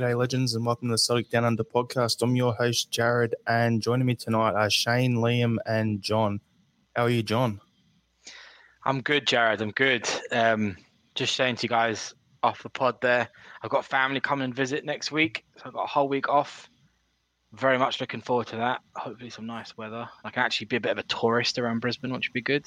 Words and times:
G'day, 0.00 0.16
legends, 0.16 0.54
and 0.54 0.64
welcome 0.64 0.88
to 0.88 0.94
the 0.94 0.98
Celtic 0.98 1.28
Down 1.28 1.44
Under 1.44 1.62
podcast. 1.62 2.22
I'm 2.22 2.34
your 2.34 2.54
host, 2.54 2.90
Jarrod, 2.90 3.34
and 3.46 3.82
joining 3.82 4.06
me 4.06 4.14
tonight 4.14 4.54
are 4.54 4.70
Shane, 4.70 5.16
Liam, 5.16 5.58
and 5.66 6.00
John. 6.00 6.40
How 6.96 7.02
are 7.02 7.10
you, 7.10 7.22
John? 7.22 7.60
I'm 8.86 9.02
good, 9.02 9.26
Jarrod. 9.26 9.60
I'm 9.60 9.72
good. 9.72 10.08
Um, 10.32 10.78
just 11.14 11.36
saying 11.36 11.56
to 11.56 11.64
you 11.64 11.68
guys 11.68 12.14
off 12.42 12.62
the 12.62 12.70
pod 12.70 12.98
there, 13.02 13.28
I've 13.62 13.68
got 13.68 13.84
family 13.84 14.20
coming 14.20 14.46
and 14.46 14.54
visit 14.54 14.86
next 14.86 15.12
week, 15.12 15.44
so 15.58 15.64
I've 15.66 15.74
got 15.74 15.84
a 15.84 15.88
whole 15.88 16.08
week 16.08 16.30
off. 16.30 16.70
Very 17.52 17.76
much 17.76 18.00
looking 18.00 18.22
forward 18.22 18.46
to 18.46 18.56
that. 18.56 18.80
Hopefully, 18.96 19.28
some 19.28 19.44
nice 19.44 19.76
weather. 19.76 20.08
I 20.24 20.30
can 20.30 20.42
actually 20.42 20.68
be 20.68 20.76
a 20.76 20.80
bit 20.80 20.92
of 20.92 20.98
a 20.98 21.02
tourist 21.02 21.58
around 21.58 21.80
Brisbane, 21.80 22.10
which 22.10 22.30
would 22.30 22.32
be 22.32 22.40
good. 22.40 22.66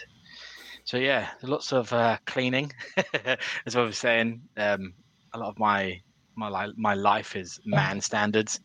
So 0.84 0.98
yeah, 0.98 1.30
lots 1.42 1.74
of 1.74 1.92
uh, 1.94 2.20
cleaning, 2.28 2.72
as 3.66 3.76
I 3.76 3.82
was 3.82 3.98
saying. 3.98 4.44
Um, 4.56 4.94
a 5.34 5.40
lot 5.40 5.50
of 5.50 5.58
my 5.58 6.00
my 6.36 6.50
li- 6.66 6.74
my 6.78 6.94
life 6.94 7.36
is 7.36 7.60
man 7.66 8.02
standards. 8.02 8.60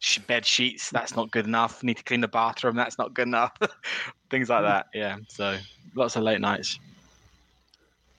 Sh- 0.00 0.18
bed 0.18 0.44
sheets, 0.46 0.90
that's 0.90 1.16
not 1.16 1.30
good 1.30 1.46
enough. 1.46 1.82
Need 1.82 1.98
to 1.98 2.04
clean 2.04 2.20
the 2.20 2.28
bathroom, 2.28 2.76
that's 2.76 2.98
not 2.98 3.14
good 3.14 3.26
enough. 3.26 3.52
Things 4.30 4.48
like 4.48 4.62
that. 4.62 4.86
Yeah. 4.94 5.16
So 5.28 5.56
lots 5.94 6.16
of 6.16 6.22
late 6.22 6.40
nights. 6.40 6.78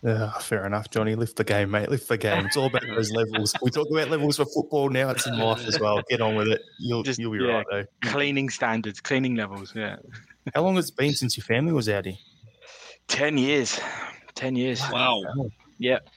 Yeah, 0.01 0.31
fair 0.39 0.65
enough, 0.65 0.89
Johnny. 0.89 1.15
Lift 1.15 1.35
the 1.35 1.43
game, 1.43 1.71
mate. 1.71 1.89
Lift 1.89 2.07
the 2.07 2.17
game. 2.17 2.45
It's 2.45 2.55
all 2.55 2.67
about 2.67 2.83
those 2.95 3.11
levels. 3.11 3.53
We 3.61 3.69
talk 3.69 3.89
about 3.91 4.09
levels 4.09 4.37
for 4.37 4.45
football 4.45 4.89
now. 4.89 5.09
It's 5.09 5.27
in 5.27 5.37
life 5.37 5.67
as 5.67 5.77
well. 5.79 6.01
Get 6.09 6.21
on 6.21 6.35
with 6.35 6.47
it. 6.47 6.61
You'll 6.79 7.03
Just, 7.03 7.19
you'll 7.19 7.33
be 7.33 7.39
yeah, 7.43 7.51
right 7.57 7.65
though. 7.69 7.85
Cleaning 8.03 8.49
standards, 8.49 9.01
cleaning 9.01 9.35
levels. 9.35 9.73
Yeah. 9.75 9.97
How 10.55 10.63
long 10.63 10.77
has 10.77 10.87
it 10.89 10.95
been 10.95 11.11
since 11.13 11.35
your 11.35 11.43
family 11.43 11.73
was 11.73 11.89
out 11.89 12.05
here? 12.05 12.15
Ten 13.09 13.37
years. 13.37 13.77
Ten 14.35 14.55
years. 14.55 14.81
Wow. 14.89 15.21
Yep. 15.79 16.07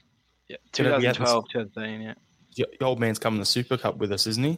Yeah. 0.47 0.57
Could 0.71 0.85
it 0.85 0.99
be 1.01 1.07
at 1.07 1.15
the- 1.15 1.25
2012, 1.25 1.45
2013. 1.49 2.01
Yeah. 2.01 2.13
Your 2.55 2.67
your 2.79 2.87
old 2.89 2.99
man's 2.99 3.19
coming 3.19 3.37
to 3.39 3.41
the 3.41 3.45
Super 3.45 3.77
Cup 3.77 3.97
with 3.97 4.11
us, 4.11 4.27
isn't 4.27 4.43
he? 4.43 4.57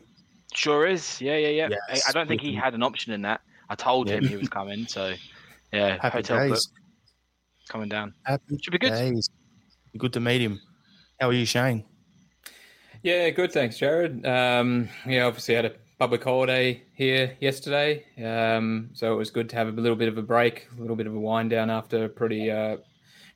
Sure 0.53 0.85
is. 0.85 1.19
Yeah, 1.21 1.37
yeah, 1.37 1.47
yeah. 1.49 1.65
I- 1.89 1.93
Yes, 1.93 2.09
I 2.09 2.11
don't 2.11 2.27
think 2.27 2.41
he 2.41 2.49
wicked. 2.49 2.63
had 2.63 2.73
an 2.73 2.83
option 2.83 3.13
in 3.13 3.21
that. 3.23 3.41
I 3.69 3.75
told 3.75 4.09
him 4.09 4.25
he 4.25 4.35
was 4.37 4.47
coming, 4.49 4.85
so 4.87 5.13
yeah, 5.73 5.97
Happy 6.01 6.17
hotel 6.17 6.37
days. 6.39 6.67
book 6.67 6.75
coming 7.67 7.89
down. 7.89 8.13
Happy 8.23 8.57
Should 8.61 8.71
be 8.71 8.77
good. 8.77 8.91
days. 8.91 9.29
Good 9.97 10.13
to 10.13 10.19
meet 10.19 10.41
him. 10.41 10.61
How 11.19 11.29
are 11.29 11.33
you, 11.33 11.45
Shane? 11.45 11.83
Yeah, 13.03 13.29
good. 13.29 13.51
Thanks, 13.51 13.77
Jarrod. 13.79 14.25
Um, 14.25 14.89
yeah, 15.07 15.25
obviously 15.25 15.55
had 15.55 15.65
a 15.65 15.71
public 15.99 16.23
holiday 16.23 16.83
here 16.93 17.37
yesterday, 17.39 18.03
um, 18.23 18.89
so 18.93 19.13
it 19.13 19.15
was 19.15 19.29
good 19.29 19.49
to 19.49 19.55
have 19.55 19.67
a 19.67 19.71
little 19.71 19.95
bit 19.95 20.07
of 20.09 20.17
a 20.17 20.21
break, 20.21 20.67
a 20.77 20.81
little 20.81 20.95
bit 20.95 21.07
of 21.07 21.13
a 21.15 21.19
wind 21.19 21.49
down 21.49 21.69
after 21.69 22.05
a 22.05 22.09
pretty 22.09 22.49
uh, 22.51 22.77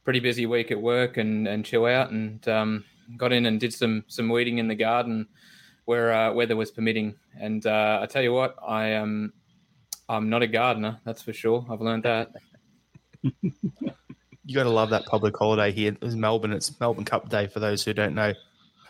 pretty 0.03 0.20
busy 0.20 0.46
week 0.46 0.72
at 0.72 0.81
work, 0.81 1.18
and 1.18 1.47
and 1.47 1.64
chill 1.66 1.86
out. 1.86 2.12
And 2.12 2.46
um, 2.47 2.84
got 3.18 3.31
in 3.31 3.46
and 3.46 3.59
did 3.59 3.74
some 3.74 4.03
some 4.08 4.30
weeding 4.30 4.58
in 4.58 4.68
the 4.68 4.75
garden 4.75 5.28
where 5.86 6.14
uh, 6.14 6.31
weather 6.34 6.56
was 6.56 6.72
permitting. 6.72 7.16
And 7.40 7.66
uh, 7.66 8.00
I 8.02 8.06
tell 8.06 8.22
you 8.22 8.34
what, 8.34 8.56
I 8.66 8.90
am 8.90 9.34
I'm 10.08 10.30
not 10.30 10.44
a 10.44 10.47
gardener, 10.47 11.00
that's 11.03 11.22
for 11.22 11.34
sure. 11.34 11.66
I've 11.70 11.81
learned 11.81 12.03
that. 12.03 12.31
You 14.50 14.56
got 14.56 14.64
to 14.64 14.72
love 14.72 14.90
that 14.90 15.06
public 15.06 15.38
holiday 15.38 15.72
here. 15.72 15.96
It's 16.02 16.16
Melbourne. 16.16 16.53
It's 16.53 16.80
Melbourne 16.80 17.06
Cup 17.06 17.30
Day 17.30 17.46
for 17.46 17.59
those 17.59 17.86
who 17.86 17.94
don't 17.94 18.16
know. 18.16 18.34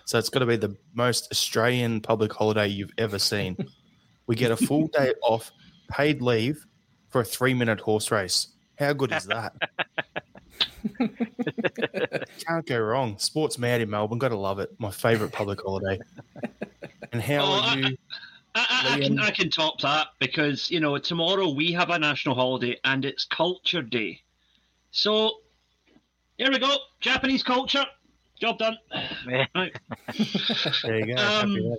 So 0.05 0.17
it's 0.17 0.29
got 0.29 0.39
to 0.39 0.45
be 0.45 0.55
the 0.55 0.77
most 0.93 1.27
Australian 1.33 1.99
public 1.99 2.31
holiday 2.31 2.67
you've 2.67 2.93
ever 2.97 3.19
seen. 3.19 3.57
we 4.25 4.37
get 4.37 4.51
a 4.51 4.55
full 4.55 4.87
day 4.87 5.13
off, 5.21 5.51
paid 5.91 6.21
leave 6.21 6.65
for 7.09 7.19
a 7.19 7.25
three 7.25 7.53
minute 7.53 7.81
horse 7.81 8.09
race. 8.09 8.47
How 8.77 8.93
good 8.93 9.11
is 9.11 9.25
that? 9.25 9.53
Can't 12.47 12.65
go 12.65 12.79
wrong. 12.79 13.17
Sports 13.17 13.57
mad 13.57 13.81
in 13.81 13.89
Melbourne. 13.89 14.19
Got 14.19 14.29
to 14.29 14.37
love 14.37 14.59
it. 14.59 14.73
My 14.79 14.91
favourite 14.91 15.33
public 15.33 15.61
holiday. 15.61 15.99
And 17.11 17.21
how 17.21 17.39
Oh, 17.41 17.61
are 17.63 17.77
you? 17.77 17.97
I, 18.55 18.65
I, 18.91 18.93
I 18.95 18.99
can 18.99 19.19
I 19.19 19.29
can 19.31 19.49
top 19.49 19.79
that 19.81 20.07
because 20.19 20.71
you 20.71 20.79
know 20.79 20.97
tomorrow 20.97 21.49
we 21.49 21.71
have 21.71 21.89
a 21.91 21.99
national 21.99 22.35
holiday 22.35 22.79
and 22.83 23.05
it's 23.05 23.23
Culture 23.25 23.81
Day, 23.83 24.19
so 24.91 25.31
here 26.37 26.49
we 26.51 26.57
go 26.59 26.75
Japanese 26.99 27.43
culture. 27.43 27.85
Job 28.39 28.57
done. 28.57 28.77
Right. 29.27 29.75
There 30.83 30.99
you 30.99 31.15
go. 31.15 31.21
Um, 31.21 31.53
Happy. 31.53 31.75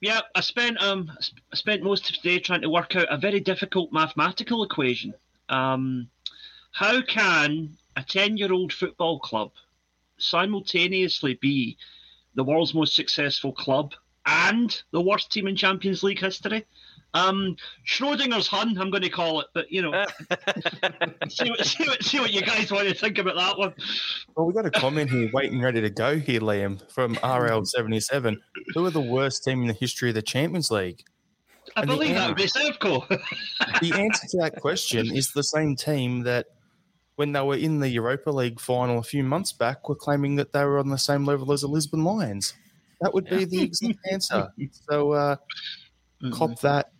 Yeah, 0.00 0.20
I 0.34 0.40
spent 0.40 0.80
um 0.82 1.10
I 1.10 1.20
sp- 1.24 1.42
I 1.52 1.56
spent 1.56 1.82
most 1.82 2.08
of 2.10 2.16
today 2.16 2.38
trying 2.38 2.60
to 2.62 2.70
work 2.70 2.94
out 2.94 3.06
a 3.10 3.16
very 3.16 3.40
difficult 3.40 3.92
mathematical 3.92 4.62
equation. 4.62 5.14
Um, 5.48 6.08
how 6.72 7.02
can 7.02 7.76
a 7.96 8.02
ten-year-old 8.02 8.72
football 8.72 9.20
club 9.20 9.52
simultaneously 10.18 11.34
be 11.34 11.76
the 12.34 12.44
world's 12.44 12.74
most 12.74 12.94
successful 12.94 13.52
club 13.52 13.92
and 14.26 14.82
the 14.92 15.00
worst 15.00 15.30
team 15.30 15.46
in 15.46 15.56
Champions 15.56 16.02
League 16.02 16.20
history? 16.20 16.64
Um, 17.14 17.56
Schrodinger's 17.86 18.48
Hun, 18.48 18.76
I'm 18.76 18.90
going 18.90 19.04
to 19.04 19.08
call 19.08 19.40
it, 19.40 19.46
but 19.54 19.70
you 19.70 19.82
know, 19.82 19.92
see, 21.28 21.48
what, 21.48 21.64
see, 21.64 21.84
what, 21.86 22.02
see 22.02 22.18
what 22.18 22.32
you 22.32 22.42
guys 22.42 22.72
want 22.72 22.88
to 22.88 22.94
think 22.94 23.18
about 23.18 23.36
that 23.36 23.56
one. 23.56 23.72
Well, 24.36 24.46
we 24.46 24.52
got 24.52 24.66
a 24.66 24.70
comment 24.70 25.10
here 25.10 25.30
waiting 25.32 25.62
ready 25.62 25.80
to 25.80 25.90
go 25.90 26.18
here, 26.18 26.40
Liam, 26.40 26.82
from 26.90 27.14
RL77. 27.16 28.36
Who 28.74 28.84
are 28.84 28.90
the 28.90 29.00
worst 29.00 29.44
team 29.44 29.62
in 29.62 29.68
the 29.68 29.74
history 29.74 30.08
of 30.08 30.16
the 30.16 30.22
Champions 30.22 30.72
League? 30.72 31.04
I 31.76 31.82
And 31.82 31.88
believe 31.88 32.14
that 32.16 32.28
would 32.28 32.36
be 32.36 32.44
Sevco. 32.44 33.06
The 33.80 33.92
answer 33.92 34.26
to 34.30 34.38
that 34.38 34.60
question 34.60 35.14
is 35.14 35.30
the 35.30 35.44
same 35.44 35.76
team 35.76 36.24
that, 36.24 36.46
when 37.16 37.32
they 37.32 37.40
were 37.40 37.56
in 37.56 37.80
the 37.80 37.88
Europa 37.88 38.30
League 38.30 38.60
final 38.60 38.98
a 38.98 39.02
few 39.02 39.22
months 39.22 39.52
back, 39.52 39.88
were 39.88 39.94
claiming 39.94 40.36
that 40.36 40.52
they 40.52 40.64
were 40.64 40.78
on 40.78 40.88
the 40.88 40.98
same 40.98 41.24
level 41.24 41.52
as 41.52 41.60
the 41.60 41.68
Lisbon 41.68 42.04
Lions. 42.04 42.54
That 43.00 43.14
would 43.14 43.28
be 43.28 43.44
the 43.44 43.62
exact 43.62 43.98
answer. 44.10 44.48
So 44.88 45.12
uh, 45.12 45.36
cop 46.32 46.58
that, 46.60 46.92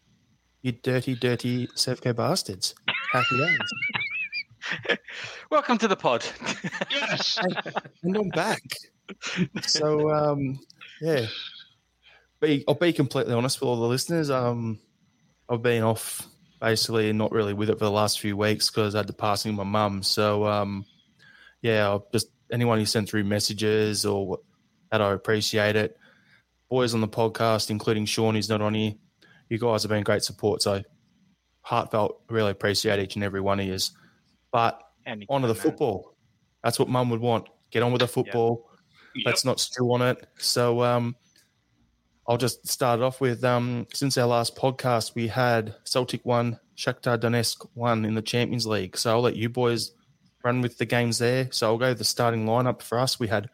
you 0.62 0.72
dirty, 0.72 1.14
dirty 1.14 1.66
Sevco 1.68 2.14
bastards. 2.14 2.74
Happy 3.12 3.38
days. 3.38 4.98
Welcome 5.50 5.78
to 5.78 5.88
the 5.88 5.96
pod. 5.96 6.24
Yes. 6.90 7.38
and 8.02 8.16
I'm 8.16 8.28
back. 8.30 8.62
So 9.62 10.10
um, 10.10 10.58
yeah, 11.00 11.26
be 12.40 12.64
I'll 12.66 12.74
be 12.74 12.92
completely 12.92 13.34
honest 13.34 13.60
with 13.60 13.68
all 13.68 13.80
the 13.80 13.86
listeners. 13.86 14.30
Um, 14.30 14.78
I've 15.48 15.62
been 15.62 15.82
off 15.82 16.26
basically 16.64 17.12
not 17.12 17.30
really 17.30 17.52
with 17.52 17.68
it 17.68 17.78
for 17.78 17.84
the 17.84 17.90
last 17.90 18.20
few 18.20 18.38
weeks 18.38 18.70
because 18.70 18.94
I 18.94 18.98
had 19.00 19.06
the 19.06 19.12
passing 19.12 19.50
of 19.50 19.56
my 19.56 19.64
mum. 19.64 20.02
So 20.02 20.46
um, 20.46 20.86
yeah, 21.60 21.84
I'll 21.84 22.08
just 22.10 22.28
anyone 22.50 22.78
who 22.78 22.86
sent 22.86 23.06
through 23.06 23.24
messages 23.24 24.06
or 24.06 24.38
that 24.90 25.02
I 25.02 25.12
appreciate 25.12 25.76
it. 25.76 25.98
Boys 26.70 26.94
on 26.94 27.02
the 27.02 27.08
podcast, 27.08 27.68
including 27.68 28.06
Sean, 28.06 28.34
who's 28.34 28.48
not 28.48 28.62
on 28.62 28.72
here. 28.72 28.94
You 29.50 29.58
guys 29.58 29.82
have 29.82 29.90
been 29.90 30.02
great 30.02 30.22
support. 30.22 30.62
So 30.62 30.82
heartfelt, 31.60 32.22
really 32.30 32.52
appreciate 32.52 32.98
each 32.98 33.14
and 33.16 33.24
every 33.24 33.42
one 33.42 33.60
of 33.60 33.66
yous. 33.66 33.92
But 34.50 34.80
Any 35.04 35.26
on 35.28 35.42
to 35.42 35.48
the 35.48 35.54
man. 35.54 35.62
football. 35.62 36.16
That's 36.62 36.78
what 36.78 36.88
mum 36.88 37.10
would 37.10 37.20
want. 37.20 37.46
Get 37.72 37.82
on 37.82 37.92
with 37.92 38.00
the 38.00 38.08
football. 38.08 38.70
Let's 39.26 39.44
not 39.44 39.60
stew 39.60 39.92
on 39.92 40.00
it. 40.00 40.26
So 40.38 40.82
um, 40.82 41.14
I'll 42.26 42.38
just 42.38 42.66
start 42.66 43.00
off 43.00 43.20
with 43.20 43.44
um, 43.44 43.86
since 43.92 44.16
our 44.16 44.26
last 44.26 44.56
podcast, 44.56 45.14
we 45.14 45.28
had 45.28 45.74
Celtic 45.84 46.24
one, 46.24 46.58
Shakhtar 46.76 47.18
Donetsk 47.18 47.68
one 47.74 48.04
in 48.04 48.14
the 48.14 48.22
Champions 48.22 48.66
League. 48.66 48.96
So 48.96 49.10
I'll 49.10 49.20
let 49.20 49.36
you 49.36 49.48
boys 49.48 49.92
run 50.42 50.62
with 50.62 50.78
the 50.78 50.86
games 50.86 51.18
there. 51.18 51.48
So 51.52 51.66
I'll 51.66 51.78
go 51.78 51.92
the 51.92 52.04
starting 52.04 52.46
lineup 52.46 52.80
for 52.80 52.98
us. 52.98 53.20
We 53.20 53.28
had 53.28 53.50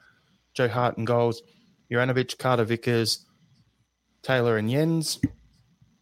Joe 0.55 0.69
Hart 0.69 0.99
and 0.99 1.07
goals, 1.07 1.43
Juranovic, 1.91 2.39
Carter 2.39 2.65
Vickers, 2.65 3.27
Taylor 4.23 4.57
and 4.57 4.71
Jenz. 4.71 5.21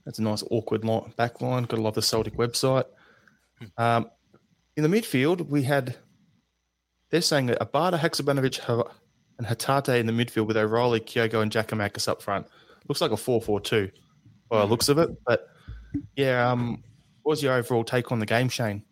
That's 0.05 0.19
a 0.19 0.23
nice 0.23 0.45
awkward 0.51 0.85
line, 0.85 1.13
back 1.17 1.41
line. 1.41 1.65
Gotta 1.65 1.83
love 1.83 1.95
the 1.95 2.03
Celtic 2.03 2.37
website. 2.37 2.85
Um, 3.77 4.11
in 4.77 4.89
the 4.89 4.89
midfield, 4.89 5.49
we 5.49 5.63
had 5.65 5.97
they're 7.11 7.23
saying 7.23 7.47
that 7.47 7.61
Abada, 7.61 7.99
Haksabanovic, 7.99 8.59
Ha- 8.61 8.93
and 9.39 9.47
Hatate 9.47 9.99
in 9.99 10.07
the 10.07 10.13
midfield 10.13 10.47
with 10.47 10.57
O'Riley, 10.57 11.01
Kyogo, 11.01 11.43
and 11.43 11.51
Giakoumakis 11.51 12.09
up 12.09 12.21
front. 12.21 12.47
Looks 12.89 13.01
like 13.01 13.13
a 13.13 13.17
4 13.17 13.41
4 13.41 13.61
2 13.61 13.91
by 14.49 14.61
the 14.61 14.67
looks 14.67 14.89
of 14.89 14.99
it. 14.99 15.11
But 15.27 15.49
yeah, 16.17 16.51
um, 16.51 16.83
what 17.23 17.33
was 17.33 17.43
your 17.43 17.55
overall 17.55 17.85
take 17.85 18.11
on 18.13 18.19
the 18.19 18.27
game, 18.27 18.49
Shane? 18.49 18.83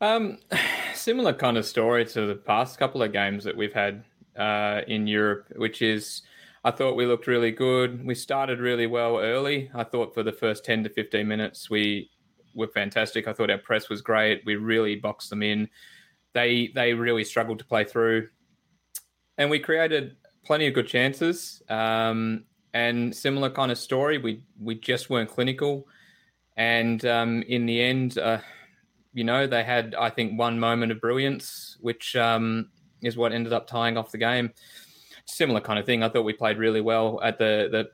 Um, 0.00 0.38
similar 0.94 1.32
kind 1.32 1.56
of 1.56 1.66
story 1.66 2.04
to 2.06 2.26
the 2.26 2.34
past 2.34 2.78
couple 2.78 3.02
of 3.02 3.12
games 3.12 3.44
that 3.44 3.56
we've 3.56 3.72
had 3.72 4.04
uh, 4.36 4.82
in 4.86 5.06
Europe, 5.06 5.46
which 5.56 5.82
is 5.82 6.22
I 6.64 6.70
thought 6.70 6.96
we 6.96 7.06
looked 7.06 7.26
really 7.26 7.50
good. 7.50 8.04
We 8.04 8.14
started 8.14 8.60
really 8.60 8.86
well 8.86 9.18
early. 9.18 9.70
I 9.74 9.84
thought 9.84 10.14
for 10.14 10.22
the 10.22 10.32
first 10.32 10.64
10 10.64 10.84
to 10.84 10.90
15 10.90 11.26
minutes, 11.26 11.70
we 11.70 12.10
were 12.54 12.68
fantastic. 12.68 13.26
I 13.26 13.32
thought 13.32 13.50
our 13.50 13.58
press 13.58 13.88
was 13.88 14.02
great. 14.02 14.42
We 14.44 14.56
really 14.56 14.96
boxed 14.96 15.30
them 15.30 15.42
in. 15.42 15.68
They 16.32 16.70
they 16.74 16.94
really 16.94 17.24
struggled 17.24 17.58
to 17.58 17.64
play 17.64 17.84
through, 17.84 18.28
and 19.40 19.50
we 19.50 19.58
created 19.58 20.16
plenty 20.44 20.66
of 20.66 20.74
good 20.74 20.86
chances. 20.86 21.62
Um, 21.68 22.44
and 22.72 23.16
similar 23.16 23.50
kind 23.50 23.72
of 23.72 23.78
story. 23.78 24.18
We 24.18 24.42
we 24.60 24.76
just 24.76 25.10
weren't 25.10 25.30
clinical, 25.30 25.88
and 26.56 27.04
um, 27.04 27.42
in 27.48 27.66
the 27.66 27.80
end, 27.80 28.18
uh, 28.18 28.38
you 29.12 29.24
know, 29.24 29.48
they 29.48 29.64
had 29.64 29.96
I 29.98 30.10
think 30.10 30.38
one 30.38 30.60
moment 30.60 30.92
of 30.92 31.00
brilliance, 31.00 31.76
which 31.80 32.14
um, 32.14 32.70
is 33.02 33.16
what 33.16 33.32
ended 33.32 33.52
up 33.52 33.66
tying 33.66 33.96
off 33.96 34.12
the 34.12 34.18
game. 34.18 34.52
Similar 35.24 35.60
kind 35.60 35.78
of 35.78 35.86
thing. 35.86 36.04
I 36.04 36.08
thought 36.08 36.22
we 36.22 36.32
played 36.32 36.58
really 36.58 36.80
well 36.80 37.20
at 37.22 37.38
the 37.38 37.68
the 37.72 37.88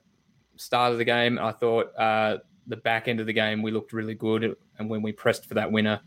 start 0.56 0.92
of 0.92 0.99
the 0.99 1.04
game. 1.04 1.38
I 1.38 1.52
thought 1.52 1.96
uh, 1.96 2.38
the 2.66 2.76
back 2.76 3.08
end 3.08 3.20
of 3.20 3.26
the 3.26 3.32
game 3.32 3.62
we 3.62 3.70
looked 3.70 3.92
really 3.92 4.14
good, 4.14 4.56
and 4.78 4.90
when 4.90 5.00
we 5.00 5.12
pressed 5.12 5.46
for 5.46 5.54
that 5.54 5.72
winner, 5.72 6.00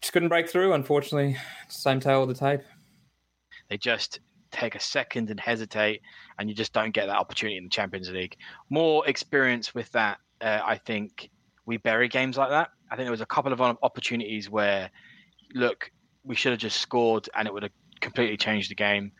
just 0.00 0.12
couldn't 0.12 0.30
break 0.30 0.48
through. 0.48 0.72
Unfortunately, 0.72 1.36
same 1.68 2.00
tail 2.00 2.22
of 2.22 2.28
the 2.28 2.34
tape. 2.34 2.60
They 3.68 3.76
just 3.76 4.20
take 4.54 4.74
a 4.74 4.80
second 4.80 5.30
and 5.30 5.40
hesitate, 5.40 6.00
and 6.38 6.48
you 6.48 6.54
just 6.54 6.72
don't 6.72 6.92
get 6.92 7.06
that 7.06 7.16
opportunity 7.16 7.58
in 7.58 7.64
the 7.64 7.70
Champions 7.70 8.10
League. 8.10 8.36
More 8.70 9.06
experience 9.08 9.74
with 9.74 9.90
that, 9.92 10.18
uh, 10.40 10.60
I 10.64 10.78
think 10.78 11.30
we 11.66 11.76
bury 11.76 12.08
games 12.08 12.36
like 12.36 12.50
that. 12.50 12.70
I 12.90 12.96
think 12.96 13.04
there 13.06 13.10
was 13.10 13.20
a 13.20 13.26
couple 13.26 13.52
of 13.52 13.60
opportunities 13.60 14.48
where, 14.50 14.90
look, 15.54 15.90
we 16.24 16.34
should 16.34 16.52
have 16.52 16.60
just 16.60 16.80
scored, 16.80 17.28
and 17.34 17.46
it 17.48 17.52
would 17.54 17.64
have 17.64 17.72
completely 18.00 18.36
changed 18.36 18.70
the 18.70 18.74
game. 18.74 19.12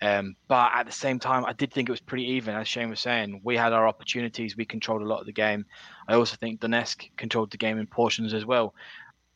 Um, 0.00 0.36
but 0.46 0.70
at 0.74 0.86
the 0.86 0.92
same 0.92 1.18
time, 1.18 1.44
I 1.44 1.52
did 1.52 1.72
think 1.72 1.88
it 1.88 1.92
was 1.92 2.00
pretty 2.00 2.24
even. 2.24 2.54
As 2.54 2.68
Shane 2.68 2.88
was 2.88 3.00
saying, 3.00 3.40
we 3.44 3.56
had 3.56 3.72
our 3.72 3.86
opportunities. 3.88 4.56
We 4.56 4.64
controlled 4.64 5.02
a 5.02 5.06
lot 5.06 5.20
of 5.20 5.26
the 5.26 5.32
game. 5.32 5.66
I 6.06 6.14
also 6.14 6.36
think 6.36 6.60
Donetsk 6.60 7.16
controlled 7.16 7.50
the 7.50 7.56
game 7.56 7.78
in 7.78 7.86
portions 7.86 8.32
as 8.32 8.44
well. 8.46 8.74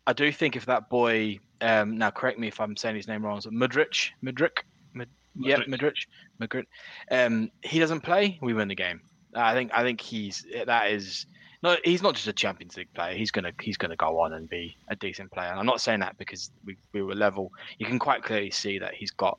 I 0.07 0.13
do 0.13 0.31
think 0.33 0.57
if 0.57 0.67
that 0.67 0.89
boy, 0.89 1.39
um, 1.61 1.97
now 1.99 2.11
correct 2.11 2.39
me 2.39 2.49
if 2.49 2.61
I'm 2.61 2.77
saying 2.77 2.97
his 2.97 3.09
name 3.09 3.25
wrong, 3.25 3.39
is 3.39 3.47
it 3.47 3.53
Mudrich? 3.53 4.11
Mudrik? 4.23 4.63
Mud, 4.95 5.09
yeah, 5.39 5.59
Mudrich. 5.69 6.07
Mudrich. 6.41 6.67
Um, 7.11 7.51
he 7.63 7.79
doesn't 7.79 8.01
play, 8.01 8.39
we 8.43 8.55
win 8.55 8.69
the 8.69 8.75
game. 8.75 9.01
I 9.35 9.55
think. 9.55 9.71
I 9.75 9.83
think 9.83 10.01
he's 10.01 10.47
that 10.67 10.91
is. 10.91 11.27
No, 11.63 11.77
he's 11.85 12.03
not 12.03 12.15
just 12.15 12.27
a 12.27 12.33
Champions 12.33 12.77
League 12.77 12.93
player. 12.93 13.17
He's 13.17 13.31
gonna 13.31 13.53
he's 13.61 13.77
gonna 13.77 13.97
go 13.97 14.21
on 14.21 14.33
and 14.33 14.49
be 14.49 14.77
a 14.89 14.97
decent 14.97 15.31
player. 15.31 15.49
And 15.49 15.59
I'm 15.59 15.67
not 15.67 15.81
saying 15.81 16.01
that 16.01 16.19
because 16.19 16.51
we, 16.65 16.77
we 16.93 17.03
were 17.03 17.15
level. 17.15 17.53
You 17.79 17.87
can 17.87 17.99
quite 17.99 18.23
clearly 18.23 18.51
see 18.51 18.79
that 18.79 18.95
he's 18.95 19.11
got 19.11 19.39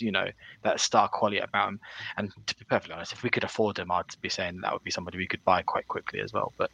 you 0.00 0.12
know 0.12 0.26
that 0.64 0.80
star 0.80 1.08
quality 1.08 1.38
about 1.38 1.68
him. 1.68 1.80
And 2.16 2.32
to 2.46 2.56
be 2.56 2.64
perfectly 2.64 2.94
honest, 2.94 3.12
if 3.12 3.22
we 3.22 3.30
could 3.30 3.44
afford 3.44 3.78
him, 3.78 3.90
I'd 3.90 4.04
be 4.20 4.28
saying 4.28 4.60
that 4.62 4.72
would 4.72 4.84
be 4.84 4.90
somebody 4.90 5.18
we 5.18 5.26
could 5.26 5.44
buy 5.44 5.62
quite 5.62 5.86
quickly 5.86 6.20
as 6.20 6.32
well. 6.32 6.52
But 6.56 6.70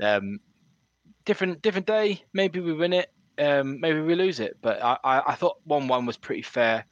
um, 0.00 0.38
different 1.24 1.60
different 1.62 1.86
day. 1.86 2.22
Maybe 2.32 2.60
we 2.60 2.72
win 2.72 2.92
it. 2.92 3.10
Um, 3.38 3.80
maybe 3.80 4.00
we 4.00 4.14
lose 4.14 4.40
it. 4.40 4.56
But 4.62 4.82
I, 4.82 4.98
I, 5.04 5.22
I 5.28 5.34
thought 5.34 5.58
one 5.64 5.88
one 5.88 6.06
was 6.06 6.16
pretty 6.16 6.42
fair 6.42 6.86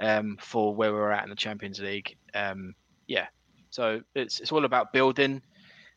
um, 0.00 0.36
for 0.40 0.74
where 0.74 0.92
we 0.92 0.98
were 0.98 1.12
at 1.12 1.24
in 1.24 1.30
the 1.30 1.36
Champions 1.36 1.80
League. 1.80 2.16
Um, 2.34 2.74
yeah. 3.06 3.26
So 3.70 4.00
it's 4.14 4.40
it's 4.40 4.52
all 4.52 4.64
about 4.64 4.92
building. 4.92 5.42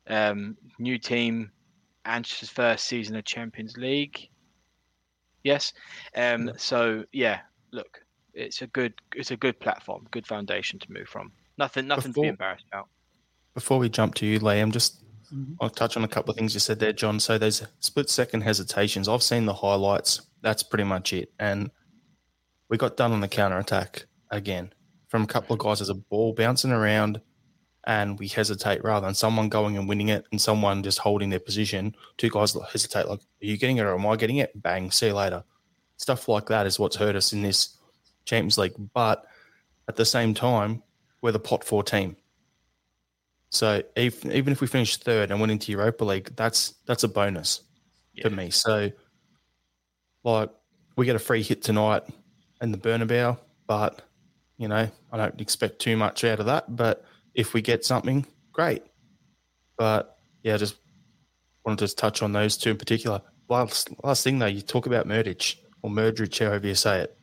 Um, 0.07 0.57
new 0.79 0.97
team, 0.97 1.51
Ange's 2.05 2.49
first 2.49 2.85
season 2.85 3.15
of 3.15 3.23
Champions 3.23 3.77
League. 3.77 4.29
Yes. 5.43 5.73
Um, 6.15 6.51
So 6.57 7.03
yeah, 7.11 7.41
look, 7.71 8.03
it's 8.33 8.61
a 8.61 8.67
good 8.67 8.93
it's 9.15 9.31
a 9.31 9.37
good 9.37 9.59
platform, 9.59 10.07
good 10.11 10.27
foundation 10.27 10.79
to 10.79 10.91
move 10.91 11.07
from. 11.07 11.31
Nothing 11.57 11.87
nothing 11.87 12.13
to 12.13 12.21
be 12.21 12.27
embarrassed 12.27 12.65
about. 12.71 12.89
Before 13.53 13.77
we 13.77 13.89
jump 13.89 14.15
to 14.15 14.25
you, 14.25 14.39
Liam, 14.39 14.71
just 14.71 15.03
I'll 15.61 15.69
touch 15.69 15.97
on 15.97 16.03
a 16.03 16.07
couple 16.07 16.31
of 16.31 16.37
things 16.37 16.53
you 16.53 16.59
said 16.59 16.79
there, 16.79 16.93
John. 16.93 17.19
So 17.19 17.37
there's 17.37 17.65
split 17.79 18.09
second 18.09 18.41
hesitations. 18.41 19.07
I've 19.07 19.23
seen 19.23 19.45
the 19.45 19.53
highlights. 19.53 20.21
That's 20.41 20.63
pretty 20.63 20.83
much 20.83 21.13
it. 21.13 21.31
And 21.39 21.71
we 22.73 22.77
got 22.77 22.97
done 22.97 23.11
on 23.11 23.21
the 23.21 23.27
counter 23.27 23.59
attack 23.59 24.07
again 24.31 24.73
from 25.07 25.21
a 25.21 25.27
couple 25.27 25.53
of 25.53 25.59
guys. 25.59 25.77
There's 25.77 25.89
a 25.89 25.93
ball 25.93 26.33
bouncing 26.33 26.71
around, 26.71 27.21
and 27.85 28.17
we 28.17 28.27
hesitate 28.27 28.83
rather 28.83 29.05
than 29.05 29.13
someone 29.13 29.47
going 29.47 29.77
and 29.77 29.87
winning 29.87 30.09
it 30.09 30.25
and 30.31 30.41
someone 30.41 30.81
just 30.81 30.97
holding 30.97 31.29
their 31.29 31.39
position. 31.39 31.95
Two 32.17 32.31
guys 32.31 32.57
hesitate, 32.71 33.07
like, 33.07 33.19
are 33.19 33.45
you 33.45 33.57
getting 33.57 33.77
it 33.77 33.83
or 33.83 33.93
am 33.93 34.07
I 34.07 34.15
getting 34.15 34.37
it? 34.37 34.59
Bang, 34.59 34.89
see 34.89 35.05
you 35.05 35.13
later. 35.13 35.43
Stuff 35.97 36.27
like 36.27 36.47
that 36.47 36.65
is 36.65 36.79
what's 36.79 36.95
hurt 36.95 37.15
us 37.15 37.31
in 37.31 37.43
this 37.43 37.77
Champions 38.25 38.57
League. 38.57 38.73
But 38.95 39.23
at 39.87 39.95
the 39.95 40.03
same 40.03 40.33
time, 40.33 40.81
we're 41.21 41.31
the 41.31 41.39
pot 41.39 41.63
four 41.63 41.83
team. 41.83 42.17
So 43.51 43.83
if, 43.95 44.25
even 44.25 44.51
if 44.51 44.61
we 44.61 44.65
finish 44.65 44.97
third 44.97 45.29
and 45.29 45.39
went 45.39 45.51
into 45.51 45.71
Europa 45.71 46.05
League, 46.05 46.35
that's 46.35 46.73
that's 46.87 47.03
a 47.03 47.07
bonus 47.07 47.61
Yeah. 48.15 48.23
to 48.23 48.29
me. 48.31 48.49
So, 48.49 48.89
like, 50.23 50.49
we 50.95 51.05
get 51.05 51.15
a 51.15 51.19
free 51.19 51.43
hit 51.43 51.61
tonight 51.61 52.01
in 52.63 52.71
the 52.71 52.77
Bernabeu, 52.77 53.37
but 53.67 54.01
you 54.57 54.67
know 54.67 54.89
I 55.11 55.17
don't 55.17 55.39
expect 55.39 55.79
too 55.79 55.95
much 55.95 56.23
out 56.23 56.39
of 56.39 56.47
that. 56.47 56.75
But 56.75 57.05
if 57.35 57.53
we 57.53 57.61
get 57.61 57.85
something, 57.85 58.25
great. 58.51 58.81
But 59.77 60.17
yeah, 60.41 60.57
just 60.57 60.77
wanted 61.65 61.87
to 61.87 61.95
touch 61.95 62.23
on 62.23 62.31
those 62.31 62.57
two 62.57 62.71
in 62.71 62.77
particular. 62.77 63.21
Last 63.49 63.89
last 64.03 64.23
thing 64.23 64.39
though, 64.39 64.47
you 64.47 64.61
talk 64.61 64.87
about 64.87 65.07
Murdic 65.07 65.57
or 65.83 65.91
Murdrich, 65.91 66.39
however 66.39 66.65
you 66.65 66.75
say 66.75 67.01
it. 67.01 67.15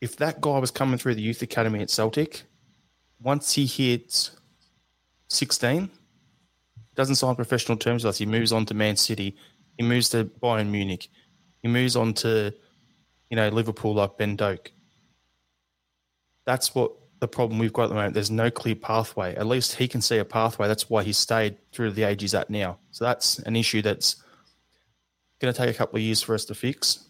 If 0.00 0.16
that 0.16 0.40
guy 0.40 0.58
was 0.58 0.72
coming 0.72 0.98
through 0.98 1.14
the 1.14 1.22
youth 1.22 1.42
academy 1.42 1.80
at 1.80 1.90
Celtic, 1.90 2.42
once 3.20 3.52
he 3.52 3.66
hits 3.66 4.32
16, 5.28 5.88
doesn't 6.96 7.14
sign 7.14 7.36
professional 7.36 7.78
terms 7.78 8.02
with 8.02 8.10
us. 8.10 8.18
He 8.18 8.26
moves 8.26 8.52
on 8.52 8.66
to 8.66 8.74
Man 8.74 8.96
City. 8.96 9.36
He 9.78 9.84
moves 9.84 10.08
to 10.08 10.24
Bayern 10.24 10.70
Munich. 10.70 11.08
He 11.62 11.68
moves 11.68 11.94
on 11.94 12.14
to, 12.14 12.52
you 13.32 13.36
know, 13.36 13.48
Liverpool 13.48 13.94
like 13.94 14.18
Ben 14.18 14.36
Doak. 14.36 14.70
That's 16.44 16.74
what 16.74 16.92
the 17.20 17.26
problem 17.26 17.58
we've 17.58 17.72
got 17.72 17.84
at 17.84 17.88
the 17.88 17.94
moment. 17.94 18.12
There's 18.12 18.30
no 18.30 18.50
clear 18.50 18.74
pathway. 18.74 19.34
At 19.36 19.46
least 19.46 19.76
he 19.76 19.88
can 19.88 20.02
see 20.02 20.18
a 20.18 20.24
pathway. 20.24 20.68
That's 20.68 20.90
why 20.90 21.02
he 21.02 21.14
stayed 21.14 21.56
through 21.72 21.92
the 21.92 22.02
age 22.02 22.20
he's 22.20 22.34
at 22.34 22.50
now. 22.50 22.76
So 22.90 23.06
that's 23.06 23.38
an 23.38 23.56
issue 23.56 23.80
that's 23.80 24.16
going 25.40 25.50
to 25.50 25.58
take 25.58 25.74
a 25.74 25.78
couple 25.78 25.96
of 25.96 26.02
years 26.02 26.20
for 26.20 26.34
us 26.34 26.44
to 26.44 26.54
fix, 26.54 27.08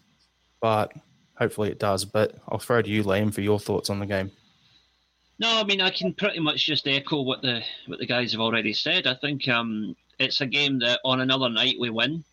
but 0.61 0.93
hopefully 1.37 1.71
it 1.71 1.77
does. 1.77 2.05
But 2.05 2.35
I'll 2.47 2.57
throw 2.57 2.81
to 2.81 2.89
you, 2.89 3.03
Liam, 3.03 3.33
for 3.33 3.41
your 3.41 3.59
thoughts 3.59 3.89
on 3.89 3.99
the 3.99 4.05
game. 4.05 4.31
No, 5.39 5.49
I 5.59 5.65
mean 5.65 5.81
I 5.81 5.89
can 5.89 6.13
pretty 6.13 6.39
much 6.39 6.65
just 6.65 6.87
echo 6.87 7.21
what 7.21 7.41
the 7.41 7.61
what 7.87 7.99
the 7.99 8.05
guys 8.05 8.31
have 8.31 8.39
already 8.39 8.71
said. 8.71 9.07
I 9.07 9.15
think 9.15 9.49
um, 9.49 9.93
it's 10.19 10.39
a 10.39 10.45
game 10.45 10.79
that 10.79 11.01
on 11.03 11.19
another 11.19 11.49
night 11.49 11.75
we 11.77 11.89
win, 11.89 12.23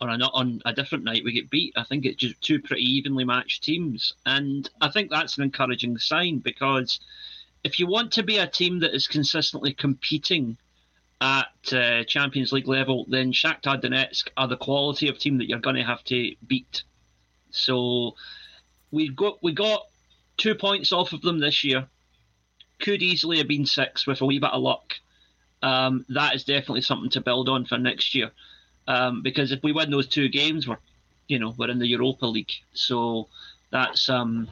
on 0.00 0.20
a 0.20 0.26
on 0.28 0.60
a 0.64 0.72
different 0.72 1.04
night 1.04 1.24
we 1.24 1.32
get 1.32 1.50
beat. 1.50 1.74
I 1.76 1.84
think 1.84 2.04
it's 2.04 2.16
just 2.16 2.40
two 2.40 2.60
pretty 2.60 2.82
evenly 2.82 3.24
matched 3.24 3.62
teams, 3.62 4.12
and 4.26 4.68
I 4.80 4.90
think 4.90 5.10
that's 5.10 5.36
an 5.36 5.44
encouraging 5.44 5.98
sign 5.98 6.38
because 6.38 7.00
if 7.64 7.78
you 7.78 7.86
want 7.86 8.12
to 8.12 8.22
be 8.22 8.38
a 8.38 8.46
team 8.46 8.80
that 8.80 8.94
is 8.94 9.06
consistently 9.06 9.72
competing 9.74 10.56
at 11.20 11.72
uh, 11.72 12.04
Champions 12.04 12.52
League 12.52 12.68
level, 12.68 13.04
then 13.08 13.32
Shakhtar 13.32 13.80
Donetsk 13.80 14.28
are 14.36 14.48
the 14.48 14.56
quality 14.56 15.08
of 15.08 15.18
team 15.18 15.38
that 15.38 15.48
you're 15.48 15.58
going 15.58 15.76
to 15.76 15.82
have 15.82 16.02
to 16.04 16.34
beat. 16.46 16.82
So 17.50 18.14
we 18.90 19.10
got 19.10 19.42
we 19.42 19.52
got 19.52 19.86
two 20.36 20.54
points 20.54 20.92
off 20.92 21.12
of 21.12 21.20
them 21.20 21.38
this 21.38 21.62
year. 21.64 21.86
Could 22.80 23.02
easily 23.02 23.38
have 23.38 23.48
been 23.48 23.66
six 23.66 24.06
with 24.06 24.22
a 24.22 24.26
wee 24.26 24.38
bit 24.38 24.50
of 24.50 24.62
luck. 24.62 24.94
Um, 25.62 26.06
that 26.08 26.34
is 26.34 26.44
definitely 26.44 26.80
something 26.80 27.10
to 27.10 27.20
build 27.20 27.50
on 27.50 27.66
for 27.66 27.76
next 27.76 28.14
year. 28.14 28.30
Um, 28.86 29.22
because 29.22 29.52
if 29.52 29.62
we 29.62 29.72
win 29.72 29.90
those 29.90 30.08
two 30.08 30.28
games, 30.28 30.66
we're, 30.66 30.78
you 31.28 31.38
know, 31.38 31.54
we're 31.56 31.70
in 31.70 31.78
the 31.78 31.86
Europa 31.86 32.26
League. 32.26 32.52
So 32.72 33.28
that's, 33.70 34.08
um, 34.08 34.48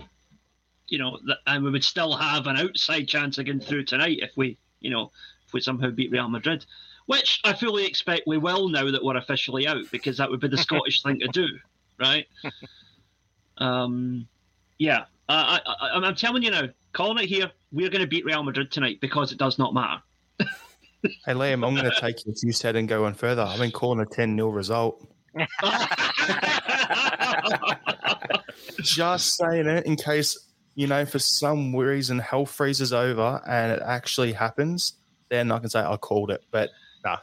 you 0.86 0.98
know, 0.98 1.18
th- 1.18 1.38
and 1.46 1.64
we 1.64 1.70
would 1.70 1.84
still 1.84 2.16
have 2.16 2.46
an 2.46 2.56
outside 2.56 3.08
chance 3.08 3.36
getting 3.36 3.60
through 3.60 3.84
tonight 3.84 4.18
if 4.20 4.30
we, 4.36 4.58
you 4.80 4.90
know, 4.90 5.10
if 5.46 5.52
we 5.52 5.60
somehow 5.60 5.90
beat 5.90 6.10
Real 6.12 6.28
Madrid, 6.28 6.64
which 7.06 7.40
I 7.44 7.52
fully 7.54 7.86
expect 7.86 8.26
we 8.26 8.38
will 8.38 8.68
now 8.68 8.90
that 8.90 9.02
we're 9.02 9.16
officially 9.16 9.66
out, 9.66 9.90
because 9.90 10.18
that 10.18 10.30
would 10.30 10.40
be 10.40 10.48
the 10.48 10.58
Scottish 10.58 11.02
thing 11.02 11.18
to 11.20 11.28
do, 11.28 11.46
right? 11.98 12.26
Um, 13.56 14.28
yeah, 14.78 15.04
I, 15.28 15.60
I, 15.66 15.90
I'm 15.94 16.14
telling 16.14 16.42
you 16.42 16.50
now, 16.50 16.68
calling 16.92 17.22
it 17.22 17.28
here, 17.28 17.50
we're 17.72 17.90
going 17.90 18.02
to 18.02 18.06
beat 18.06 18.24
Real 18.24 18.42
Madrid 18.42 18.70
tonight 18.70 19.00
because 19.00 19.32
it 19.32 19.38
does 19.38 19.58
not 19.58 19.74
matter. 19.74 20.02
Hey, 21.02 21.32
Liam, 21.32 21.66
I'm 21.66 21.74
going 21.74 21.84
to 21.90 22.00
take 22.00 22.26
you, 22.26 22.32
as 22.32 22.42
you 22.42 22.52
said, 22.52 22.74
and 22.76 22.88
go 22.88 23.04
on 23.04 23.14
further. 23.14 23.42
I've 23.42 23.60
been 23.60 23.70
calling 23.70 24.00
a 24.00 24.06
10 24.06 24.36
0 24.36 24.48
result. 24.48 25.06
Just 28.82 29.36
saying 29.36 29.66
it 29.66 29.86
in 29.86 29.96
case, 29.96 30.36
you 30.74 30.86
know, 30.86 31.04
for 31.04 31.18
some 31.18 31.74
reason 31.74 32.18
hell 32.18 32.46
freezes 32.46 32.92
over 32.92 33.40
and 33.48 33.72
it 33.72 33.80
actually 33.84 34.32
happens, 34.32 34.94
then 35.28 35.52
I 35.52 35.58
can 35.58 35.68
say 35.68 35.80
I 35.80 35.96
called 35.96 36.30
it. 36.30 36.42
But 36.50 36.70
nah. 37.04 37.18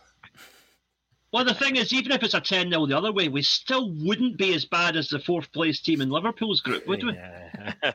Well, 1.33 1.43
the 1.43 1.53
thing 1.53 1.75
is, 1.75 1.91
even 1.91 2.13
if 2.13 2.23
it's 2.23 2.33
a 2.33 2.39
10 2.39 2.69
0 2.69 2.85
the 2.85 2.97
other 2.97 3.11
way, 3.11 3.27
we 3.27 3.41
still 3.41 3.91
wouldn't 4.05 4.37
be 4.37 4.53
as 4.53 4.63
bad 4.63 4.95
as 4.95 5.09
the 5.09 5.19
fourth 5.19 5.51
place 5.51 5.81
team 5.81 5.99
in 5.99 6.09
Liverpool's 6.09 6.61
group, 6.61 6.87
would 6.87 7.03
we? 7.03 7.13
Yeah. 7.13 7.73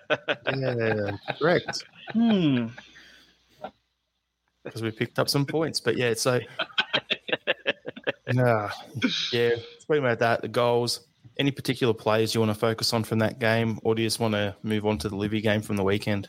Yeah, 0.56 1.16
correct. 1.38 1.84
Hmm. 2.12 2.66
Because 4.64 4.82
we 4.82 4.90
picked 4.90 5.18
up 5.18 5.28
some 5.28 5.46
points. 5.46 5.80
But 5.80 5.96
yeah, 5.96 6.14
so. 6.14 6.40
Nah. 8.32 8.70
Yeah, 9.32 9.56
speaking 9.78 10.04
about 10.04 10.18
that, 10.20 10.42
the 10.42 10.48
goals. 10.48 11.00
Any 11.38 11.50
particular 11.50 11.94
players 11.94 12.34
you 12.34 12.40
want 12.40 12.50
to 12.50 12.58
focus 12.58 12.92
on 12.92 13.02
from 13.02 13.18
that 13.20 13.38
game, 13.38 13.78
or 13.82 13.94
do 13.94 14.02
you 14.02 14.06
just 14.06 14.20
want 14.20 14.34
to 14.34 14.54
move 14.62 14.86
on 14.86 14.98
to 14.98 15.08
the 15.08 15.16
Livy 15.16 15.40
game 15.40 15.62
from 15.62 15.76
the 15.76 15.84
weekend? 15.84 16.28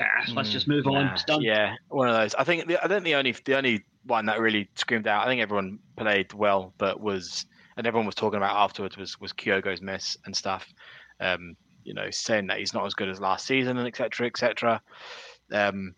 Ah, 0.00 0.04
let's 0.34 0.50
just 0.50 0.68
move 0.68 0.86
on. 0.86 1.06
Nah, 1.06 1.16
done. 1.26 1.42
Yeah, 1.42 1.74
one 1.88 2.08
of 2.08 2.14
those. 2.14 2.34
I 2.34 2.44
think 2.44 2.66
the, 2.66 2.82
I 2.82 2.88
think 2.88 3.04
the 3.04 3.14
only 3.14 3.32
the 3.44 3.56
only 3.56 3.84
one 4.04 4.26
that 4.26 4.40
really 4.40 4.68
screamed 4.74 5.06
out. 5.06 5.24
I 5.24 5.28
think 5.28 5.40
everyone 5.40 5.78
played 5.96 6.32
well, 6.32 6.74
but 6.78 7.00
was 7.00 7.46
and 7.76 7.86
everyone 7.86 8.06
was 8.06 8.14
talking 8.14 8.38
about 8.38 8.56
afterwards 8.56 8.96
was 8.96 9.20
was 9.20 9.32
Kyogo's 9.32 9.80
miss 9.80 10.16
and 10.24 10.36
stuff. 10.36 10.66
Um, 11.20 11.56
you 11.84 11.94
know, 11.94 12.10
saying 12.10 12.48
that 12.48 12.58
he's 12.58 12.74
not 12.74 12.86
as 12.86 12.94
good 12.94 13.08
as 13.08 13.20
last 13.20 13.46
season 13.46 13.78
and 13.78 13.86
etc. 13.86 14.26
etc. 14.26 14.82
Um, 15.52 15.94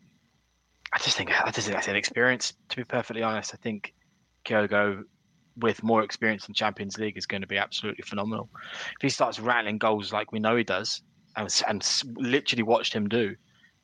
I 0.92 0.98
just 0.98 1.16
think 1.16 1.30
I 1.30 1.50
just 1.50 1.66
think 1.66 1.76
that's 1.76 1.88
inexperience. 1.88 2.54
To 2.70 2.76
be 2.76 2.84
perfectly 2.84 3.22
honest, 3.22 3.54
I 3.54 3.58
think 3.58 3.94
Kyogo 4.44 5.02
with 5.56 5.82
more 5.82 6.02
experience 6.02 6.48
in 6.48 6.54
Champions 6.54 6.98
League 6.98 7.18
is 7.18 7.26
going 7.26 7.42
to 7.42 7.46
be 7.46 7.58
absolutely 7.58 8.02
phenomenal. 8.02 8.48
If 8.64 9.02
he 9.02 9.08
starts 9.08 9.38
rattling 9.38 9.78
goals 9.78 10.12
like 10.12 10.32
we 10.32 10.38
know 10.38 10.56
he 10.56 10.64
does, 10.64 11.02
and, 11.36 11.62
and 11.68 12.02
literally 12.16 12.62
watched 12.62 12.92
him 12.92 13.08
do, 13.08 13.34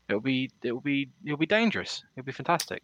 it'll 0.09 0.21
be 0.21 0.51
it'll 0.63 0.81
be 0.81 1.11
it'll 1.25 1.39
be 1.39 1.47
dangerous. 1.47 2.03
It'll 2.17 2.27
be 2.27 2.33
fantastic. 2.33 2.83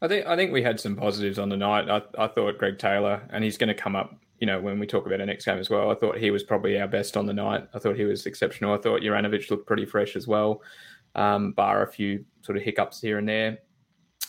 I 0.00 0.08
think 0.08 0.26
I 0.26 0.36
think 0.36 0.52
we 0.52 0.62
had 0.62 0.80
some 0.80 0.96
positives 0.96 1.38
on 1.38 1.48
the 1.48 1.56
night. 1.56 1.88
I, 1.88 2.02
I 2.18 2.28
thought 2.28 2.58
Greg 2.58 2.78
Taylor, 2.78 3.22
and 3.30 3.44
he's 3.44 3.56
going 3.56 3.68
to 3.68 3.74
come 3.74 3.96
up. 3.96 4.14
You 4.42 4.46
know, 4.46 4.60
when 4.60 4.80
we 4.80 4.88
talk 4.88 5.06
about 5.06 5.20
our 5.20 5.26
next 5.26 5.44
game 5.44 5.58
as 5.58 5.70
well, 5.70 5.92
I 5.92 5.94
thought 5.94 6.18
he 6.18 6.32
was 6.32 6.42
probably 6.42 6.80
our 6.80 6.88
best 6.88 7.16
on 7.16 7.26
the 7.26 7.32
night. 7.32 7.68
I 7.74 7.78
thought 7.78 7.94
he 7.94 8.04
was 8.04 8.26
exceptional. 8.26 8.74
I 8.74 8.78
thought 8.78 9.00
Juranovic 9.00 9.48
looked 9.48 9.68
pretty 9.68 9.86
fresh 9.86 10.16
as 10.16 10.26
well, 10.26 10.62
um, 11.14 11.52
bar 11.52 11.84
a 11.84 11.86
few 11.86 12.24
sort 12.40 12.58
of 12.58 12.64
hiccups 12.64 13.00
here 13.00 13.18
and 13.18 13.28
there. 13.28 13.58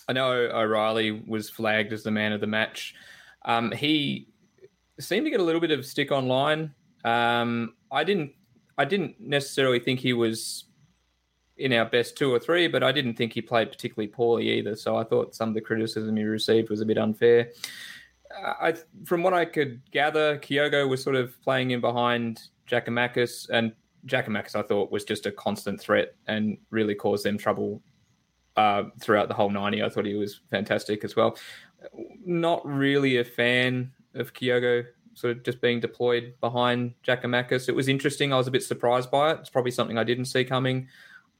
I 0.07 0.13
know 0.13 0.31
O'Riley 0.31 1.23
was 1.25 1.49
flagged 1.49 1.93
as 1.93 2.03
the 2.03 2.11
man 2.11 2.31
of 2.31 2.41
the 2.41 2.45
match. 2.45 2.93
Um, 3.45 3.71
he 3.71 4.27
seemed 4.99 5.25
to 5.25 5.31
get 5.31 5.39
a 5.39 5.43
little 5.43 5.59
bit 5.59 5.71
of 5.71 5.83
stick 5.83 6.11
online. 6.11 6.75
Um, 7.03 7.73
I 7.91 8.03
didn't. 8.03 8.33
I 8.77 8.85
didn't 8.85 9.19
necessarily 9.19 9.79
think 9.79 9.99
he 9.99 10.13
was 10.13 10.65
in 11.57 11.73
our 11.73 11.85
best 11.85 12.17
two 12.17 12.31
or 12.31 12.39
three, 12.39 12.67
but 12.67 12.83
I 12.83 12.91
didn't 12.91 13.15
think 13.15 13.33
he 13.33 13.41
played 13.41 13.71
particularly 13.71 14.09
poorly 14.09 14.49
either. 14.51 14.75
So 14.75 14.95
I 14.95 15.05
thought 15.05 15.33
some 15.33 15.49
of 15.49 15.55
the 15.55 15.61
criticism 15.61 16.15
he 16.15 16.23
received 16.23 16.69
was 16.69 16.81
a 16.81 16.85
bit 16.85 16.99
unfair. 16.99 17.49
I, 18.35 18.73
from 19.05 19.23
what 19.23 19.33
I 19.33 19.45
could 19.45 19.81
gather, 19.91 20.37
Kyogo 20.39 20.87
was 20.87 21.03
sort 21.03 21.15
of 21.15 21.39
playing 21.41 21.71
in 21.71 21.81
behind 21.81 22.41
Giakoumakis, 22.69 23.49
and 23.49 23.73
Giakoumakis 24.07 24.55
I 24.55 24.63
thought 24.63 24.91
was 24.91 25.03
just 25.03 25.25
a 25.25 25.31
constant 25.31 25.79
threat 25.79 26.15
and 26.27 26.57
really 26.69 26.95
caused 26.95 27.25
them 27.25 27.37
trouble 27.37 27.81
uh, 28.57 28.83
throughout 28.99 29.27
the 29.27 29.33
whole 29.33 29.49
90. 29.49 29.83
I 29.83 29.89
thought 29.89 30.05
he 30.05 30.15
was 30.15 30.41
fantastic 30.49 31.03
as 31.03 31.15
well. 31.15 31.37
Not 32.25 32.65
really 32.65 33.17
a 33.17 33.23
fan 33.23 33.91
of 34.13 34.33
Kyogo 34.33 34.85
sort 35.15 35.37
of 35.37 35.43
just 35.43 35.61
being 35.61 35.79
deployed 35.79 36.33
behind 36.41 36.93
Giakoumakis. 37.05 37.69
It 37.69 37.75
was 37.75 37.87
interesting. 37.87 38.33
I 38.33 38.37
was 38.37 38.47
a 38.47 38.51
bit 38.51 38.63
surprised 38.63 39.11
by 39.11 39.31
it. 39.31 39.39
It's 39.41 39.49
probably 39.49 39.71
something 39.71 39.97
I 39.97 40.03
didn't 40.03 40.25
see 40.25 40.43
coming. 40.43 40.87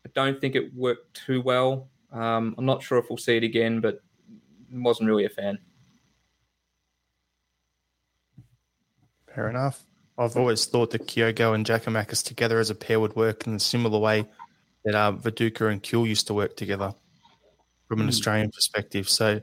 I 0.06 0.10
don't 0.14 0.40
think 0.40 0.56
it 0.56 0.74
worked 0.74 1.14
too 1.26 1.42
well. 1.42 1.88
Um, 2.12 2.54
I'm 2.58 2.66
not 2.66 2.84
sure 2.84 2.98
if 2.98 3.10
we'll 3.10 3.18
see 3.18 3.38
it 3.38 3.44
again, 3.44 3.80
but 3.80 4.02
wasn't 4.72 5.10
really 5.10 5.26
a 5.26 5.30
fan. 5.30 5.58
Fair 9.36 9.50
enough. 9.50 9.84
I've 10.18 10.38
always 10.38 10.66
thought 10.66 10.92
that 10.92 11.08
Kyogo 11.08 11.56
and 11.56 11.66
Giakoumakis 11.66 12.24
together 12.24 12.60
as 12.60 12.70
a 12.70 12.76
pair 12.76 13.00
would 13.00 13.16
work 13.16 13.48
in 13.48 13.56
a 13.56 13.60
similar 13.60 13.98
way 13.98 14.26
that 14.86 14.94
uh, 14.94 15.12
Viduka 15.14 15.72
and 15.72 15.82
Kewell 15.82 16.08
used 16.08 16.28
to 16.28 16.34
work 16.34 16.56
together 16.56 16.94
from 17.88 18.02
an 18.02 18.08
Australian 18.08 18.52
perspective. 18.52 19.10
So 19.10 19.42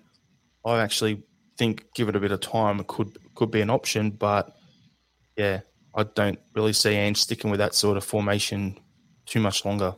I 0.64 0.80
actually 0.80 1.24
think, 1.58 1.86
give 1.94 2.08
it 2.08 2.14
a 2.14 2.20
bit 2.20 2.30
of 2.30 2.40
time, 2.40 2.78
it 2.78 2.86
could 2.86 3.18
could 3.34 3.50
be 3.50 3.62
an 3.62 3.70
option. 3.70 4.10
But 4.10 4.54
yeah, 5.36 5.60
I 5.94 6.04
don't 6.04 6.38
really 6.54 6.72
see 6.72 6.94
Ange 6.94 7.16
sticking 7.16 7.50
with 7.50 7.58
that 7.58 7.74
sort 7.74 7.96
of 7.96 8.04
formation 8.04 8.78
too 9.26 9.40
much 9.40 9.64
longer. 9.64 9.96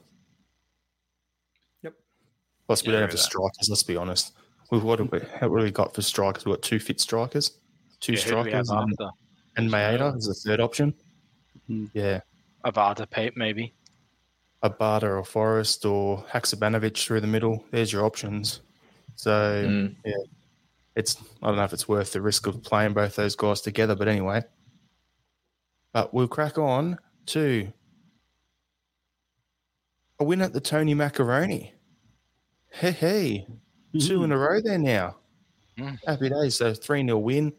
Yep. 1.83 1.95
Plus, 2.67 2.83
we 2.83 2.89
Yeah, 2.89 2.93
don't 2.93 3.01
have 3.03 3.11
agree 3.11 3.17
the 3.17 3.17
with 3.17 3.21
strikers. 3.21 3.69
Let's 3.69 3.83
be 3.83 3.97
honest. 3.97 4.33
We've 4.71 4.83
what 4.83 5.01
have 5.01 5.13
we, 5.13 5.19
what 5.19 5.41
have 5.41 5.51
we 5.51 5.71
got 5.71 5.95
for 5.95 6.01
strikers? 6.01 6.47
We've 6.47 6.55
got 6.55 6.63
two 6.63 6.79
fit 6.79 6.99
strikers, 6.99 7.59
two 8.01 8.15
Yeah, 8.15 8.21
who 8.21 8.31
do 8.31 8.37
we 8.43 8.51
have 8.53 8.67
strikers, 8.67 8.71
and, 8.71 8.93
after? 8.93 9.11
And 9.57 9.71
Maeda 9.71 10.17
is 10.17 10.27
the 10.27 10.35
third 10.35 10.61
option. 10.61 10.95
Hmm. 11.67 11.87
Yeah, 11.93 12.21
Abada 12.65 13.09
Pape, 13.09 13.37
maybe. 13.37 13.75
Abada 14.63 15.05
or 15.05 15.25
Forrest 15.25 15.85
or 15.85 16.25
Haksabanovic 16.31 16.97
through 16.97 17.21
the 17.21 17.27
middle. 17.27 17.65
There's 17.71 17.93
your 17.93 18.05
options. 18.05 18.61
So 19.17 19.65
Mm. 19.67 19.95
yeah, 20.05 20.15
it's 20.97 21.17
I 21.43 21.49
don't 21.49 21.57
know 21.57 21.65
if 21.65 21.73
it's 21.73 21.89
worth 21.89 22.13
the 22.13 22.21
risk 22.21 22.47
of 22.47 22.63
playing 22.63 22.95
both 22.95 23.17
those 23.17 23.37
guys 23.37 23.61
together, 23.61 23.95
but 23.95 24.09
anyway. 24.09 24.43
But 25.93 26.15
we'll 26.15 26.29
crack 26.29 26.57
on 26.59 26.99
to 27.27 27.71
a 30.19 30.25
win 30.25 30.41
at 30.41 30.53
the 30.53 30.61
Tony 30.61 30.95
Macaroni. 30.95 31.75
Hey 32.71 32.93
hey, 32.93 33.47
two 33.99 34.25
in 34.25 34.33
a 34.33 34.39
row 34.39 34.61
there 34.61 34.79
now. 34.79 35.17
Mm. 35.79 35.99
Happy 36.07 36.29
days. 36.31 36.57
So 36.57 36.73
three 36.73 37.05
0 37.05 37.19
win. 37.19 37.53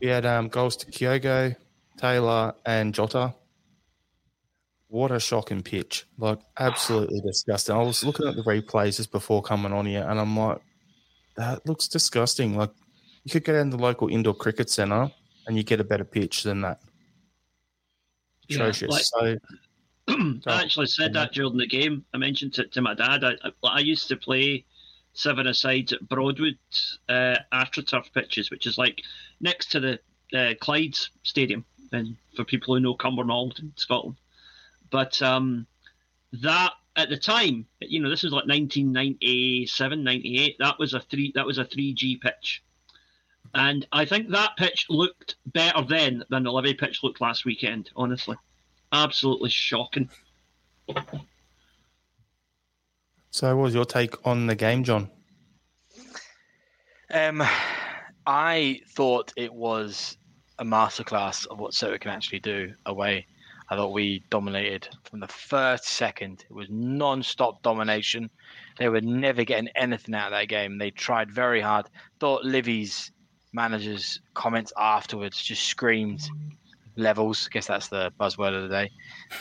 We 0.00 0.08
had 0.08 0.26
um, 0.26 0.48
goals 0.48 0.76
to 0.78 0.86
Kyogo, 0.86 1.56
Taylor, 1.96 2.54
and 2.66 2.94
Jota. 2.94 3.34
What 4.88 5.10
a 5.10 5.18
shocking 5.18 5.62
pitch! 5.62 6.06
Like 6.18 6.38
absolutely 6.58 7.20
disgusting. 7.20 7.74
I 7.74 7.82
was 7.82 8.04
looking 8.04 8.28
at 8.28 8.36
the 8.36 8.42
replays 8.42 8.96
just 8.96 9.10
before 9.10 9.42
coming 9.42 9.72
on 9.72 9.86
here, 9.86 10.06
and 10.08 10.20
I'm 10.20 10.36
like, 10.36 10.58
that 11.36 11.66
looks 11.66 11.88
disgusting. 11.88 12.56
Like 12.56 12.70
you 13.24 13.30
could 13.32 13.44
go 13.44 13.54
down 13.54 13.70
to 13.70 13.76
the 13.76 13.82
local 13.82 14.08
indoor 14.08 14.34
cricket 14.34 14.70
centre 14.70 15.10
and 15.46 15.56
you 15.56 15.62
get 15.62 15.80
a 15.80 15.84
better 15.84 16.04
pitch 16.04 16.42
than 16.42 16.60
that. 16.62 16.80
Yeah, 18.48 18.56
Atrocious. 18.66 18.90
like- 18.90 19.04
so 19.04 19.38
I 20.46 20.62
actually 20.62 20.86
said 20.86 21.14
that 21.14 21.32
during 21.32 21.56
the 21.56 21.66
game. 21.66 22.04
I 22.12 22.18
mentioned 22.18 22.58
it 22.58 22.72
to 22.72 22.82
my 22.82 22.94
dad. 22.94 23.24
I, 23.24 23.32
I, 23.42 23.50
I 23.64 23.78
used 23.80 24.06
to 24.08 24.16
play 24.16 24.64
seven 25.14 25.46
aside 25.46 25.92
at 25.92 26.06
Broadwood 26.08 26.58
uh, 27.08 27.36
AstroTurf 27.52 28.12
pitches, 28.12 28.50
which 28.50 28.66
is 28.66 28.76
like 28.76 29.02
next 29.44 29.70
to 29.70 29.80
the 29.80 30.00
uh, 30.36 30.54
Clyde's 30.60 31.10
Stadium. 31.22 31.64
And 31.92 32.16
for 32.34 32.42
people 32.44 32.74
who 32.74 32.80
know 32.80 32.96
Cumbernauld 32.96 33.60
in 33.60 33.72
Scotland, 33.76 34.16
but 34.90 35.22
um, 35.22 35.64
that 36.32 36.72
at 36.96 37.08
the 37.08 37.16
time, 37.16 37.66
you 37.80 38.00
know, 38.00 38.10
this 38.10 38.24
was 38.24 38.32
like 38.32 38.46
1997, 38.46 40.02
98. 40.02 40.56
That 40.58 40.78
was 40.78 40.94
a 40.94 41.00
three. 41.00 41.30
That 41.36 41.46
was 41.46 41.58
a 41.58 41.64
3G 41.64 42.20
pitch, 42.20 42.64
and 43.54 43.86
I 43.92 44.04
think 44.06 44.30
that 44.30 44.56
pitch 44.56 44.86
looked 44.88 45.36
better 45.46 45.82
then 45.82 46.24
than 46.30 46.42
the 46.42 46.52
Livy 46.52 46.74
pitch 46.74 47.04
looked 47.04 47.20
last 47.20 47.44
weekend. 47.44 47.90
Honestly, 47.94 48.36
absolutely 48.92 49.50
shocking. 49.50 50.10
So, 53.30 53.54
what 53.56 53.62
was 53.64 53.74
your 53.74 53.84
take 53.84 54.26
on 54.26 54.48
the 54.48 54.56
game, 54.56 54.82
John? 54.82 55.10
Um, 57.12 57.42
I 58.26 58.80
thought 58.88 59.32
it 59.36 59.52
was 59.52 60.16
a 60.58 60.64
masterclass 60.64 61.46
of 61.46 61.58
what 61.58 61.74
Celtic 61.74 62.02
can 62.02 62.10
actually 62.10 62.40
do 62.40 62.72
away. 62.86 63.26
I 63.70 63.76
thought 63.76 63.92
we 63.92 64.22
dominated 64.30 64.88
from 65.04 65.20
the 65.20 65.28
first 65.28 65.84
second. 65.84 66.44
It 66.48 66.54
was 66.54 66.68
non-stop 66.70 67.62
domination. 67.62 68.30
They 68.78 68.88
were 68.88 69.00
never 69.00 69.44
getting 69.44 69.68
anything 69.74 70.14
out 70.14 70.32
of 70.32 70.38
that 70.38 70.48
game. 70.48 70.78
They 70.78 70.90
tried 70.90 71.30
very 71.30 71.60
hard. 71.60 71.86
Thought 72.20 72.44
Livy's 72.44 73.10
manager's 73.52 74.20
comments 74.34 74.72
afterwards 74.76 75.42
just 75.42 75.62
screamed 75.62 76.28
levels. 76.96 77.48
I 77.48 77.54
guess 77.54 77.66
that's 77.66 77.88
the 77.88 78.12
buzzword 78.20 78.54
of 78.54 78.68
the 78.68 78.68
day. 78.68 78.90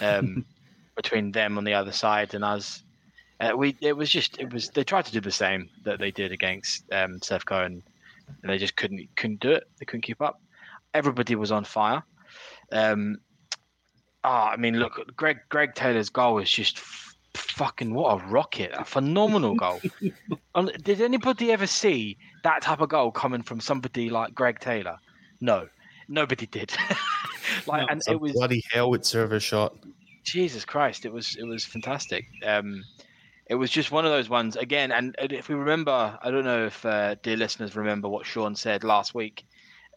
Um, 0.02 0.46
between 0.96 1.32
them 1.32 1.58
on 1.58 1.64
the 1.64 1.74
other 1.74 1.92
side 1.92 2.34
and 2.34 2.44
us. 2.44 2.84
Uh, 3.40 3.52
we 3.56 3.76
it 3.82 3.94
was 3.94 4.10
just 4.10 4.38
it 4.40 4.52
was 4.54 4.70
they 4.70 4.84
tried 4.84 5.06
to 5.06 5.12
do 5.12 5.20
the 5.20 5.32
same 5.32 5.70
that 5.84 6.00
they 6.00 6.12
did 6.12 6.32
against 6.32 6.84
um, 6.92 7.20
Sevco 7.20 7.66
and, 7.66 7.76
and 7.76 7.84
they 8.44 8.58
just 8.58 8.76
couldn't 8.76 9.08
couldn't 9.16 9.40
do 9.40 9.52
it. 9.52 9.64
They 9.80 9.86
couldn't 9.86 10.02
keep 10.02 10.22
up. 10.22 10.42
Everybody 10.94 11.36
was 11.36 11.52
on 11.52 11.64
fire. 11.64 12.04
Um, 12.72 13.18
oh, 14.24 14.30
I 14.30 14.58
mean, 14.58 14.80
look, 14.80 15.00
Greg 15.16 15.40
Greg 15.50 15.76
Taylor's 15.76 16.10
goal 16.10 16.36
was 16.36 16.50
just 16.50 16.78
f- 16.78 17.16
fucking 17.36 17.94
what 17.94 18.22
a 18.22 18.26
rocket, 18.28 18.72
a 18.74 18.86
phenomenal 18.86 19.56
goal. 19.56 19.80
Did 20.84 21.02
anybody 21.02 21.52
ever 21.52 21.68
see 21.68 22.18
that 22.44 22.62
type 22.62 22.82
of 22.82 22.90
goal 22.90 23.12
coming 23.12 23.42
from 23.42 23.60
somebody 23.60 24.10
like 24.10 24.36
Greg 24.36 24.60
Taylor? 24.60 24.98
No, 25.42 25.68
nobody 26.08 26.46
did. 26.46 26.74
like, 27.68 27.88
and 27.90 28.02
it 28.08 28.20
was 28.20 28.34
bloody 28.34 28.64
howitzer 28.72 29.24
of 29.24 29.32
a 29.32 29.40
shot. 29.40 29.76
Jesus 30.24 30.64
Christ, 30.64 31.06
it 31.06 31.12
was 31.12 31.36
it 31.36 31.46
was 31.46 31.66
fantastic. 31.66 32.26
Um, 32.46 32.84
it 33.48 33.56
was 33.56 33.70
just 33.70 33.92
one 33.92 34.06
of 34.06 34.12
those 34.12 34.30
ones 34.30 34.56
again. 34.56 34.92
And 34.92 35.16
if 35.20 35.50
we 35.50 35.56
remember, 35.56 36.18
I 36.22 36.32
don't 36.32 36.46
know 36.46 36.66
if 36.66 36.86
uh, 36.86 37.16
dear 37.22 37.38
listeners 37.38 37.76
remember 37.76 38.08
what 38.08 38.26
Sean 38.26 38.56
said 38.56 38.84
last 38.84 39.14
week, 39.14 39.46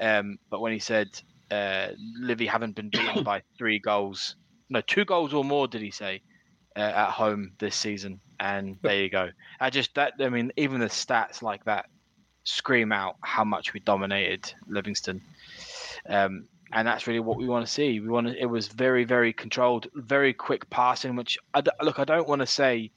um, 0.01 0.39
but 0.51 0.61
when 0.61 0.73
he 0.73 0.79
said 0.79 1.09
uh, 1.51 1.89
Livy 2.21 2.47
haven't 2.47 2.75
been 2.75 2.91
beaten 2.91 3.23
by 3.23 3.43
three 3.59 3.79
goals, 3.79 4.37
no, 4.69 4.81
two 4.81 5.05
goals 5.05 5.33
or 5.33 5.45
more, 5.45 5.69
did 5.69 5.81
he 5.81 5.91
say, 5.91 6.23
uh, 6.77 6.81
at 6.81 7.11
home 7.11 7.53
this 7.59 7.77
season? 7.77 8.21
And 8.41 8.77
there 8.83 9.01
you 9.01 9.09
go. 9.09 9.31
I 9.61 9.71
just 9.71 9.95
that 9.95 10.15
I 10.21 10.29
mean, 10.29 10.53
even 10.57 10.81
the 10.81 10.87
stats 10.87 11.41
like 11.41 11.65
that 11.65 11.87
scream 12.45 12.93
out 12.93 13.17
how 13.23 13.45
much 13.45 13.73
we 13.73 13.81
dominated 13.81 14.53
Livingston. 14.69 15.23
Um, 16.09 16.49
and 16.73 16.87
that's 16.87 17.07
really 17.07 17.21
what 17.21 17.39
we 17.39 17.47
want 17.49 17.65
to 17.65 17.73
see. 17.73 18.01
We 18.01 18.09
want 18.09 18.27
to, 18.27 18.37
it 18.37 18.47
was 18.47 18.69
very, 18.69 19.05
very 19.05 19.33
controlled, 19.33 19.87
very 19.95 20.33
quick 20.35 20.69
passing. 20.69 21.15
Which 21.15 21.39
I 21.55 21.63
look, 21.83 21.99
I 21.99 22.05
don't 22.05 22.29
want 22.29 22.41
to 22.41 22.47
say 22.47 22.91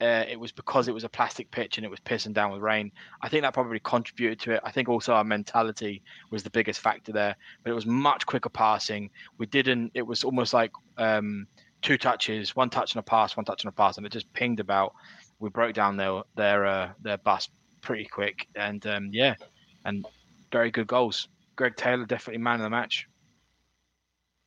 uh, 0.00 0.24
it 0.28 0.38
was 0.38 0.52
because 0.52 0.88
it 0.88 0.94
was 0.94 1.04
a 1.04 1.08
plastic 1.08 1.50
pitch 1.50 1.78
and 1.78 1.84
it 1.84 1.90
was 1.90 2.00
pissing 2.00 2.32
down 2.32 2.50
with 2.50 2.60
rain. 2.60 2.90
I 3.22 3.28
think 3.28 3.42
that 3.42 3.54
probably 3.54 3.80
contributed 3.80 4.40
to 4.40 4.52
it. 4.52 4.60
I 4.64 4.70
think 4.70 4.88
also 4.88 5.14
our 5.14 5.24
mentality 5.24 6.02
was 6.30 6.42
the 6.42 6.50
biggest 6.50 6.80
factor 6.80 7.12
there. 7.12 7.36
But 7.62 7.70
it 7.70 7.74
was 7.74 7.86
much 7.86 8.26
quicker 8.26 8.48
passing. 8.48 9.10
We 9.38 9.46
didn't. 9.46 9.92
It 9.94 10.02
was 10.02 10.24
almost 10.24 10.52
like 10.52 10.72
um, 10.98 11.46
two 11.82 11.96
touches, 11.96 12.56
one 12.56 12.70
touch 12.70 12.94
and 12.94 13.00
a 13.00 13.02
pass, 13.02 13.36
one 13.36 13.44
touch 13.44 13.64
and 13.64 13.68
a 13.68 13.72
pass, 13.72 13.96
and 13.96 14.06
it 14.06 14.12
just 14.12 14.32
pinged 14.32 14.60
about. 14.60 14.94
We 15.38 15.50
broke 15.50 15.74
down 15.74 15.96
their 15.96 16.22
their 16.36 16.66
uh, 16.66 16.90
their 17.02 17.18
bus 17.18 17.48
pretty 17.80 18.06
quick, 18.06 18.48
and 18.56 18.84
um, 18.86 19.10
yeah, 19.12 19.34
and 19.84 20.04
very 20.50 20.70
good 20.70 20.86
goals. 20.86 21.28
Greg 21.56 21.76
Taylor 21.76 22.04
definitely 22.04 22.42
man 22.42 22.56
of 22.56 22.62
the 22.62 22.70
match. 22.70 23.06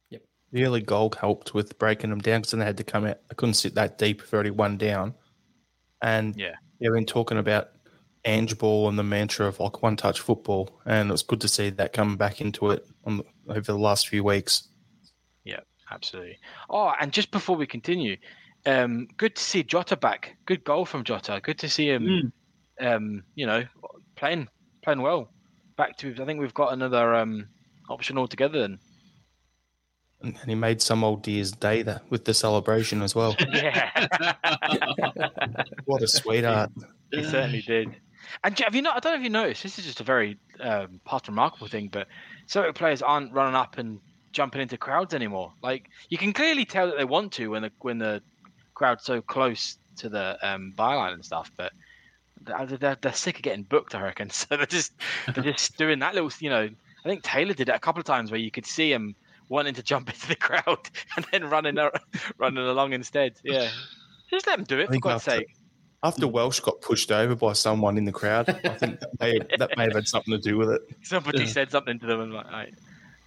Yep. 0.09 0.23
The 0.51 0.65
early 0.65 0.81
goal 0.81 1.13
helped 1.17 1.53
with 1.53 1.77
breaking 1.79 2.09
them 2.09 2.19
down 2.19 2.41
because 2.41 2.51
then 2.51 2.59
they 2.59 2.65
had 2.65 2.77
to 2.77 2.83
come 2.83 3.05
out. 3.05 3.17
They 3.29 3.35
couldn't 3.35 3.53
sit 3.53 3.75
that 3.75 3.97
deep 3.97 4.21
if 4.21 4.33
already 4.33 4.49
one 4.49 4.77
down. 4.77 5.13
And 6.01 6.35
Yeah. 6.35 6.55
they've 6.79 6.91
been 6.91 7.05
talking 7.05 7.37
about 7.37 7.69
Ange 8.25 8.57
ball 8.57 8.89
and 8.89 8.99
the 8.99 9.03
mantra 9.03 9.47
of 9.47 9.59
like 9.59 9.81
one 9.81 9.95
touch 9.95 10.19
football, 10.19 10.81
and 10.85 11.09
it 11.09 11.11
was 11.11 11.23
good 11.23 11.39
to 11.41 11.47
see 11.47 11.69
that 11.69 11.93
coming 11.93 12.17
back 12.17 12.41
into 12.41 12.71
it 12.71 12.85
on 13.05 13.17
the, 13.17 13.25
over 13.47 13.71
the 13.71 13.77
last 13.77 14.09
few 14.09 14.23
weeks. 14.23 14.67
Yeah, 15.45 15.61
absolutely. 15.91 16.37
Oh, 16.69 16.91
and 16.99 17.13
just 17.13 17.31
before 17.31 17.55
we 17.55 17.65
continue, 17.65 18.17
um, 18.65 19.07
good 19.15 19.35
to 19.35 19.41
see 19.41 19.63
Jota 19.63 19.95
back. 19.95 20.35
Good 20.45 20.65
goal 20.65 20.85
from 20.85 21.05
Jota. 21.05 21.39
Good 21.41 21.57
to 21.59 21.69
see 21.69 21.87
him. 21.87 22.33
Um, 22.81 23.23
you 23.35 23.45
know, 23.45 23.63
playing 24.15 24.49
playing 24.83 25.01
well. 25.01 25.31
Back 25.77 25.97
to 25.97 26.13
I 26.21 26.25
think 26.25 26.39
we've 26.39 26.53
got 26.53 26.73
another 26.73 27.15
um, 27.15 27.47
option 27.89 28.17
altogether. 28.17 28.59
Then 28.59 28.79
And, 30.21 30.37
he 30.45 30.55
made 30.55 30.81
some 30.81 31.03
old 31.03 31.21
dear's 31.21 31.51
day 31.51 31.83
that 31.83 32.09
with 32.09 32.25
the 32.25 32.33
celebration 32.33 33.01
as 33.01 33.13
well. 33.13 33.35
yeah, 33.53 34.07
what 35.85 36.01
a 36.01 36.07
sweetheart! 36.07 36.71
he 37.11 37.23
certainly 37.23 37.61
did. 37.61 37.95
And 38.43 38.57
have 38.59 38.75
you 38.75 38.81
not? 38.81 38.97
I 38.97 38.99
don't 38.99 39.13
know 39.13 39.19
if 39.19 39.23
you 39.23 39.29
noticed. 39.29 39.63
This 39.63 39.79
is 39.79 39.85
just 39.85 40.01
a 40.01 40.03
very 40.03 40.37
um, 40.59 40.99
past 41.05 41.27
remarkable 41.27 41.67
thing, 41.67 41.89
but 41.91 42.07
Celtic 42.47 42.75
players 42.75 43.01
aren't 43.01 43.31
running 43.31 43.55
up 43.55 43.77
and 43.77 43.99
jumping 44.31 44.61
into 44.61 44.77
crowds 44.77 45.13
anymore. 45.13 45.53
Like 45.61 45.89
you 46.09 46.17
can 46.17 46.33
clearly 46.33 46.65
tell 46.65 46.87
that 46.87 46.97
they 46.97 47.05
want 47.05 47.31
to 47.33 47.51
when 47.51 47.61
the 47.63 47.71
when 47.79 47.97
the 47.97 48.21
crowd's 48.73 49.03
so 49.03 49.21
close 49.21 49.77
to 49.97 50.09
the 50.09 50.37
um, 50.41 50.73
byline 50.77 51.13
and 51.13 51.25
stuff, 51.25 51.51
but 51.57 51.73
they're, 52.41 52.65
they're, 52.65 52.97
they're 53.01 53.13
sick 53.13 53.37
of 53.37 53.41
getting 53.41 53.63
booked, 53.63 53.95
I 53.95 54.01
reckon. 54.01 54.29
So 54.37 54.55
they're 54.55 54.65
just 54.65 54.93
they're 55.33 55.43
just 55.43 55.77
doing 55.77 55.99
that 55.99 56.13
little, 56.13 56.31
you 56.39 56.49
know. 56.49 56.69
I 57.05 57.09
think 57.09 57.23
Taylor 57.23 57.53
did 57.53 57.69
it 57.69 57.75
a 57.75 57.79
couple 57.79 57.99
of 57.99 58.05
times 58.05 58.31
where 58.31 58.39
you 58.39 58.51
could 58.51 58.65
see 58.65 58.91
him 58.91 59.15
wanting 59.49 59.73
to 59.75 59.83
jump 59.83 60.09
into 60.13 60.27
the 60.27 60.35
crowd 60.35 60.89
and 61.15 61.25
then 61.31 61.49
running 61.49 61.77
a- 61.77 61.91
running 62.37 62.63
along 62.65 62.93
instead. 62.93 63.33
Yeah, 63.43 63.69
just 64.29 64.47
let 64.47 64.59
him 64.59 64.65
do 64.65 64.79
it 64.79 64.87
for 64.93 64.99
God's 64.99 65.27
after- 65.27 65.39
sake. 65.39 65.47
After 66.03 66.27
Welsh 66.27 66.59
got 66.59 66.79
pushed 66.81 67.11
over 67.11 67.35
by 67.35 67.53
someone 67.53 67.97
in 67.97 68.05
the 68.05 68.11
crowd, 68.11 68.47
I 68.49 68.53
think 68.77 68.99
that 68.99 69.09
may, 69.19 69.39
that 69.57 69.75
may 69.77 69.85
have 69.85 69.93
had 69.95 70.07
something 70.07 70.31
to 70.31 70.37
do 70.39 70.55
with 70.55 70.69
it. 70.69 70.81
Somebody 71.01 71.39
Yeah. 71.39 71.45
said 71.47 71.71
something 71.71 71.97
to 71.99 72.05
them 72.05 72.21
and 72.21 72.33
like, 72.33 72.51
"Right, 72.51 72.73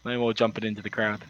no 0.05 0.17
more 0.21 0.33
jumping 0.33 0.63
into 0.65 0.81
the 0.81 0.89
crowd. 0.89 1.21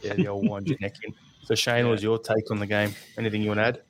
Yeah, 0.00 0.14
the 0.14 0.28
old 0.28 0.48
wind 0.48 0.68
your 0.68 0.78
neck 0.80 0.94
in. 1.02 1.12
So 1.42 1.56
Shane, 1.56 1.86
what 1.86 1.90
was 1.92 2.02
your 2.04 2.18
take 2.20 2.50
on 2.52 2.60
the 2.60 2.66
game? 2.66 2.94
Anything 3.18 3.42
you 3.42 3.48
want 3.48 3.58
to 3.58 3.64
add? 3.64 3.82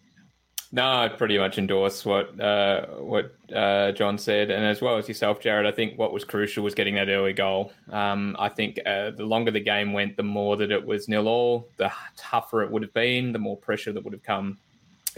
No, 0.76 0.86
I 0.86 1.08
pretty 1.08 1.38
much 1.38 1.56
endorse 1.56 2.04
what 2.04 2.38
uh, 2.38 2.84
what 2.98 3.34
uh, 3.50 3.92
John 3.92 4.18
said, 4.18 4.50
and 4.50 4.62
as 4.62 4.82
well 4.82 4.98
as 4.98 5.08
yourself, 5.08 5.40
Jarrod. 5.40 5.64
I 5.64 5.72
think 5.72 5.98
what 5.98 6.12
was 6.12 6.22
crucial 6.22 6.62
was 6.62 6.74
getting 6.74 6.96
that 6.96 7.08
early 7.08 7.32
goal. 7.32 7.72
Um, 7.90 8.36
I 8.38 8.50
think 8.50 8.78
uh, 8.84 9.12
the 9.12 9.24
longer 9.24 9.50
the 9.50 9.60
game 9.60 9.94
went, 9.94 10.18
the 10.18 10.22
more 10.22 10.54
that 10.58 10.70
it 10.70 10.84
was 10.84 11.08
nil 11.08 11.28
all, 11.28 11.66
the 11.78 11.90
tougher 12.14 12.62
it 12.62 12.70
would 12.70 12.82
have 12.82 12.92
been, 12.92 13.32
the 13.32 13.38
more 13.38 13.56
pressure 13.56 13.90
that 13.90 14.04
would 14.04 14.12
have 14.12 14.22
come. 14.22 14.58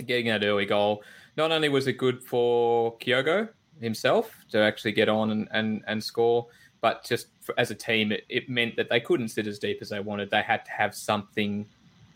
Getting 0.07 0.27
that 0.27 0.45
early 0.45 0.65
goal, 0.65 1.03
not 1.37 1.51
only 1.51 1.69
was 1.69 1.89
it 1.89 1.95
good 1.95 2.23
for 2.23 2.97
Kyogo 2.99 3.49
himself 3.81 4.33
to 4.53 4.59
actually 4.59 4.93
get 4.93 5.09
on 5.09 5.33
and, 5.33 5.49
and, 5.51 5.83
and 5.89 6.05
score, 6.05 6.47
but 6.81 7.05
just 7.05 7.31
for, 7.41 7.53
as 7.59 7.73
a 7.73 7.75
team, 7.75 8.13
it, 8.13 8.25
it 8.29 8.49
meant 8.49 8.77
that 8.77 8.89
they 8.89 9.01
couldn't 9.01 9.31
sit 9.31 9.49
as 9.49 9.59
deep 9.59 9.79
as 9.81 9.89
they 9.89 9.99
wanted. 9.99 10.31
They 10.31 10.43
had 10.43 10.65
to 10.67 10.71
have 10.71 10.95
something 10.95 11.67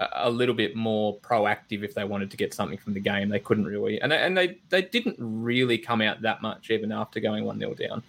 a- 0.00 0.30
little 0.30 0.54
bit 0.54 0.74
more 0.74 1.18
proactive 1.18 1.82
if 1.82 1.94
they 1.94 2.04
wanted 2.04 2.30
to 2.30 2.36
get 2.36 2.54
something 2.54 2.78
from 2.78 2.94
the 2.94 3.00
game. 3.00 3.28
They 3.28 3.38
couldn't 3.38 3.66
really, 3.66 4.00
and 4.00 4.12
they, 4.12 4.18
and 4.18 4.36
they 4.36 4.58
they 4.68 4.82
didn't 4.82 5.16
really 5.18 5.78
come 5.78 6.00
out 6.00 6.22
that 6.22 6.42
much 6.42 6.70
even 6.70 6.92
after 6.92 7.20
going 7.20 7.44
one 7.44 7.58
0 7.58 7.74
down. 7.74 8.02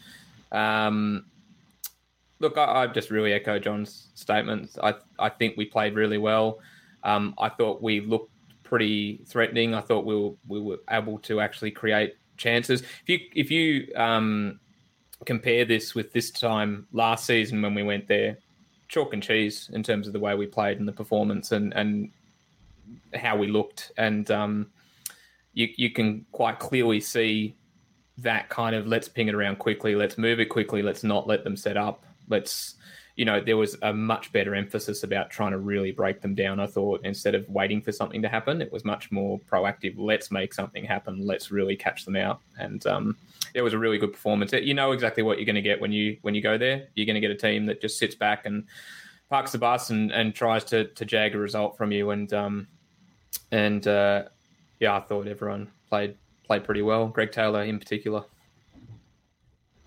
Um, 0.51 1.25
look, 2.39 2.57
I, 2.57 2.83
I 2.83 2.87
just 2.87 3.09
really 3.09 3.33
echo 3.33 3.59
John's 3.59 4.07
statements. 4.15 4.77
I 4.81 4.95
I 5.19 5.29
think 5.29 5.57
we 5.57 5.65
played 5.65 5.95
really 5.95 6.17
well. 6.17 6.59
Um, 7.03 7.33
I 7.37 7.49
thought 7.49 7.81
we 7.81 7.99
looked 8.01 8.31
pretty 8.63 9.21
threatening. 9.27 9.75
I 9.75 9.81
thought 9.81 10.05
we 10.05 10.15
were 10.15 10.33
we 10.47 10.59
were 10.59 10.79
able 10.89 11.19
to 11.19 11.39
actually 11.39 11.71
create 11.71 12.15
chances. 12.37 12.81
If 12.81 13.09
you 13.09 13.19
if 13.35 13.51
you 13.51 13.93
um, 13.95 14.59
compare 15.25 15.65
this 15.65 15.95
with 15.95 16.11
this 16.11 16.31
time 16.31 16.87
last 16.91 17.25
season 17.25 17.61
when 17.61 17.75
we 17.75 17.83
went 17.83 18.07
there, 18.07 18.37
chalk 18.93 19.13
and 19.13 19.23
cheese 19.23 19.71
in 19.73 19.81
terms 19.81 20.05
of 20.05 20.13
the 20.13 20.19
way 20.19 20.35
we 20.35 20.45
played 20.45 20.77
and 20.77 20.87
the 20.87 20.93
performance 20.93 21.51
and 21.51 21.73
and 21.73 22.11
how 23.15 23.35
we 23.35 23.47
looked. 23.47 23.91
And 23.97 24.29
um, 24.29 24.67
you 25.53 25.69
you 25.75 25.89
can 25.89 26.25
quite 26.31 26.59
clearly 26.59 26.99
see 26.99 27.55
that 28.19 28.49
kind 28.49 28.75
of 28.75 28.85
let's 28.85 29.07
ping 29.07 29.27
it 29.27 29.33
around 29.33 29.57
quickly, 29.57 29.95
let's 29.95 30.17
move 30.17 30.39
it 30.39 30.45
quickly, 30.45 30.83
let's 30.83 31.03
not 31.03 31.27
let 31.27 31.43
them 31.43 31.57
set 31.57 31.75
up, 31.75 32.05
let's 32.29 32.75
you 33.15 33.25
know 33.25 33.39
there 33.39 33.57
was 33.57 33.77
a 33.81 33.93
much 33.93 34.31
better 34.31 34.55
emphasis 34.55 35.03
about 35.03 35.29
trying 35.29 35.51
to 35.51 35.59
really 35.59 35.91
break 35.91 36.21
them 36.21 36.35
down. 36.35 36.59
I 36.59 36.67
thought 36.67 37.01
instead 37.03 37.35
of 37.35 37.47
waiting 37.49 37.81
for 37.81 37.91
something 37.91 38.21
to 38.21 38.29
happen, 38.29 38.61
it 38.61 38.71
was 38.71 38.83
much 38.83 39.11
more 39.11 39.39
proactive. 39.39 39.95
Let's 39.97 40.31
make 40.31 40.53
something 40.53 40.83
happen. 40.83 41.25
Let's 41.25 41.51
really 41.51 41.75
catch 41.75 42.05
them 42.05 42.15
out 42.15 42.41
and. 42.57 42.85
Um, 42.87 43.17
it 43.53 43.61
was 43.61 43.73
a 43.73 43.77
really 43.77 43.97
good 43.97 44.13
performance. 44.13 44.51
You 44.51 44.73
know 44.73 44.91
exactly 44.91 45.23
what 45.23 45.37
you're 45.37 45.45
going 45.45 45.55
to 45.55 45.61
get 45.61 45.79
when 45.79 45.91
you 45.91 46.17
when 46.21 46.33
you 46.33 46.41
go 46.41 46.57
there. 46.57 46.87
You're 46.95 47.05
going 47.05 47.15
to 47.15 47.21
get 47.21 47.31
a 47.31 47.35
team 47.35 47.65
that 47.67 47.81
just 47.81 47.97
sits 47.97 48.15
back 48.15 48.45
and 48.45 48.65
parks 49.29 49.51
the 49.51 49.57
bus 49.57 49.89
and, 49.89 50.11
and 50.11 50.33
tries 50.33 50.63
to 50.65 50.85
to 50.85 51.05
jag 51.05 51.35
a 51.35 51.37
result 51.37 51.77
from 51.77 51.91
you. 51.91 52.09
And 52.09 52.31
um, 52.33 52.67
and 53.51 53.87
uh, 53.87 54.23
yeah, 54.79 54.97
I 54.97 55.01
thought 55.01 55.27
everyone 55.27 55.71
played 55.89 56.15
played 56.45 56.63
pretty 56.63 56.81
well. 56.81 57.07
Greg 57.07 57.31
Taylor 57.31 57.63
in 57.63 57.79
particular. 57.79 58.23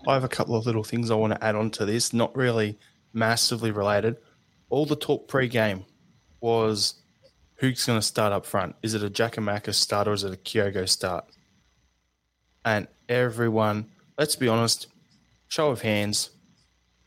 I 0.07 0.13
have 0.13 0.23
a 0.23 0.29
couple 0.29 0.55
of 0.55 0.65
little 0.65 0.83
things 0.83 1.11
I 1.11 1.15
want 1.15 1.33
to 1.33 1.43
add 1.43 1.55
on 1.55 1.69
to 1.71 1.85
this, 1.85 2.13
not 2.13 2.33
really 2.35 2.77
massively 3.13 3.71
related. 3.71 4.17
All 4.69 4.85
the 4.85 4.95
talk 4.95 5.27
pre-game 5.27 5.85
was 6.41 6.95
who's 7.55 7.85
going 7.85 7.99
to 7.99 8.05
start 8.05 8.33
up 8.33 8.45
front. 8.45 8.75
Is 8.83 8.93
it 8.93 9.03
a 9.03 9.09
Giakoumakis 9.09 9.75
start 9.75 10.07
or 10.07 10.13
is 10.13 10.23
it 10.23 10.33
a 10.33 10.37
Kyogo 10.37 10.87
start? 10.87 11.25
And 12.63 12.87
everyone, 13.07 13.89
let's 14.17 14.35
be 14.35 14.47
honest, 14.47 14.87
show 15.47 15.69
of 15.69 15.81
hands, 15.81 16.31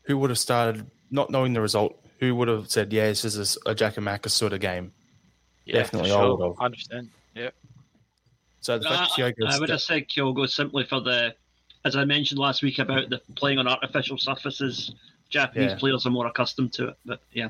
who 0.03 0.19
would 0.19 0.31
have 0.31 0.39
started 0.39 0.91
not 1.11 1.31
knowing 1.31 1.53
the 1.53 1.61
result? 1.61 1.97
Who 2.21 2.35
would 2.35 2.49
have 2.49 2.71
said, 2.71 2.93
"Yeah, 2.93 3.07
this 3.07 3.25
is 3.25 3.57
a, 3.67 3.71
a 3.71 3.75
Giakoumakis 3.75 4.31
sort 4.31 4.53
of 4.53 4.61
game"? 4.61 4.93
Yeah, 5.65 5.75
Definitely 5.75 6.11
for 6.11 6.17
I 6.17 6.21
sure. 6.21 6.37
would 6.37 6.47
have. 6.47 6.73
100%. 6.73 7.09
Yep. 7.35 7.55
So 8.61 8.79
the 8.79 8.89
I, 8.89 8.97
fact 8.97 9.13
that 9.17 9.37
Kyogo 9.37 9.47
I 9.47 9.59
would 9.59 9.69
sta- 9.69 9.73
have 9.73 9.81
said 9.81 10.09
Kyogo 10.09 10.49
simply 10.49 10.85
for 10.85 11.01
the, 11.01 11.35
as 11.85 11.97
I 11.97 12.05
mentioned 12.05 12.39
last 12.39 12.63
week 12.63 12.79
about 12.79 13.09
the 13.09 13.21
playing 13.37 13.59
on 13.59 13.67
artificial 13.69 14.19
surfaces. 14.19 14.93
Japanese 15.31 15.71
Yeah. 15.73 15.79
players 15.79 16.07
are 16.07 16.11
more 16.11 16.27
accustomed 16.27 16.73
to 16.75 16.89
it, 16.89 16.97
but 17.05 17.21
yeah. 17.33 17.49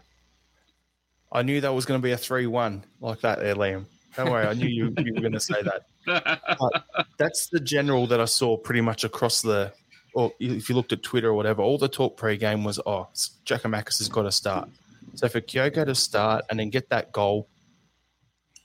I 1.32 1.42
knew 1.42 1.60
that 1.60 1.72
was 1.72 1.86
going 1.86 2.00
to 2.00 2.02
be 2.02 2.12
a 2.12 2.16
three-one 2.16 2.84
like 3.00 3.20
that, 3.20 3.40
there, 3.40 3.54
Liam. 3.54 3.86
Don't 4.16 4.30
worry, 4.30 4.46
I 4.46 4.52
knew 4.54 4.66
you, 4.66 4.92
you 4.98 5.14
were 5.14 5.20
going 5.20 5.32
to 5.32 5.40
say 5.40 5.62
that. 5.62 5.86
that's 7.18 7.48
the 7.48 7.60
general 7.60 8.06
that 8.08 8.20
I 8.20 8.24
saw 8.24 8.56
pretty 8.56 8.80
much 8.80 9.04
across 9.04 9.40
the, 9.40 9.72
or 10.14 10.32
if 10.40 10.68
you 10.68 10.74
looked 10.74 10.92
at 10.92 11.02
Twitter 11.02 11.28
or 11.28 11.34
whatever, 11.34 11.62
all 11.62 11.78
the 11.78 11.88
talk 11.88 12.16
pre-game 12.16 12.64
was, 12.64 12.80
oh, 12.86 13.08
Giakoumakis 13.46 13.98
has 13.98 14.08
got 14.08 14.22
to 14.22 14.32
start. 14.32 14.68
So 15.14 15.28
for 15.28 15.40
Kyogo 15.40 15.84
to 15.86 15.94
start 15.94 16.44
and 16.50 16.58
then 16.58 16.70
get 16.70 16.88
that 16.90 17.12
goal, 17.12 17.48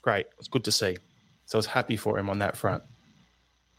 great. 0.02 0.26
It's 0.38 0.48
good 0.48 0.64
to 0.64 0.72
see. 0.72 0.96
So 1.46 1.56
I 1.56 1.60
was 1.60 1.66
happy 1.66 1.96
for 1.96 2.18
him 2.18 2.28
on 2.28 2.38
that 2.40 2.56
front. 2.56 2.82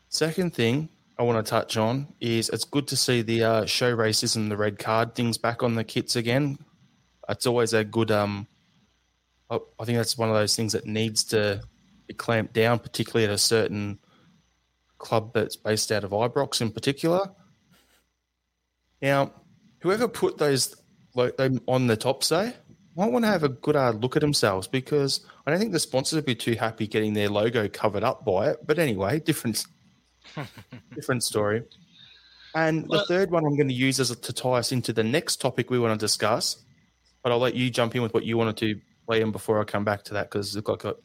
Second 0.09 0.53
thing 0.53 0.87
I 1.19 1.23
want 1.23 1.43
to 1.43 1.49
touch 1.49 1.77
on 1.77 2.13
is 2.19 2.49
it's 2.49 2.63
good 2.63 2.87
to 2.89 2.95
see 2.95 3.21
the 3.21 3.43
uh, 3.43 3.65
show 3.65 3.95
racism, 3.95 4.49
the 4.49 4.57
red 4.57 4.77
card 4.77 5.15
things 5.15 5.37
back 5.37 5.63
on 5.63 5.75
the 5.75 5.83
kits 5.83 6.15
again. 6.15 6.59
It's 7.27 7.47
always 7.47 7.73
a 7.73 7.83
good. 7.83 8.11
Um, 8.11 8.47
I 9.49 9.85
think 9.85 9.97
that's 9.97 10.17
one 10.17 10.29
of 10.29 10.35
those 10.35 10.55
things 10.55 10.73
that 10.73 10.85
needs 10.85 11.23
to 11.25 11.61
be 12.05 12.13
clamped 12.13 12.53
down, 12.53 12.79
particularly 12.79 13.25
at 13.25 13.33
a 13.33 13.37
certain 13.37 13.99
club 14.97 15.31
that's 15.33 15.55
based 15.55 15.91
out 15.91 16.03
of 16.03 16.11
Ibrox 16.11 16.61
in 16.61 16.71
particular. 16.71 17.31
Now, 19.01 19.31
whoever 19.79 20.07
put 20.07 20.37
those 20.37 20.75
like 21.15 21.39
on 21.67 21.87
the 21.87 21.97
top, 21.97 22.23
say, 22.23 22.53
might 22.95 23.11
want 23.11 23.25
to 23.25 23.29
have 23.29 23.43
a 23.43 23.49
good 23.49 23.75
hard 23.75 24.01
look 24.01 24.15
at 24.15 24.21
themselves 24.21 24.67
because 24.67 25.21
I 25.45 25.51
don't 25.51 25.59
think 25.59 25.71
the 25.71 25.79
sponsors 25.79 26.17
would 26.17 26.25
be 26.25 26.35
too 26.35 26.55
happy 26.55 26.87
getting 26.87 27.13
their 27.13 27.29
logo 27.29 27.67
covered 27.69 28.03
up 28.03 28.25
by 28.25 28.49
it. 28.49 28.65
But 28.65 28.79
anyway, 28.79 29.19
different, 29.19 29.65
different 30.95 31.23
story. 31.23 31.63
And 32.55 32.89
the 32.89 33.05
third 33.05 33.29
one 33.29 33.45
I'm 33.45 33.55
going 33.55 33.67
to 33.67 33.73
use 33.73 33.99
as 33.99 34.09
a, 34.09 34.15
to 34.15 34.33
tie 34.33 34.53
us 34.53 34.71
into 34.71 34.91
the 34.91 35.03
next 35.03 35.41
topic 35.41 35.69
we 35.69 35.77
want 35.77 35.99
to 35.99 36.03
discuss. 36.03 36.63
But 37.21 37.31
I'll 37.31 37.39
let 37.39 37.55
you 37.55 37.69
jump 37.69 37.95
in 37.95 38.01
with 38.01 38.13
what 38.13 38.23
you 38.23 38.37
wanted 38.37 38.57
to, 38.57 38.79
Liam, 39.09 39.31
before 39.31 39.59
I 39.59 39.63
come 39.63 39.83
back 39.83 40.03
to 40.05 40.13
that 40.13 40.31
because 40.31 40.55
it's 40.55 40.67
like 40.67 40.83
a, 40.85 40.95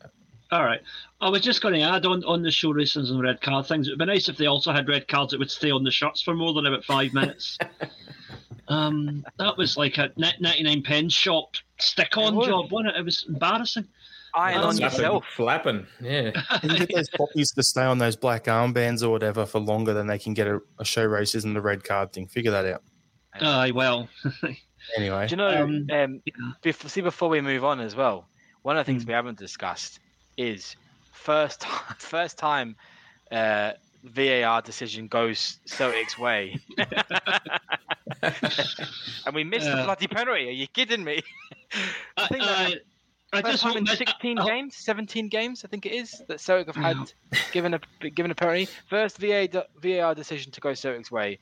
All 0.50 0.64
right. 0.64 0.80
I 1.20 1.28
was 1.28 1.42
just 1.42 1.60
going 1.60 1.74
to 1.74 1.80
add 1.80 2.06
on 2.06 2.24
on 2.24 2.42
the 2.42 2.50
show 2.50 2.70
races 2.70 3.10
and 3.10 3.20
red 3.20 3.40
card 3.40 3.66
things. 3.66 3.88
It 3.88 3.92
would 3.92 3.98
be 3.98 4.06
nice 4.06 4.28
if 4.28 4.36
they 4.36 4.46
also 4.46 4.72
had 4.72 4.88
red 4.88 5.08
cards 5.08 5.32
that 5.32 5.38
would 5.38 5.50
stay 5.50 5.70
on 5.70 5.84
the 5.84 5.90
shots 5.90 6.22
for 6.22 6.34
more 6.34 6.54
than 6.54 6.66
about 6.66 6.84
five 6.84 7.12
minutes. 7.12 7.58
um, 8.68 9.24
that 9.38 9.56
was 9.56 9.76
like 9.76 9.98
a 9.98 10.10
99 10.16 10.82
pence 10.82 11.12
shop 11.12 11.56
stick 11.82 12.16
on 12.16 12.34
It 12.34 12.36
was. 12.36 12.46
job, 12.48 12.70
wasn't 12.70 12.94
it? 12.96 13.00
It 13.00 13.04
was 13.04 13.24
embarrassing. 13.28 13.86
Iron 14.34 14.58
on 14.62 14.76
Flapping. 14.76 14.82
yourself. 14.98 15.24
flapping. 15.36 15.86
Yeah. 16.00 16.30
Can 16.60 16.70
you 16.70 16.78
get 16.86 16.94
those 16.94 17.10
poppies 17.10 17.52
to 17.52 17.62
stay 17.62 17.82
on 17.82 17.98
those 17.98 18.16
black 18.16 18.44
armbands 18.44 19.02
or 19.02 19.10
whatever 19.10 19.44
for 19.44 19.58
longer 19.60 19.92
than 19.92 20.06
they 20.06 20.18
can 20.18 20.32
get 20.32 20.46
a, 20.46 20.58
a 20.78 20.84
show 20.86 21.04
races 21.04 21.44
and 21.44 21.54
the 21.54 21.60
red 21.60 21.84
card 21.84 22.12
thing? 22.14 22.26
Figure 22.28 22.50
that 22.52 22.64
out. 22.66 22.82
Aye, 23.40 23.72
well. 23.72 24.08
Anyway, 24.96 25.28
Do 25.28 25.32
you 25.32 25.36
know, 25.36 25.62
Um, 25.62 25.86
um, 25.92 26.22
bef- 26.64 26.88
see, 26.90 27.02
before 27.02 27.28
we 27.28 27.40
move 27.40 27.62
on 27.64 27.78
as 27.78 27.94
well, 27.94 28.26
one 28.62 28.76
of 28.76 28.84
the 28.84 28.90
Hmm. 28.92 28.98
things 28.98 29.06
we 29.06 29.12
haven't 29.12 29.38
discussed 29.38 30.00
is 30.36 30.74
first 31.12 31.60
time, 31.60 31.94
first 31.98 32.36
time 32.36 32.74
uh, 33.30 33.72
VAR 34.02 34.60
decision 34.60 35.06
goes 35.06 35.58
Celtic's 35.66 36.18
way. 36.18 36.58
and 39.26 39.34
we 39.34 39.44
missed 39.44 39.66
the 39.66 39.82
bloody 39.84 40.06
penalty. 40.06 40.48
Are 40.48 40.52
you 40.52 40.66
kidding 40.68 41.04
me? 41.04 41.22
I 42.16 42.28
think 42.28 42.42
I, 42.42 42.46
that 42.46 42.80
I, 43.32 43.38
I 43.38 43.42
first 43.42 43.52
just 43.52 43.62
time 43.62 43.76
in 43.78 43.86
16 43.86 44.38
I- 44.38 44.42
I- 44.42 44.46
games, 44.46 44.76
17 44.76 45.28
games, 45.28 45.64
I 45.64 45.68
think 45.68 45.86
it 45.86 45.92
is, 45.92 46.22
that 46.28 46.40
Celtic 46.40 46.66
have 46.74 46.76
had 46.76 47.12
given 47.52 47.74
a 47.74 47.80
given 48.10 48.30
a 48.30 48.34
penalty. 48.34 48.68
First 48.88 49.18
VA, 49.18 49.48
VAR 49.82 50.14
decision 50.14 50.52
to 50.52 50.60
go 50.60 50.74
Celtic's 50.74 51.10
way. 51.10 51.38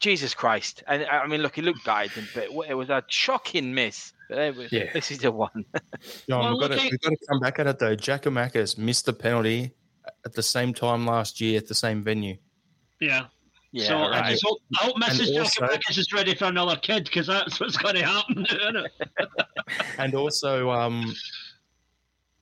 Jesus 0.00 0.32
Christ! 0.32 0.82
And 0.86 1.04
I 1.04 1.26
mean, 1.26 1.42
look, 1.42 1.56
he 1.56 1.62
looked 1.62 1.84
guided, 1.84 2.26
but 2.34 2.44
it 2.44 2.74
was 2.74 2.88
a 2.88 3.04
shocking 3.08 3.74
miss. 3.74 4.14
But 4.30 4.36
there 4.36 4.52
Yeah. 4.70 4.90
this 4.94 5.10
is 5.10 5.18
the 5.18 5.30
one. 5.32 5.64
John, 6.28 6.40
Well, 6.40 6.52
we've, 6.52 6.60
got 6.60 6.68
to, 6.68 6.74
looking- 6.76 6.90
we've 6.92 7.00
got 7.00 7.10
to 7.10 7.26
come 7.28 7.40
back 7.40 7.58
at 7.58 7.66
it 7.66 7.78
though. 7.78 7.94
Jack 7.96 8.22
Giakoumakis 8.22 8.78
missed 8.78 9.04
the 9.06 9.12
penalty 9.12 9.72
at 10.24 10.32
the 10.32 10.42
same 10.42 10.72
time 10.72 11.04
last 11.04 11.40
year 11.40 11.58
at 11.58 11.66
the 11.68 11.74
same 11.74 12.02
venue. 12.02 12.36
Yeah. 13.00 13.26
Yeah, 13.72 13.86
so 13.86 13.98
I 13.98 14.30
just 14.32 14.44
hope, 14.44 14.58
I 14.80 14.84
hope 14.84 14.96
Mrs. 14.96 15.38
also- 15.38 15.64
Giakoumakis 15.64 15.98
is 15.98 16.12
ready 16.12 16.34
for 16.34 16.46
another 16.46 16.74
kid 16.76 17.04
because 17.04 17.28
that's 17.28 17.60
what's 17.60 17.76
going 17.76 17.94
to 17.94 18.02
happen, 18.04 18.44
isn't 18.50 18.76
it? 18.76 18.92
And 19.98 20.14
also, 20.16 20.70
um, 20.70 21.14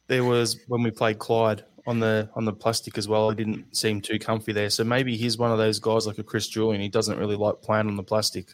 there 0.07 0.25
was 0.25 0.59
when 0.69 0.83
we 0.83 0.91
played 0.91 1.19
Clyde 1.19 1.64
on 1.87 2.01
the 2.01 2.31
on 2.35 2.47
the 2.47 2.53
plastic 2.53 2.97
as 2.97 3.09
well. 3.09 3.29
He 3.29 3.37
didn't 3.37 3.77
seem 3.77 4.01
too 4.01 4.19
comfy 4.19 4.53
there. 4.53 4.71
So 4.71 4.85
maybe 4.85 5.17
he's 5.19 5.37
one 5.37 5.51
of 5.53 5.59
those 5.59 5.79
guys 5.79 6.07
like 6.07 6.17
a 6.19 6.23
Chris 6.23 6.49
Julian. 6.49 6.81
He 6.81 6.88
doesn't 6.88 7.19
really 7.19 7.37
like 7.37 7.61
playing 7.61 7.88
on 7.88 7.97
the 7.97 8.03
plastic. 8.03 8.49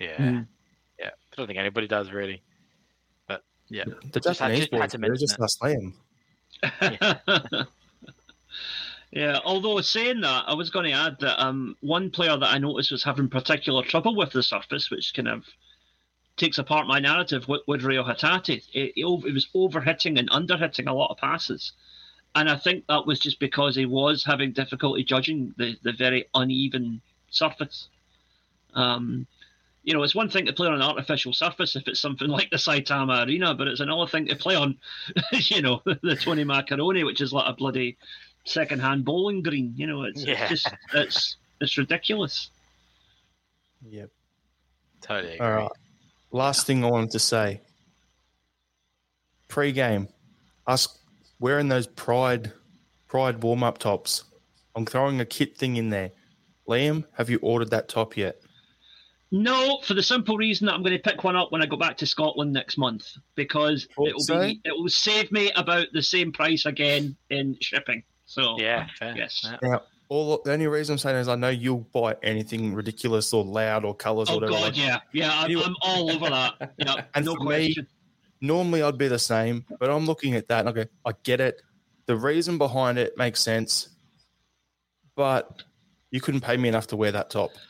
Yeah, 0.00 0.16
Mm. 0.16 0.46
yeah. 0.98 1.08
I 1.08 1.36
don't 1.36 1.46
think 1.46 1.58
anybody 1.58 1.86
does 1.86 2.10
really. 2.10 2.42
But 3.28 3.42
yeah, 3.68 3.84
The 4.12 4.20
Just 4.20 4.40
had- 4.40 4.48
Japanese 4.56 4.68
just 4.68 4.80
had 4.80 4.90
to 4.90 4.98
they're 4.98 5.10
mention 5.10 5.26
just 5.26 5.38
it. 5.38 5.42
us 5.42 5.58
Liam. 5.62 5.92
Yeah, 9.14 9.38
although 9.44 9.80
saying 9.80 10.22
that, 10.22 10.44
I 10.48 10.54
was 10.54 10.70
going 10.70 10.86
to 10.86 10.98
add 10.98 11.18
that 11.20 11.40
um, 11.40 11.76
one 11.80 12.10
player 12.10 12.36
that 12.36 12.52
I 12.52 12.58
noticed 12.58 12.90
was 12.90 13.04
having 13.04 13.28
particular 13.28 13.84
trouble 13.84 14.16
with 14.16 14.32
the 14.32 14.42
surface, 14.42 14.90
which 14.90 15.14
kind 15.14 15.28
of 15.28 15.44
takes 16.36 16.58
apart 16.58 16.88
my 16.88 16.98
narrative, 16.98 17.46
Reo 17.84 18.02
Hatate. 18.02 18.64
It, 18.72 18.92
it 18.96 19.04
was 19.04 19.46
overhitting 19.54 20.18
and 20.18 20.28
underhitting 20.30 20.88
a 20.88 20.92
lot 20.92 21.12
of 21.12 21.18
passes. 21.18 21.74
And 22.34 22.50
I 22.50 22.56
think 22.56 22.88
that 22.88 23.06
was 23.06 23.20
just 23.20 23.38
because 23.38 23.76
he 23.76 23.86
was 23.86 24.24
having 24.24 24.50
difficulty 24.50 25.04
judging 25.04 25.54
the, 25.58 25.76
the 25.84 25.92
very 25.92 26.24
uneven 26.34 27.00
surface. 27.30 27.88
Um, 28.74 29.28
you 29.84 29.94
know, 29.94 30.02
it's 30.02 30.16
one 30.16 30.28
thing 30.28 30.46
to 30.46 30.52
play 30.52 30.66
on 30.66 30.74
an 30.74 30.82
artificial 30.82 31.32
surface 31.32 31.76
if 31.76 31.86
it's 31.86 32.00
something 32.00 32.26
like 32.36 32.50
the 32.50 32.56
Saitama 32.56 33.24
Arena, 33.24 33.54
but 33.54 33.68
it's 33.68 33.78
another 33.78 34.10
thing 34.10 34.26
to 34.26 34.34
play 34.34 34.56
on, 34.56 34.76
you 35.32 35.62
know, 35.62 35.82
the 36.02 36.16
Tony 36.20 36.42
Macaroni, 36.42 37.04
which 37.04 37.20
is 37.20 37.32
like 37.32 37.48
a 37.48 37.54
bloody 37.54 37.96
second-hand 38.44 39.04
bowling 39.04 39.42
green. 39.42 39.72
You 39.76 39.86
know, 39.86 40.02
it's, 40.04 40.24
Yeah. 40.24 40.48
it's 40.50 40.62
just 40.62 40.74
it's 40.94 41.36
it's 41.60 41.78
ridiculous. 41.78 42.50
Yep. 43.88 44.10
totally. 45.02 45.38
All 45.40 45.46
Agree. 45.46 45.62
right. 45.62 45.70
Last 46.32 46.66
thing 46.66 46.84
I 46.84 46.90
wanted 46.90 47.10
to 47.10 47.18
say. 47.18 47.60
Pre-game, 49.48 50.08
us 50.66 50.98
wearing 51.38 51.68
those 51.68 51.86
pride 51.86 52.52
pride 53.08 53.42
warm-up 53.42 53.78
tops. 53.78 54.24
I'm 54.74 54.84
throwing 54.86 55.20
a 55.20 55.24
kit 55.24 55.56
thing 55.56 55.76
in 55.76 55.90
there. 55.90 56.10
Liam, 56.68 57.04
have 57.12 57.30
you 57.30 57.38
ordered 57.42 57.70
that 57.70 57.88
top 57.88 58.16
yet? 58.16 58.40
No, 59.30 59.78
for 59.84 59.94
the 59.94 60.02
simple 60.02 60.36
reason 60.36 60.66
that 60.66 60.74
I'm 60.74 60.82
going 60.82 60.96
to 60.96 61.02
pick 61.10 61.22
one 61.22 61.36
up 61.36 61.52
when 61.52 61.62
I 61.62 61.66
go 61.66 61.76
back 61.76 61.96
to 61.98 62.06
Scotland 62.06 62.52
next 62.52 62.78
month 62.78 63.06
because 63.36 63.84
it 63.98 64.14
will 64.14 64.20
so. 64.20 64.40
be 64.40 64.60
it 64.64 64.72
will 64.72 64.88
save 64.88 65.30
me 65.30 65.52
about 65.52 65.86
the 65.92 66.02
same 66.02 66.32
price 66.32 66.66
again 66.66 67.16
in 67.30 67.56
shipping. 67.60 68.02
So 68.26 68.58
Yeah, 68.58 68.86
uh, 68.88 68.94
fair. 68.98 69.14
Yes. 69.16 69.40
Yeah. 69.44 69.56
Now, 69.62 69.82
all 70.08 70.40
the 70.44 70.52
only 70.52 70.66
reason 70.66 70.94
I'm 70.94 70.98
saying 70.98 71.16
is 71.16 71.28
I 71.28 71.34
know 71.34 71.48
you'll 71.48 71.88
buy 71.92 72.16
anything 72.22 72.74
ridiculous 72.74 73.32
or 73.32 73.44
loud 73.44 73.84
or 73.84 73.94
colours 73.94 74.28
Oh 74.30 74.34
or 74.34 74.40
whatever. 74.40 74.52
God, 74.52 74.76
yeah, 74.76 74.98
yeah, 75.12 75.30
I'm, 75.32 75.58
I'm 75.58 75.76
all 75.82 76.10
over 76.10 76.28
that. 76.30 76.74
Yeah, 76.78 77.04
And 77.14 77.24
no 77.24 77.36
for 77.36 77.44
me. 77.44 77.74
Normally 78.40 78.82
I'd 78.82 78.98
be 78.98 79.08
the 79.08 79.18
same, 79.18 79.64
but 79.80 79.88
I'm 79.88 80.04
looking 80.04 80.34
at 80.34 80.48
that 80.48 80.60
and 80.60 80.68
I 80.68 80.72
go, 80.72 80.84
I 81.06 81.12
get 81.22 81.40
it. 81.40 81.62
The 82.06 82.16
reason 82.16 82.58
behind 82.58 82.98
it 82.98 83.16
makes 83.16 83.40
sense, 83.40 83.88
but 85.16 85.62
you 86.10 86.20
couldn't 86.20 86.42
pay 86.42 86.58
me 86.58 86.68
enough 86.68 86.86
to 86.88 86.96
wear 86.96 87.10
that 87.12 87.30
top. 87.30 87.52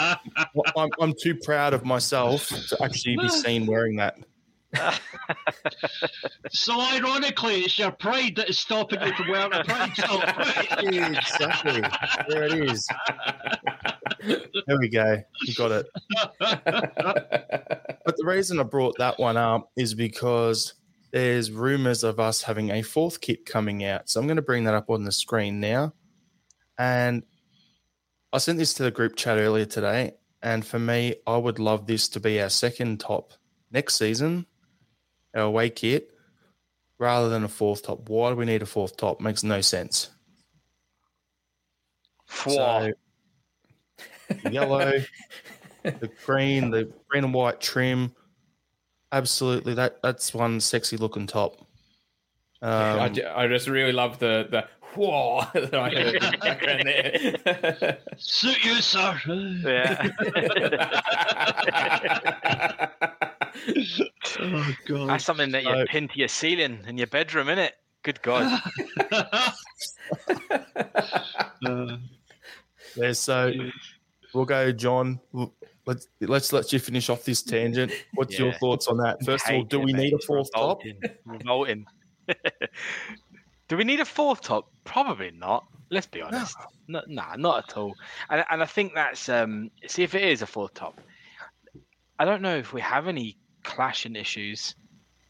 I'm, 0.76 0.90
I'm 1.00 1.14
too 1.20 1.34
proud 1.42 1.74
of 1.74 1.84
myself 1.84 2.48
to 2.68 2.78
actually 2.82 3.16
be 3.16 3.28
seen 3.28 3.66
wearing 3.66 3.96
that. 3.96 4.16
So 6.52 6.80
ironically, 6.80 7.60
it's 7.60 7.78
your 7.78 7.92
pride 7.92 8.36
that 8.36 8.48
is 8.48 8.58
stopping 8.58 9.00
you 9.02 9.14
from 9.14 9.28
wearing 9.28 9.52
a 9.52 9.64
pride 9.64 9.92
top. 9.96 10.82
exactly. 10.82 11.82
There 12.28 12.44
it 12.44 12.70
is. 12.70 12.88
There 14.22 14.78
we 14.78 14.88
go. 14.88 15.22
You 15.42 15.54
got 15.54 15.72
it. 15.72 15.86
But 16.38 18.16
the 18.16 18.24
reason 18.24 18.58
I 18.58 18.64
brought 18.64 18.96
that 18.98 19.18
one 19.18 19.36
up 19.36 19.70
is 19.76 19.94
because 19.94 20.74
there's 21.12 21.50
rumors 21.50 22.04
of 22.04 22.18
us 22.20 22.42
having 22.42 22.70
a 22.70 22.82
fourth 22.82 23.20
kit 23.20 23.46
coming 23.46 23.84
out. 23.84 24.08
So 24.08 24.20
I'm 24.20 24.26
going 24.26 24.36
to 24.36 24.42
bring 24.42 24.64
that 24.64 24.74
up 24.74 24.90
on 24.90 25.04
the 25.04 25.12
screen 25.12 25.60
now. 25.60 25.94
And 26.78 27.24
I 28.32 28.38
sent 28.38 28.58
this 28.58 28.74
to 28.74 28.82
the 28.82 28.90
group 28.90 29.16
chat 29.16 29.38
earlier 29.38 29.66
today. 29.66 30.12
And 30.42 30.64
for 30.64 30.78
me, 30.78 31.16
I 31.26 31.36
would 31.36 31.58
love 31.58 31.86
this 31.86 32.08
to 32.10 32.20
be 32.20 32.40
our 32.40 32.48
second 32.48 33.00
top 33.00 33.32
next 33.70 33.96
season, 33.96 34.46
our 35.34 35.42
away 35.42 35.70
kit, 35.70 36.12
rather 36.98 37.28
than 37.28 37.44
a 37.44 37.48
fourth 37.48 37.82
top. 37.82 38.08
Why 38.08 38.30
do 38.30 38.36
we 38.36 38.44
need 38.44 38.62
a 38.62 38.66
fourth 38.66 38.96
top? 38.96 39.20
Makes 39.20 39.42
no 39.42 39.60
sense. 39.60 40.10
So, 42.28 42.92
yellow, 44.50 44.92
the 45.82 46.10
green, 46.24 46.70
the 46.70 46.92
green 47.08 47.24
and 47.24 47.34
white 47.34 47.60
trim. 47.60 48.14
Absolutely, 49.12 49.74
that 49.74 50.00
that's 50.02 50.32
one 50.32 50.60
sexy 50.60 50.96
looking 50.96 51.26
top. 51.26 51.56
Um, 52.62 53.00
I, 53.00 53.12
I 53.34 53.48
just 53.48 53.66
really 53.66 53.92
love 53.92 54.18
the 54.18 54.46
the 54.50 54.68
whoa 54.94 55.42
that 55.54 55.74
I 55.74 55.90
heard 55.90 56.14
in 56.14 56.30
the 56.30 56.38
background 56.38 56.82
there. 56.84 57.98
Suit 58.16 58.64
you, 58.64 58.74
sir. 58.76 59.20
oh 64.40 64.74
god. 64.86 65.08
That's 65.08 65.24
something 65.24 65.50
that 65.52 65.62
you 65.64 65.70
So- 65.72 65.84
pin 65.88 66.08
to 66.08 66.18
your 66.18 66.28
ceiling 66.28 66.80
in 66.86 66.96
your 66.98 67.06
bedroom, 67.06 67.48
innit? 67.48 67.70
Good 68.02 68.20
God. 68.22 68.60
Uh, 71.66 71.96
Yeah, 72.96 73.12
so 73.12 73.52
we'll 74.34 74.44
go, 74.46 74.72
John. 74.72 75.20
Let's 75.86 76.08
let's 76.20 76.52
let 76.52 76.72
you 76.72 76.78
finish 76.78 77.08
off 77.10 77.24
this 77.24 77.42
tangent. 77.42 77.92
What's 78.14 78.38
your 78.38 78.52
thoughts 78.54 78.88
on 78.88 78.96
that? 78.98 79.22
First 79.24 79.48
of 79.48 79.54
all, 79.54 79.62
do 79.64 79.80
it, 79.80 79.84
we 79.84 79.92
mate. 79.92 80.02
need 80.04 80.12
a 80.12 80.16
It's 80.16 80.24
fourth 80.26 80.48
top? 80.54 80.80
revolting. 80.84 81.16
Revolting. 81.26 81.86
do 83.68 83.76
we 83.76 83.84
need 83.84 84.00
a 84.00 84.04
fourth 84.04 84.40
top? 84.40 84.70
Probably 84.84 85.30
not. 85.32 85.66
Let's 85.90 86.06
be 86.06 86.22
honest. 86.22 86.56
No. 86.88 87.02
Nah, 87.06 87.36
not 87.36 87.68
at 87.70 87.76
all. 87.76 87.94
And 88.30 88.44
and 88.50 88.62
I 88.62 88.66
think 88.66 88.94
that's 88.94 89.28
um. 89.28 89.70
See 89.86 90.02
if 90.02 90.14
it 90.14 90.22
is 90.22 90.42
a 90.42 90.46
fourth 90.46 90.74
top. 90.74 91.00
I 92.18 92.24
don't 92.24 92.42
know 92.42 92.56
if 92.56 92.72
we 92.72 92.80
have 92.80 93.06
any 93.08 93.36
clashing 93.62 94.16
issues 94.16 94.74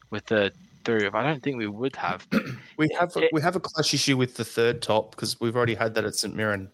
with 0.09 0.25
the 0.27 0.51
through. 0.83 1.09
I 1.13 1.23
don't 1.23 1.43
think 1.43 1.57
we 1.57 1.67
would 1.67 1.95
have. 1.95 2.27
We 2.77 2.89
have 2.99 3.11
It- 3.15 3.29
we 3.31 3.41
have 3.41 3.55
a 3.55 3.59
clash 3.59 3.93
issue 3.93 4.17
with 4.17 4.35
the 4.35 4.43
third 4.45 4.81
top 4.81 5.11
because 5.11 5.39
we've 5.39 5.55
already 5.55 5.75
had 5.75 5.93
that 5.95 6.05
at 6.05 6.15
St 6.15 6.35
Mirren 6.35 6.69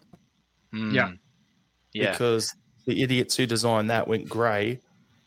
Hmm. 0.72 0.94
Yeah. 0.94 1.12
Yeah. 1.92 2.12
because 2.12 2.54
the 2.86 3.02
idiots 3.02 3.36
who 3.36 3.46
designed 3.46 3.90
that 3.90 4.06
went 4.08 4.28
grey 4.28 4.80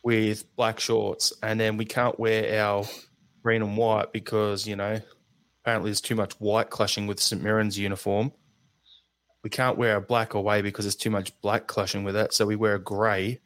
with 0.04 0.56
black 0.56 0.80
shorts, 0.80 1.32
and 1.44 1.60
then 1.60 1.78
we 1.78 1.86
can't 1.86 2.20
wear 2.20 2.60
our 2.64 2.86
green 3.44 3.62
and 3.62 3.76
white 3.78 4.12
because 4.14 4.68
you 4.68 4.76
know 4.76 5.00
apparently 5.64 5.90
there's 5.90 6.02
too 6.02 6.16
much 6.16 6.34
white 6.40 6.70
clashing 6.72 7.06
with 7.08 7.20
St 7.20 7.42
Mirren's 7.44 7.78
uniform. 7.78 8.32
We 9.44 9.50
can't 9.50 9.78
wear 9.78 9.96
a 9.98 10.02
black 10.02 10.34
away 10.36 10.62
because 10.62 10.86
there's 10.86 10.96
too 10.96 11.10
much 11.12 11.40
black 11.42 11.68
clashing 11.68 12.04
with 12.04 12.16
it, 12.16 12.34
so 12.34 12.46
we 12.46 12.56
wear 12.56 12.76
a 12.76 12.80
grey. 12.80 13.40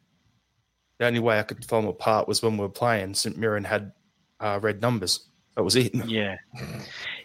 The 0.98 1.06
only 1.06 1.20
way 1.20 1.38
I 1.38 1.42
could 1.42 1.66
tell 1.66 1.80
them 1.80 1.90
apart 1.90 2.26
was 2.26 2.42
when 2.42 2.56
we 2.56 2.62
were 2.62 2.68
playing. 2.68 3.14
St 3.14 3.36
Mirren 3.36 3.64
had 3.64 3.92
uh, 4.40 4.58
red 4.62 4.80
numbers. 4.80 5.28
That 5.56 5.62
was 5.62 5.76
it. 5.76 5.94
Yeah, 6.06 6.36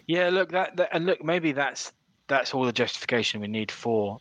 yeah. 0.06 0.28
Look, 0.30 0.52
that, 0.52 0.76
that 0.76 0.90
and 0.92 1.06
look, 1.06 1.22
maybe 1.22 1.52
that's 1.52 1.92
that's 2.28 2.54
all 2.54 2.64
the 2.64 2.72
justification 2.72 3.40
we 3.40 3.48
need 3.48 3.70
for 3.70 4.18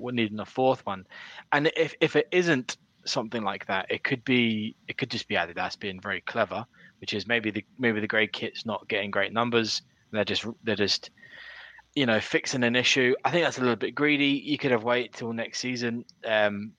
we're 0.00 0.12
needing 0.12 0.40
a 0.40 0.46
fourth 0.46 0.84
one. 0.86 1.06
And 1.52 1.70
if 1.76 1.94
if 2.00 2.16
it 2.16 2.28
isn't 2.32 2.78
something 3.04 3.42
like 3.42 3.66
that, 3.66 3.86
it 3.90 4.02
could 4.02 4.24
be 4.24 4.76
it 4.88 4.98
could 4.98 5.10
just 5.10 5.28
be 5.28 5.34
Adidas 5.34 5.78
being 5.78 6.00
very 6.00 6.20
clever, 6.22 6.64
which 7.00 7.14
is 7.14 7.26
maybe 7.26 7.50
the 7.50 7.64
maybe 7.78 8.00
the 8.00 8.08
grade 8.08 8.32
kit's 8.32 8.66
not 8.66 8.88
getting 8.88 9.10
great 9.10 9.32
numbers. 9.32 9.82
They're 10.10 10.24
just 10.24 10.46
they're 10.64 10.76
just 10.76 11.10
you 11.94 12.06
know 12.06 12.20
fixing 12.20 12.64
an 12.64 12.76
issue. 12.76 13.14
I 13.24 13.30
think 13.30 13.44
that's 13.44 13.58
a 13.58 13.62
little 13.62 13.76
bit 13.76 13.94
greedy. 13.94 14.42
You 14.44 14.58
could 14.58 14.70
have 14.70 14.84
waited 14.84 15.12
till 15.12 15.32
next 15.32 15.60
season. 15.60 16.04
Um, 16.26 16.72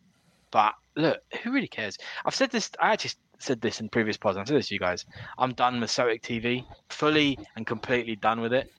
but 0.52 0.74
look, 0.96 1.22
who 1.44 1.52
really 1.52 1.68
cares? 1.68 1.98
I've 2.26 2.36
said 2.36 2.52
this. 2.52 2.70
I 2.80 2.94
actually 2.94 3.12
said 3.40 3.62
this 3.62 3.80
in 3.80 3.90
previous 3.90 4.18
pods. 4.18 4.38
I've 4.38 4.48
said 4.48 4.58
this 4.58 4.68
to 4.68 4.74
you 4.76 4.80
guys. 4.80 5.06
I'm 5.38 5.54
done 5.54 5.80
with 5.80 5.90
Celtic 5.90 6.22
TV, 6.22 6.66
fully 6.90 7.38
and 7.56 7.66
completely 7.66 8.16
done 8.16 8.42
with 8.42 8.54
it. 8.54 8.72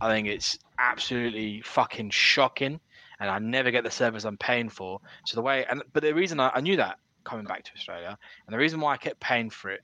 I 0.00 0.08
think 0.08 0.28
it's 0.28 0.58
absolutely 0.78 1.62
fucking 1.62 2.10
shocking, 2.10 2.80
and 3.20 3.30
I 3.30 3.38
never 3.38 3.70
get 3.70 3.84
the 3.84 3.90
service 3.90 4.24
I'm 4.24 4.38
paying 4.38 4.68
for. 4.68 5.00
So 5.24 5.36
the 5.36 5.42
way, 5.42 5.64
and 5.70 5.82
but 5.92 6.02
the 6.02 6.12
reason 6.12 6.40
I, 6.40 6.50
I 6.54 6.60
knew 6.60 6.76
that 6.76 6.98
coming 7.24 7.44
back 7.44 7.64
to 7.64 7.72
Australia, 7.76 8.18
and 8.46 8.54
the 8.54 8.58
reason 8.58 8.80
why 8.80 8.94
I 8.94 8.96
kept 8.96 9.20
paying 9.20 9.50
for 9.50 9.70
it 9.70 9.80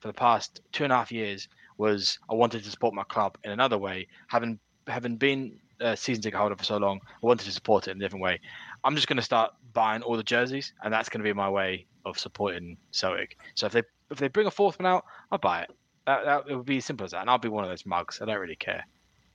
for 0.00 0.08
the 0.08 0.14
past 0.14 0.60
two 0.72 0.84
and 0.84 0.92
a 0.92 0.96
half 0.96 1.12
years 1.12 1.48
was 1.78 2.18
I 2.28 2.34
wanted 2.34 2.64
to 2.64 2.70
support 2.70 2.94
my 2.94 3.04
club 3.04 3.38
in 3.44 3.52
another 3.52 3.78
way. 3.78 4.06
Having 4.28 4.58
having 4.86 5.16
been 5.16 5.58
a 5.80 5.96
season 5.96 6.22
ticket 6.22 6.38
holder 6.38 6.56
for 6.56 6.64
so 6.64 6.76
long, 6.76 7.00
I 7.04 7.26
wanted 7.26 7.44
to 7.44 7.52
support 7.52 7.88
it 7.88 7.92
in 7.92 7.96
a 7.98 8.00
different 8.00 8.22
way. 8.22 8.40
I'm 8.84 8.94
just 8.94 9.06
going 9.06 9.16
to 9.16 9.22
start 9.22 9.52
buying 9.72 10.02
all 10.02 10.16
the 10.16 10.22
jerseys, 10.22 10.72
and 10.82 10.92
that's 10.92 11.08
going 11.08 11.20
to 11.20 11.24
be 11.24 11.32
my 11.32 11.48
way 11.48 11.86
of 12.04 12.18
supporting 12.18 12.76
Celtic. 12.92 13.38
So 13.54 13.66
if 13.66 13.72
they 13.72 13.82
if 14.10 14.18
they 14.18 14.28
bring 14.28 14.46
a 14.46 14.50
fourth 14.50 14.78
one 14.78 14.86
out, 14.86 15.04
I'll 15.30 15.38
buy 15.38 15.62
it. 15.62 15.70
That, 16.06 16.24
that 16.24 16.44
it 16.48 16.56
would 16.56 16.66
be 16.66 16.78
as 16.78 16.84
simple 16.84 17.04
as 17.04 17.12
that, 17.12 17.20
and 17.20 17.30
I'll 17.30 17.38
be 17.38 17.48
one 17.48 17.64
of 17.64 17.70
those 17.70 17.86
mugs. 17.86 18.20
I 18.20 18.24
don't 18.24 18.38
really 18.38 18.56
care. 18.56 18.84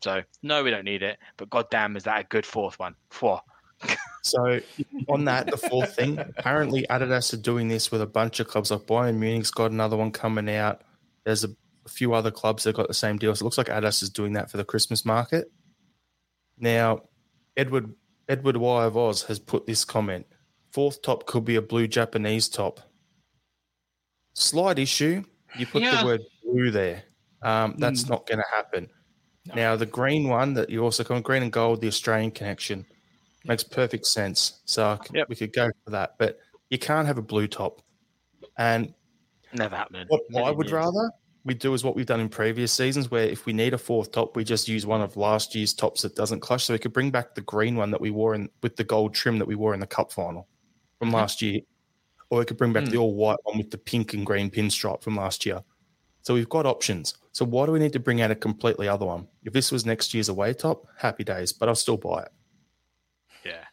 So 0.03 0.21
no, 0.43 0.63
we 0.63 0.71
don't 0.71 0.85
need 0.85 1.03
it. 1.03 1.17
But 1.37 1.49
goddamn, 1.49 1.95
is 1.95 2.03
that 2.03 2.21
a 2.21 2.23
good 2.23 2.45
fourth 2.45 2.79
one? 2.79 2.95
Four. 3.09 3.41
So 4.25 4.59
on 5.07 5.25
that, 5.25 5.51
the 5.51 5.57
fourth 5.57 5.95
thing, 5.95 6.17
apparently 6.17 6.83
Adidas 6.89 7.31
are 7.31 7.37
doing 7.37 7.67
this 7.67 7.91
with 7.91 8.01
a 8.01 8.07
bunch 8.07 8.39
of 8.39 8.47
clubs. 8.47 8.71
Like 8.71 8.87
Bayern 8.87 9.17
Munich's 9.17 9.51
got 9.51 9.69
another 9.69 9.95
one 9.95 10.11
coming 10.11 10.49
out. 10.49 10.81
There's 11.25 11.43
a, 11.43 11.49
a 11.85 11.89
few 11.89 12.15
other 12.15 12.31
clubs 12.31 12.63
that 12.63 12.75
got 12.75 12.87
the 12.87 12.95
same 12.95 13.19
deal. 13.19 13.35
So 13.35 13.43
it 13.43 13.45
looks 13.45 13.59
like 13.59 13.67
Adidas 13.67 14.01
is 14.01 14.09
doing 14.09 14.33
that 14.33 14.49
for 14.49 14.57
the 14.57 14.65
Christmas 14.65 15.05
market. 15.05 15.51
Now, 16.57 17.03
Edward 17.55 17.93
Edward 18.27 18.57
Y 18.57 18.83
of 18.85 18.97
Oz 18.97 19.23
has 19.23 19.39
put 19.39 19.65
this 19.65 19.85
comment: 19.85 20.25
fourth 20.71 21.01
top 21.01 21.25
could 21.25 21.45
be 21.45 21.55
a 21.55 21.61
blue 21.61 21.87
Japanese 21.87 22.49
top. 22.49 22.79
Slight 24.33 24.79
issue. 24.79 25.23
You 25.57 25.65
put 25.65 25.81
Yeah. 25.81 26.01
the 26.01 26.05
word 26.05 26.21
blue 26.43 26.71
there. 26.71 27.03
Um, 27.41 27.75
that's 27.77 28.07
not 28.09 28.25
going 28.27 28.39
to 28.39 28.45
happen. 28.55 28.89
Now, 29.53 29.75
the 29.75 29.85
green 29.85 30.27
one 30.27 30.55
that 30.55 30.69
you 30.69 30.83
also 30.83 31.03
call 31.03 31.21
green 31.21 31.43
and 31.43 31.51
gold, 31.51 31.79
the 31.81 31.87
Australian 31.87 32.31
connection, 32.31 32.85
makes 33.45 33.63
perfect 33.63 34.07
sense. 34.07 34.61
So 34.65 34.99
Yep. 35.13 35.29
we 35.29 35.35
could 35.35 35.53
go 35.53 35.69
for 35.83 35.91
that, 35.91 36.15
but 36.17 36.39
you 36.69 36.79
can't 36.79 37.07
have 37.07 37.17
a 37.19 37.21
blue 37.21 37.47
top. 37.47 37.81
And 38.57 38.93
Never 39.53 39.75
happening. 39.75 40.07
what 40.09 40.43
I 40.45 40.51
would 40.51 40.65
years. 40.67 40.73
rather 40.73 41.11
we 41.45 41.53
do 41.53 41.73
is 41.75 41.83
what 41.83 41.95
we've 41.95 42.07
done 42.07 42.19
in 42.19 42.27
previous 42.27 42.73
seasons, 42.73 43.11
where 43.11 43.23
if 43.23 43.45
we 43.45 43.53
need 43.53 43.75
a 43.75 43.77
fourth 43.77 44.11
top, 44.11 44.35
we 44.35 44.43
just 44.43 44.67
use 44.67 44.85
one 44.85 45.01
of 45.01 45.15
last 45.15 45.53
year's 45.53 45.73
tops 45.73 46.01
that 46.01 46.15
doesn't 46.15 46.39
clash. 46.39 46.65
So 46.65 46.73
we 46.73 46.79
could 46.79 46.91
bring 46.91 47.11
back 47.11 47.35
the 47.35 47.41
green 47.41 47.75
one 47.75 47.91
that 47.91 48.01
we 48.01 48.09
wore 48.09 48.33
in 48.33 48.49
with 48.63 48.75
the 48.75 48.83
gold 48.83 49.13
trim 49.13 49.37
that 49.37 49.47
we 49.47 49.53
wore 49.53 49.75
in 49.75 49.79
the 49.79 49.87
cup 49.87 50.11
final 50.11 50.47
from 50.97 51.11
last 51.11 51.43
year, 51.43 51.61
or 52.31 52.39
we 52.39 52.45
could 52.45 52.57
bring 52.57 52.73
back 52.73 52.85
hmm. 52.85 52.89
the 52.89 52.97
all 52.97 53.13
white 53.13 53.37
one 53.43 53.59
with 53.59 53.69
the 53.69 53.77
pink 53.77 54.13
and 54.13 54.25
green 54.25 54.49
pinstripe 54.49 55.03
from 55.03 55.15
last 55.15 55.45
year. 55.45 55.61
So 56.23 56.33
we've 56.33 56.49
got 56.49 56.65
options. 56.65 57.13
So 57.31 57.45
why 57.45 57.67
do 57.67 57.71
we 57.71 57.79
need 57.79 57.93
to 57.93 57.99
bring 57.99 58.21
out 58.21 58.31
a 58.31 58.35
completely 58.35 58.87
other 58.87 59.05
one? 59.05 59.27
If 59.43 59.53
this 59.53 59.71
was 59.71 59.85
next 59.85 60.15
year's 60.15 60.29
away 60.29 60.53
top, 60.53 60.87
happy 60.97 61.23
days, 61.23 61.53
but 61.53 61.69
I'll 61.69 61.75
still 61.75 61.97
buy 61.97 62.23
it. 62.23 62.31
Yeah. 63.45 63.63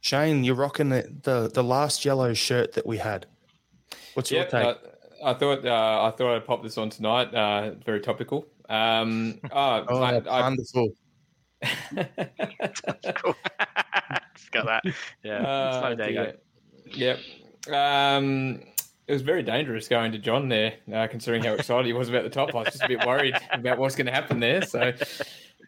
Shane, 0.00 0.44
you're 0.44 0.54
rocking 0.54 0.90
the, 0.90 1.10
the, 1.22 1.48
the 1.48 1.64
last 1.64 2.04
yellow 2.04 2.34
shirt 2.34 2.74
that 2.74 2.86
we 2.86 2.98
had. 2.98 3.24
What's 4.12 4.30
your 4.30 4.44
take? 4.44 4.66
I, 4.66 4.74
I 5.26 5.34
thought 5.34 5.66
uh, 5.66 6.02
I 6.04 6.16
thought 6.16 6.36
I'd 6.36 6.46
pop 6.46 6.62
this 6.62 6.78
on 6.78 6.88
tonight. 6.88 7.34
Uh, 7.34 7.72
very 7.84 8.00
topical. 8.00 8.46
Um, 8.68 9.40
oh, 9.50 9.84
oh, 9.88 10.02
I, 10.02 10.18
I, 10.18 10.40
wonderful. 10.40 10.90
Cool. 13.16 13.34
Just 14.34 14.52
got 14.52 14.66
that. 14.66 14.84
Yeah. 15.24 15.38
Uh, 15.40 15.80
Slow 15.80 15.94
day, 15.96 16.12
dear. 16.12 16.34
Yep. 16.86 17.18
Um, 17.74 18.60
it 19.08 19.12
was 19.12 19.22
very 19.22 19.42
dangerous 19.42 19.88
going 19.88 20.12
to 20.12 20.18
John 20.18 20.48
there, 20.48 20.74
uh, 20.94 21.08
considering 21.08 21.42
how 21.42 21.54
excited 21.54 21.86
he 21.86 21.92
was 21.92 22.08
about 22.08 22.22
the 22.22 22.30
top. 22.30 22.54
I 22.54 22.58
was 22.58 22.68
just 22.68 22.82
a 22.84 22.88
bit 22.88 23.04
worried 23.04 23.34
about 23.50 23.78
what's 23.78 23.96
going 23.96 24.06
to 24.06 24.12
happen 24.12 24.38
there. 24.38 24.62
So, 24.62 24.92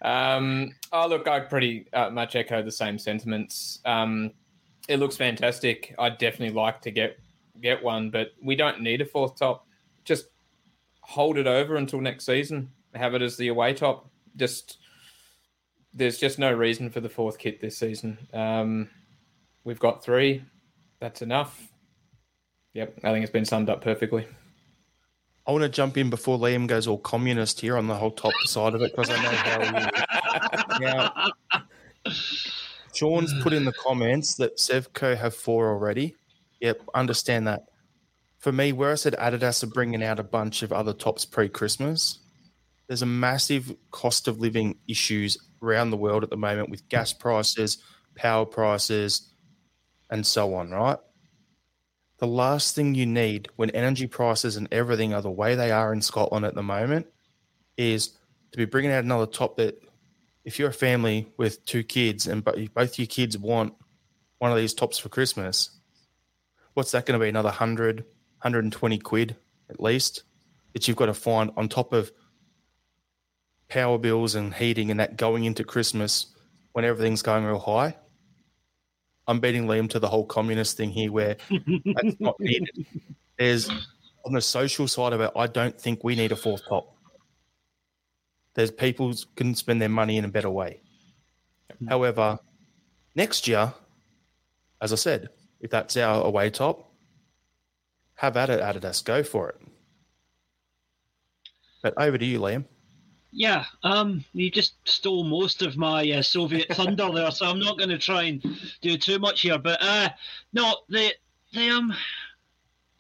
um, 0.02 0.72
oh 0.92 1.08
look, 1.08 1.26
I 1.26 1.40
pretty 1.40 1.88
uh, 1.92 2.10
much 2.10 2.36
echo 2.36 2.62
the 2.62 2.70
same 2.70 2.98
sentiments. 2.98 3.80
Um, 3.84 4.32
it 4.88 4.98
looks 4.98 5.16
fantastic. 5.16 5.94
I'd 5.98 6.18
definitely 6.18 6.54
like 6.54 6.80
to 6.82 6.90
get 6.90 7.18
get 7.60 7.82
one, 7.82 8.10
but 8.10 8.32
we 8.42 8.56
don't 8.56 8.80
need 8.80 9.00
a 9.00 9.04
fourth 9.04 9.38
top. 9.38 9.66
Just 10.04 10.26
hold 11.00 11.38
it 11.38 11.46
over 11.46 11.76
until 11.76 12.00
next 12.00 12.26
season. 12.26 12.70
Have 12.94 13.14
it 13.14 13.22
as 13.22 13.36
the 13.36 13.48
away 13.48 13.74
top. 13.74 14.10
Just 14.36 14.78
there's 15.94 16.18
just 16.18 16.38
no 16.38 16.52
reason 16.52 16.90
for 16.90 17.00
the 17.00 17.08
fourth 17.08 17.38
kit 17.38 17.60
this 17.60 17.78
season. 17.78 18.18
Um, 18.32 18.88
we've 19.64 19.80
got 19.80 20.04
three. 20.04 20.42
That's 21.00 21.22
enough. 21.22 21.68
Yep, 22.74 23.00
I 23.04 23.12
think 23.12 23.22
it's 23.22 23.32
been 23.32 23.44
summed 23.44 23.70
up 23.70 23.82
perfectly. 23.82 24.26
I 25.46 25.52
want 25.52 25.62
to 25.62 25.68
jump 25.70 25.96
in 25.96 26.10
before 26.10 26.38
Liam 26.38 26.66
goes 26.66 26.86
all 26.86 26.98
communist 26.98 27.60
here 27.60 27.78
on 27.78 27.86
the 27.86 27.94
whole 27.94 28.10
top 28.10 28.34
side 28.44 28.74
of 28.74 28.82
it 28.82 28.94
because 28.94 29.10
I 29.10 29.22
know 29.22 29.30
how. 29.30 29.90
Now, 30.80 31.12
Sean's 32.94 33.32
put 33.42 33.52
in 33.52 33.64
the 33.64 33.72
comments 33.72 34.36
that 34.36 34.58
Sevco 34.58 35.16
have 35.16 35.34
four 35.34 35.70
already. 35.70 36.14
Yep, 36.60 36.82
understand 36.94 37.46
that. 37.46 37.64
for 38.38 38.52
me, 38.52 38.72
where 38.72 38.92
I 38.92 38.94
said 38.96 39.14
Adidas 39.18 39.62
are 39.64 39.68
bringing 39.68 40.02
out 40.02 40.20
a 40.20 40.24
bunch 40.24 40.62
of 40.62 40.72
other 40.72 40.92
tops 40.92 41.24
pre 41.24 41.48
Christmas, 41.48 42.20
there's 42.86 43.02
a 43.02 43.06
massive 43.06 43.74
cost 43.90 44.28
of 44.28 44.38
living 44.40 44.78
issues 44.88 45.36
around 45.62 45.90
the 45.90 45.96
world 45.96 46.22
at 46.22 46.30
the 46.30 46.36
moment 46.36 46.70
with 46.70 46.88
gas 46.88 47.12
prices, 47.12 47.78
power 48.14 48.46
prices, 48.46 49.30
and 50.10 50.26
so 50.26 50.54
on, 50.54 50.70
right? 50.70 50.98
The 52.18 52.26
last 52.26 52.74
thing 52.74 52.94
you 52.94 53.06
need 53.06 53.48
when 53.56 53.70
energy 53.70 54.06
prices 54.06 54.56
and 54.56 54.68
everything 54.72 55.14
are 55.14 55.22
the 55.22 55.30
way 55.30 55.54
they 55.54 55.70
are 55.70 55.92
in 55.92 56.02
Scotland 56.02 56.46
at 56.46 56.54
the 56.54 56.62
moment 56.62 57.06
is 57.76 58.16
to 58.52 58.58
be 58.58 58.64
bringing 58.64 58.90
out 58.90 59.04
another 59.04 59.26
top 59.26 59.56
that 59.56 59.80
if 60.44 60.58
you're 60.58 60.70
a 60.70 60.72
family 60.72 61.28
with 61.36 61.64
two 61.64 61.84
kids 61.84 62.26
and 62.26 62.42
both 62.44 62.98
your 62.98 63.06
kids 63.06 63.36
want 63.36 63.74
one 64.38 64.50
of 64.50 64.56
these 64.56 64.74
tops 64.74 64.98
for 64.98 65.08
Christmas, 65.10 65.77
what's 66.78 66.92
that 66.92 67.04
going 67.04 67.18
to 67.18 67.24
be? 67.24 67.28
Another 67.28 67.48
100, 67.48 67.96
120 67.96 68.98
quid 68.98 69.34
at 69.68 69.80
least 69.80 70.22
that 70.72 70.86
you've 70.86 70.96
got 70.96 71.06
to 71.06 71.12
find 71.12 71.50
on 71.56 71.68
top 71.68 71.92
of 71.92 72.12
power 73.68 73.98
bills 73.98 74.36
and 74.36 74.54
heating 74.54 74.92
and 74.92 75.00
that 75.00 75.16
going 75.16 75.42
into 75.42 75.64
Christmas 75.64 76.26
when 76.74 76.84
everything's 76.84 77.20
going 77.20 77.44
real 77.44 77.58
high. 77.58 77.96
I'm 79.26 79.40
beating 79.40 79.66
Liam 79.66 79.90
to 79.90 79.98
the 79.98 80.06
whole 80.06 80.24
communist 80.24 80.76
thing 80.76 80.90
here 80.90 81.10
where 81.10 81.36
that's 81.50 82.20
not 82.20 82.38
needed. 82.38 82.86
There's 83.36 83.68
on 84.24 84.32
the 84.32 84.40
social 84.40 84.86
side 84.86 85.12
of 85.12 85.20
it, 85.20 85.32
I 85.34 85.48
don't 85.48 85.78
think 85.78 86.04
we 86.04 86.14
need 86.14 86.30
a 86.30 86.36
fourth 86.36 86.62
top. 86.68 86.94
There's 88.54 88.70
people 88.70 89.12
can 89.34 89.56
spend 89.56 89.82
their 89.82 89.88
money 89.88 90.16
in 90.16 90.24
a 90.24 90.28
better 90.28 90.50
way. 90.50 90.80
Hmm. 91.80 91.88
However, 91.88 92.38
next 93.16 93.48
year, 93.48 93.74
as 94.80 94.92
I 94.92 94.96
said, 94.96 95.30
if 95.60 95.70
that's 95.70 95.96
our 95.96 96.24
away 96.24 96.50
top, 96.50 96.92
have 98.14 98.36
at 98.36 98.50
it, 98.50 98.60
Adidas. 98.60 99.04
Go 99.04 99.22
for 99.22 99.50
it. 99.50 99.60
But 101.82 101.94
over 101.96 102.18
to 102.18 102.24
you, 102.24 102.40
Liam. 102.40 102.64
Yeah, 103.30 103.64
um, 103.82 104.24
you 104.32 104.50
just 104.50 104.74
stole 104.84 105.22
most 105.22 105.62
of 105.62 105.76
my 105.76 106.10
uh, 106.10 106.22
Soviet 106.22 106.68
thunder 106.74 107.10
there, 107.12 107.30
so 107.30 107.46
I'm 107.46 107.58
not 107.58 107.78
going 107.78 107.90
to 107.90 107.98
try 107.98 108.24
and 108.24 108.42
do 108.80 108.96
too 108.96 109.18
much 109.18 109.42
here. 109.42 109.58
But 109.58 109.78
uh, 109.82 110.08
no, 110.52 110.78
the 110.88 111.12
the 111.52 111.70
um 111.70 111.94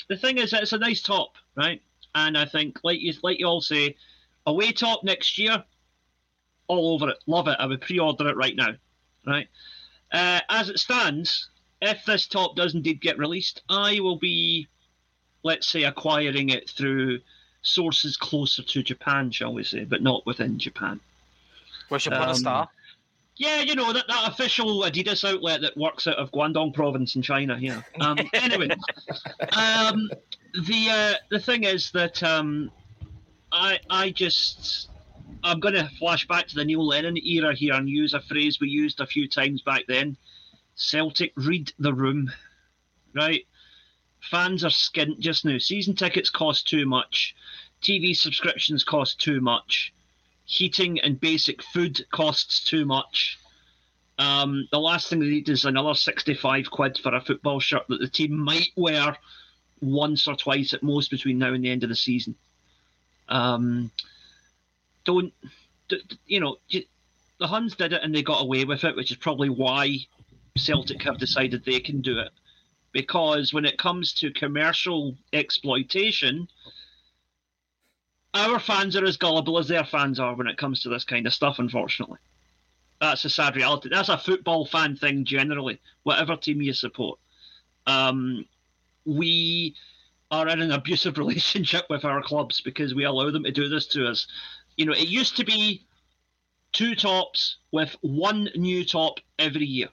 the 0.08 0.16
thing 0.16 0.38
is, 0.38 0.52
it's 0.52 0.72
a 0.72 0.78
nice 0.78 1.02
top, 1.02 1.34
right? 1.56 1.82
And 2.14 2.36
I 2.36 2.44
think, 2.44 2.78
like 2.84 3.00
you 3.00 3.12
like 3.22 3.40
you 3.40 3.46
all 3.46 3.60
say, 3.60 3.96
away 4.46 4.72
top 4.72 5.02
next 5.02 5.38
year, 5.38 5.64
all 6.66 6.94
over 6.94 7.10
it, 7.10 7.18
love 7.26 7.48
it. 7.48 7.56
I 7.58 7.66
would 7.66 7.80
pre-order 7.80 8.28
it 8.28 8.36
right 8.36 8.56
now, 8.56 8.74
right? 9.26 9.48
Uh, 10.12 10.40
as 10.48 10.68
it 10.68 10.78
stands, 10.78 11.50
if 11.80 12.04
this 12.04 12.26
top 12.26 12.56
does 12.56 12.74
indeed 12.74 13.00
get 13.00 13.18
released, 13.18 13.62
I 13.68 14.00
will 14.00 14.18
be, 14.18 14.68
let's 15.42 15.68
say, 15.68 15.84
acquiring 15.84 16.50
it 16.50 16.70
through 16.70 17.20
sources 17.62 18.16
closer 18.16 18.62
to 18.62 18.82
Japan, 18.82 19.30
shall 19.30 19.52
we 19.52 19.64
say, 19.64 19.84
but 19.84 20.02
not 20.02 20.26
within 20.26 20.58
Japan. 20.58 21.00
Should 21.96 22.12
put 22.12 22.22
um, 22.22 22.30
a 22.30 22.34
star. 22.34 22.68
Yeah, 23.36 23.62
you 23.62 23.76
know 23.76 23.92
that, 23.92 24.06
that 24.08 24.32
official 24.32 24.82
Adidas 24.82 25.26
outlet 25.26 25.60
that 25.60 25.76
works 25.76 26.08
out 26.08 26.16
of 26.16 26.32
Guangdong 26.32 26.74
Province 26.74 27.14
in 27.14 27.22
China. 27.22 27.56
Yeah. 27.58 27.82
Um, 28.00 28.18
anyway, 28.34 28.68
um, 29.52 30.10
the 30.66 30.88
uh, 30.90 31.14
the 31.30 31.38
thing 31.38 31.62
is 31.62 31.92
that 31.92 32.20
um, 32.22 32.70
I 33.52 33.78
I 33.88 34.10
just 34.10 34.90
I'm 35.44 35.60
going 35.60 35.74
to 35.74 35.88
flash 35.98 36.26
back 36.26 36.48
to 36.48 36.54
the 36.56 36.64
Neil 36.64 36.84
Lennon 36.84 37.16
era 37.16 37.54
here 37.54 37.74
and 37.74 37.88
use 37.88 38.12
a 38.12 38.20
phrase 38.20 38.58
we 38.60 38.68
used 38.68 39.00
a 39.00 39.06
few 39.06 39.28
times 39.28 39.62
back 39.62 39.84
then. 39.86 40.16
Celtic 40.78 41.32
read 41.36 41.72
the 41.78 41.92
room, 41.92 42.32
right? 43.12 43.44
Fans 44.20 44.64
are 44.64 44.70
skint 44.70 45.18
just 45.18 45.44
now. 45.44 45.58
Season 45.58 45.94
tickets 45.94 46.30
cost 46.30 46.68
too 46.68 46.86
much. 46.86 47.34
TV 47.82 48.16
subscriptions 48.16 48.84
cost 48.84 49.20
too 49.20 49.40
much. 49.40 49.92
Heating 50.44 50.98
and 51.00 51.20
basic 51.20 51.62
food 51.62 52.06
costs 52.10 52.64
too 52.64 52.86
much. 52.86 53.38
Um, 54.18 54.66
the 54.72 54.80
last 54.80 55.08
thing 55.08 55.20
they 55.20 55.26
need 55.26 55.48
is 55.48 55.64
another 55.64 55.94
65 55.94 56.70
quid 56.70 56.98
for 56.98 57.14
a 57.14 57.20
football 57.20 57.60
shirt 57.60 57.86
that 57.88 58.00
the 58.00 58.08
team 58.08 58.36
might 58.36 58.70
wear 58.76 59.16
once 59.80 60.26
or 60.26 60.34
twice 60.34 60.74
at 60.74 60.82
most 60.82 61.10
between 61.10 61.38
now 61.38 61.52
and 61.52 61.64
the 61.64 61.70
end 61.70 61.82
of 61.82 61.88
the 61.88 61.96
season. 61.96 62.34
Um, 63.28 63.90
don't, 65.04 65.32
you 66.26 66.40
know, 66.40 66.56
the 66.70 67.46
Huns 67.46 67.76
did 67.76 67.92
it 67.92 68.02
and 68.02 68.14
they 68.14 68.22
got 68.22 68.42
away 68.42 68.64
with 68.64 68.84
it, 68.84 68.96
which 68.96 69.10
is 69.10 69.16
probably 69.16 69.48
why 69.48 69.98
Celtic 70.58 71.02
have 71.02 71.18
decided 71.18 71.64
they 71.64 71.80
can 71.80 72.00
do 72.00 72.18
it 72.18 72.30
because 72.92 73.52
when 73.52 73.64
it 73.64 73.78
comes 73.78 74.12
to 74.14 74.32
commercial 74.32 75.16
exploitation, 75.32 76.48
our 78.34 78.58
fans 78.58 78.96
are 78.96 79.04
as 79.04 79.16
gullible 79.16 79.58
as 79.58 79.68
their 79.68 79.84
fans 79.84 80.20
are 80.20 80.34
when 80.34 80.46
it 80.46 80.58
comes 80.58 80.80
to 80.82 80.88
this 80.88 81.04
kind 81.04 81.26
of 81.26 81.34
stuff, 81.34 81.58
unfortunately. 81.58 82.18
That's 83.00 83.24
a 83.24 83.30
sad 83.30 83.56
reality. 83.56 83.88
That's 83.90 84.08
a 84.08 84.18
football 84.18 84.66
fan 84.66 84.96
thing 84.96 85.24
generally, 85.24 85.80
whatever 86.02 86.36
team 86.36 86.60
you 86.60 86.72
support. 86.72 87.18
Um, 87.86 88.44
we 89.04 89.74
are 90.30 90.48
in 90.48 90.60
an 90.60 90.72
abusive 90.72 91.18
relationship 91.18 91.86
with 91.88 92.04
our 92.04 92.22
clubs 92.22 92.60
because 92.60 92.94
we 92.94 93.04
allow 93.04 93.30
them 93.30 93.44
to 93.44 93.52
do 93.52 93.68
this 93.68 93.86
to 93.88 94.06
us. 94.06 94.26
You 94.76 94.86
know, 94.86 94.92
it 94.92 95.08
used 95.08 95.36
to 95.36 95.44
be 95.44 95.86
two 96.72 96.94
tops 96.94 97.58
with 97.72 97.96
one 98.00 98.48
new 98.54 98.84
top 98.84 99.20
every 99.38 99.64
year. 99.64 99.88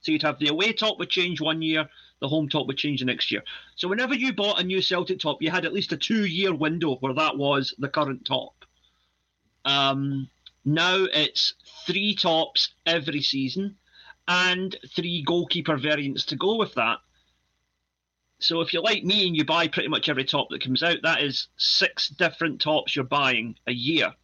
So 0.00 0.12
you'd 0.12 0.22
have 0.22 0.38
the 0.38 0.48
away 0.48 0.72
top 0.72 0.98
would 0.98 1.10
change 1.10 1.40
one 1.40 1.62
year, 1.62 1.88
the 2.20 2.28
home 2.28 2.48
top 2.48 2.66
would 2.66 2.78
change 2.78 3.00
the 3.00 3.06
next 3.06 3.30
year. 3.30 3.42
So 3.76 3.88
whenever 3.88 4.14
you 4.14 4.32
bought 4.32 4.60
a 4.60 4.64
new 4.64 4.80
Celtic 4.80 5.20
top, 5.20 5.42
you 5.42 5.50
had 5.50 5.64
at 5.64 5.72
least 5.72 5.92
a 5.92 5.96
two-year 5.96 6.54
window 6.54 6.96
where 6.96 7.14
that 7.14 7.36
was 7.36 7.74
the 7.78 7.88
current 7.88 8.24
top. 8.24 8.54
Um, 9.64 10.28
now 10.64 11.06
it's 11.12 11.54
three 11.86 12.14
tops 12.14 12.70
every 12.86 13.22
season 13.22 13.76
and 14.26 14.76
three 14.94 15.22
goalkeeper 15.22 15.76
variants 15.76 16.24
to 16.26 16.36
go 16.36 16.56
with 16.56 16.74
that. 16.74 16.98
So 18.38 18.62
if 18.62 18.72
you're 18.72 18.82
like 18.82 19.04
me 19.04 19.26
and 19.26 19.36
you 19.36 19.44
buy 19.44 19.68
pretty 19.68 19.88
much 19.88 20.08
every 20.08 20.24
top 20.24 20.48
that 20.50 20.64
comes 20.64 20.82
out, 20.82 20.98
that 21.02 21.22
is 21.22 21.48
six 21.58 22.08
different 22.08 22.60
tops 22.60 22.96
you're 22.96 23.04
buying 23.04 23.56
a 23.66 23.72
year 23.72 24.14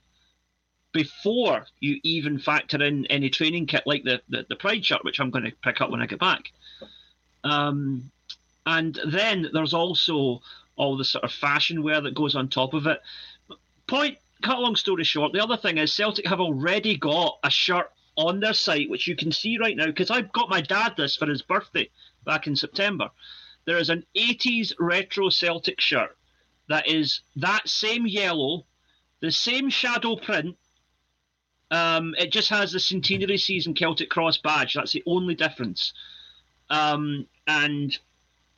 before 0.93 1.67
you 1.81 2.01
even 2.03 2.39
factor 2.39 2.83
in 2.83 3.07
any 3.07 3.29
training 3.29 3.67
kit 3.67 3.83
like 3.87 4.05
the, 4.05 4.21
the, 4.29 4.47
the 4.49 4.57
Pride 4.57 4.85
shirt, 4.85 5.05
which 5.05 5.21
I'm 5.21 5.31
going 5.31 5.45
to 5.45 5.53
pick 5.63 5.81
up 5.81 5.91
when 5.91 6.01
I 6.01 6.07
get 6.07 6.19
back. 6.19 6.51
Um, 7.45 8.11
and 8.65 8.99
then 9.07 9.49
there's 9.53 9.75
also 9.75 10.41
all 10.77 10.97
the 10.97 11.05
sort 11.05 11.25
of 11.25 11.33
fashion 11.33 11.83
wear 11.83 12.01
that 12.01 12.15
goes 12.15 12.35
on 12.35 12.49
top 12.49 12.75
of 12.75 12.87
it. 12.87 13.01
Point, 13.87 14.19
cut 14.43 14.61
long 14.61 14.77
story 14.77 15.05
short, 15.05 15.33
the 15.33 15.43
other 15.43 15.57
thing 15.57 15.79
is 15.79 15.93
Celtic 15.93 16.27
have 16.27 16.41
already 16.41 16.97
got 16.97 17.39
a 17.45 17.51
shirt 17.51 17.91
on 18.17 18.41
their 18.41 18.55
site, 18.55 18.91
which 18.91 19.07
you 19.07 19.15
can 19.15 19.31
see 19.31 19.59
right 19.59 19.77
now, 19.77 19.87
because 19.87 20.11
I've 20.11 20.33
got 20.33 20.49
my 20.49 20.61
dad 20.61 20.95
this 20.97 21.17
for 21.17 21.27
his 21.27 21.43
birthday 21.43 21.91
back 22.25 22.47
in 22.47 22.57
September. 22.57 23.11
There 23.67 23.79
is 23.79 23.91
an 23.91 24.05
80s 24.17 24.73
retro 24.79 25.29
Celtic 25.29 25.81
shirt 25.81 26.17
that 26.69 26.89
is 26.89 27.21
that 27.37 27.69
same 27.69 28.07
yellow, 28.07 28.65
the 29.21 29.31
same 29.31 29.71
shadow 29.71 30.17
print. 30.17 30.57
Um, 31.71 32.15
it 32.19 32.31
just 32.31 32.51
has 32.51 32.73
the 32.73 32.81
centenary 32.81 33.39
season 33.39 33.75
Celtic 33.75 34.09
cross 34.09 34.39
badge. 34.39 34.75
That's 34.75 34.93
the 34.93 35.03
only 35.07 35.35
difference. 35.35 35.93
Um, 36.71 37.27
and 37.47 37.97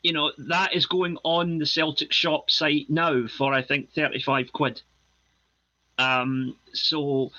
you 0.03 0.13
know 0.13 0.33
that 0.39 0.75
is 0.75 0.87
going 0.87 1.19
on 1.25 1.59
the 1.59 1.67
Celtic 1.67 2.13
shop 2.13 2.51
site 2.51 2.89
now 2.89 3.27
for 3.27 3.53
I 3.53 3.63
think 3.63 3.93
thirty 3.93 4.21
five 4.21 4.53
quid. 4.53 4.83
Um, 5.99 6.57
so 6.73 7.33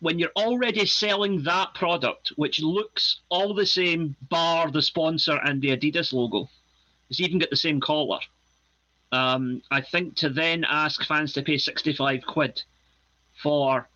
when 0.00 0.18
you're 0.18 0.30
already 0.36 0.84
selling 0.84 1.44
that 1.44 1.74
product, 1.74 2.32
which 2.34 2.60
looks 2.60 3.20
all 3.28 3.54
the 3.54 3.66
same, 3.66 4.16
bar 4.28 4.70
the 4.70 4.82
sponsor 4.82 5.38
and 5.44 5.62
the 5.62 5.76
Adidas 5.76 6.12
logo, 6.12 6.48
it's 7.08 7.20
even 7.20 7.38
got 7.38 7.50
the 7.50 7.56
same 7.56 7.80
collar. 7.80 8.18
Um, 9.12 9.62
I 9.70 9.80
think 9.80 10.16
to 10.16 10.30
then 10.30 10.64
ask 10.64 11.04
fans 11.04 11.34
to 11.34 11.42
pay 11.42 11.58
65 11.58 12.26
quid 12.26 12.62
for 13.42 13.88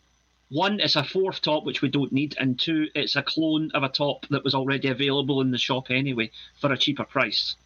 one, 0.49 0.79
it's 0.81 0.97
a 0.97 1.05
fourth 1.05 1.43
top, 1.43 1.65
which 1.65 1.83
we 1.83 1.89
don't 1.89 2.13
need, 2.13 2.37
and 2.39 2.59
two, 2.59 2.89
it's 2.95 3.17
a 3.17 3.23
clone 3.23 3.71
of 3.75 3.83
a 3.83 3.89
top 3.89 4.27
that 4.29 4.45
was 4.45 4.55
already 4.55 4.89
available 4.89 5.41
in 5.41 5.51
the 5.51 5.59
shop 5.59 5.91
anyway 5.91 6.31
for 6.61 6.73
a 6.73 6.79
cheaper 6.79 7.05
price. 7.05 7.57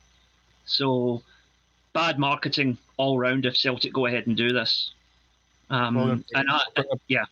So, 0.65 1.23
bad 1.93 2.19
marketing 2.19 2.79
all 2.97 3.19
round 3.19 3.45
if 3.45 3.57
Celtic 3.57 3.93
go 3.93 4.07
ahead 4.07 4.27
and 4.27 4.37
do 4.37 4.53
this. 4.53 4.93
Um, 5.69 5.95
well, 5.95 6.21
and 6.35 6.51
I, 6.51 6.61
yeah. 7.07 7.25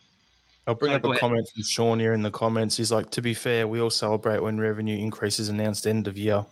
I'll 0.67 0.75
bring 0.75 0.91
Sorry, 0.91 0.97
up 0.97 1.05
a 1.05 1.09
ahead. 1.09 1.19
comment 1.19 1.49
from 1.53 1.63
Sean 1.63 1.99
here 1.99 2.13
in 2.13 2.21
the 2.21 2.29
comments. 2.29 2.77
He's 2.77 2.91
like, 2.91 3.09
to 3.11 3.21
be 3.21 3.33
fair, 3.33 3.67
we 3.67 3.81
all 3.81 3.89
celebrate 3.89 4.43
when 4.43 4.59
revenue 4.59 4.97
increases 4.97 5.49
announced 5.49 5.87
end 5.87 6.07
of 6.07 6.15
year. 6.17 6.45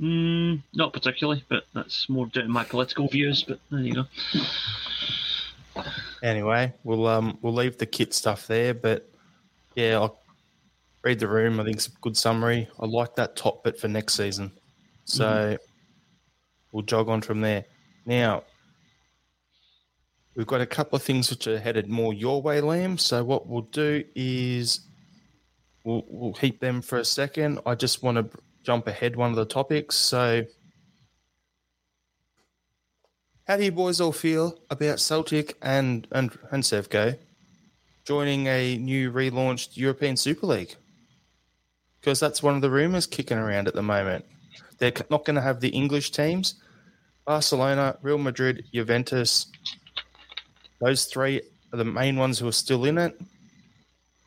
Mm, 0.00 0.62
not 0.74 0.92
particularly, 0.92 1.44
but 1.48 1.64
that's 1.74 2.08
more 2.08 2.26
down 2.26 2.44
to 2.44 2.50
my 2.50 2.64
political 2.64 3.06
views. 3.06 3.44
But 3.44 3.60
there 3.70 3.80
you 3.80 3.94
go. 3.94 5.82
Anyway, 6.24 6.72
we'll 6.84 7.06
um 7.06 7.38
we'll 7.42 7.52
leave 7.52 7.76
the 7.76 7.84
kit 7.84 8.14
stuff 8.14 8.46
there, 8.46 8.72
but 8.72 9.10
yeah, 9.74 10.00
I'll 10.00 10.18
read 11.02 11.18
the 11.18 11.28
room. 11.28 11.60
I 11.60 11.64
think 11.64 11.76
it's 11.76 11.88
a 11.88 11.90
good 12.00 12.16
summary. 12.16 12.66
I 12.80 12.86
like 12.86 13.14
that 13.16 13.36
top 13.36 13.62
bit 13.62 13.78
for 13.78 13.88
next 13.88 14.14
season. 14.14 14.50
So 15.04 15.26
mm-hmm. 15.26 15.56
we'll 16.72 16.84
jog 16.84 17.10
on 17.10 17.20
from 17.20 17.42
there. 17.42 17.66
Now, 18.06 18.44
we've 20.34 20.46
got 20.46 20.62
a 20.62 20.66
couple 20.66 20.96
of 20.96 21.02
things 21.02 21.28
which 21.28 21.46
are 21.46 21.58
headed 21.58 21.90
more 21.90 22.14
your 22.14 22.40
way, 22.40 22.62
Liam. 22.62 22.98
So 22.98 23.22
what 23.22 23.46
we'll 23.46 23.68
do 23.70 24.02
is 24.14 24.80
we'll 25.84 26.06
we'll 26.08 26.32
keep 26.32 26.58
them 26.58 26.80
for 26.80 26.96
a 26.96 27.04
second. 27.04 27.60
I 27.66 27.74
just 27.74 28.02
want 28.02 28.16
to 28.16 28.38
jump 28.62 28.86
ahead 28.86 29.14
one 29.14 29.28
of 29.28 29.36
the 29.36 29.44
topics. 29.44 29.94
So, 29.94 30.44
how 33.46 33.56
do 33.56 33.64
you 33.64 33.72
boys 33.72 34.00
all 34.00 34.12
feel 34.12 34.58
about 34.70 35.00
Celtic 35.00 35.56
and 35.60 36.06
and 36.12 36.36
and 36.50 36.62
Sevco 36.62 37.16
joining 38.04 38.46
a 38.46 38.78
new 38.78 39.12
relaunched 39.12 39.76
European 39.76 40.16
Super 40.16 40.46
League? 40.46 40.74
Because 42.00 42.20
that's 42.20 42.42
one 42.42 42.54
of 42.54 42.62
the 42.62 42.70
rumors 42.70 43.06
kicking 43.06 43.38
around 43.38 43.68
at 43.68 43.74
the 43.74 43.82
moment. 43.82 44.24
They're 44.78 44.92
not 45.10 45.24
going 45.24 45.36
to 45.36 45.42
have 45.42 45.60
the 45.60 45.68
English 45.68 46.10
teams. 46.10 46.54
Barcelona, 47.26 47.96
Real 48.02 48.18
Madrid, 48.18 48.64
Juventus, 48.74 49.46
those 50.80 51.06
three 51.06 51.40
are 51.72 51.78
the 51.78 51.84
main 51.84 52.16
ones 52.16 52.38
who 52.38 52.48
are 52.48 52.52
still 52.52 52.84
in 52.84 52.98
it. 52.98 53.18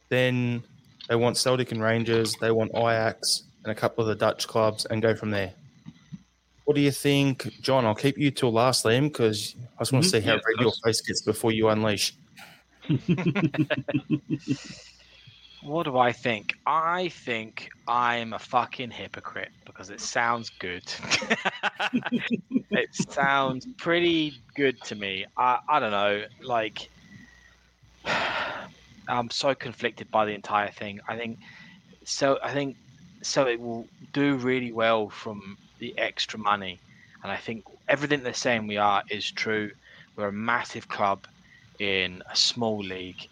Then 0.09 0.63
they 1.07 1.15
want 1.15 1.37
Celtic 1.37 1.71
and 1.71 1.81
Rangers, 1.81 2.33
they 2.41 2.51
want 2.51 2.71
Ajax 2.73 3.43
and 3.63 3.71
a 3.71 3.75
couple 3.75 4.03
of 4.03 4.07
the 4.07 4.15
Dutch 4.15 4.47
clubs 4.47 4.85
and 4.85 5.01
go 5.01 5.13
from 5.13 5.29
there. 5.29 5.53
What 6.67 6.75
do 6.75 6.81
you 6.81 6.91
think, 6.91 7.49
John? 7.61 7.85
I'll 7.85 7.95
keep 7.95 8.17
you 8.17 8.29
till 8.29 8.51
last, 8.51 8.83
Liam, 8.83 9.03
because 9.03 9.55
I 9.79 9.83
just 9.83 9.93
want 9.93 10.03
to 10.03 10.09
Mhm, 10.09 10.11
see 10.11 10.19
how 10.27 10.33
yeah, 10.33 10.39
red 10.45 10.59
your 10.59 10.73
face 10.83 10.99
gets 10.99 11.21
before 11.21 11.53
you 11.53 11.69
unleash. 11.69 12.13
What 15.61 15.83
do 15.83 15.97
I 15.97 16.11
think? 16.11 16.53
I 16.65 17.07
think 17.07 17.69
I'm 17.87 18.33
a 18.33 18.39
fucking 18.39 18.91
hypocrite 18.91 19.51
because 19.65 19.89
it 19.91 20.01
sounds 20.01 20.49
good. 20.59 20.83
it 22.71 22.89
sounds 22.91 23.65
pretty 23.77 24.33
good 24.57 24.75
to 24.83 24.95
me. 24.95 25.25
I, 25.37 25.59
I 25.69 25.79
don't 25.79 25.91
know. 25.91 26.25
Like, 26.43 26.89
I'm 28.05 29.29
so 29.31 29.55
conflicted 29.55 30.11
by 30.11 30.25
the 30.25 30.33
entire 30.33 30.71
thing. 30.71 30.99
I 31.07 31.15
think 31.15 31.39
so. 32.03 32.37
I 32.43 32.51
think 32.51 32.75
so. 33.23 33.47
It 33.47 33.59
will 33.59 33.87
do 34.11 34.35
really 34.35 34.73
well 34.73 35.09
from 35.09 35.57
the 35.79 35.97
extra 35.97 36.39
money, 36.39 36.79
and 37.23 37.31
I 37.31 37.37
think 37.37 37.65
everything 37.87 38.23
they're 38.23 38.33
saying 38.33 38.67
we 38.67 38.77
are 38.77 39.03
is 39.09 39.31
true. 39.31 39.71
We're 40.15 40.29
a 40.29 40.31
massive 40.31 40.87
club 40.87 41.27
in 41.79 42.23
a 42.31 42.35
small 42.35 42.79
league. 42.79 43.27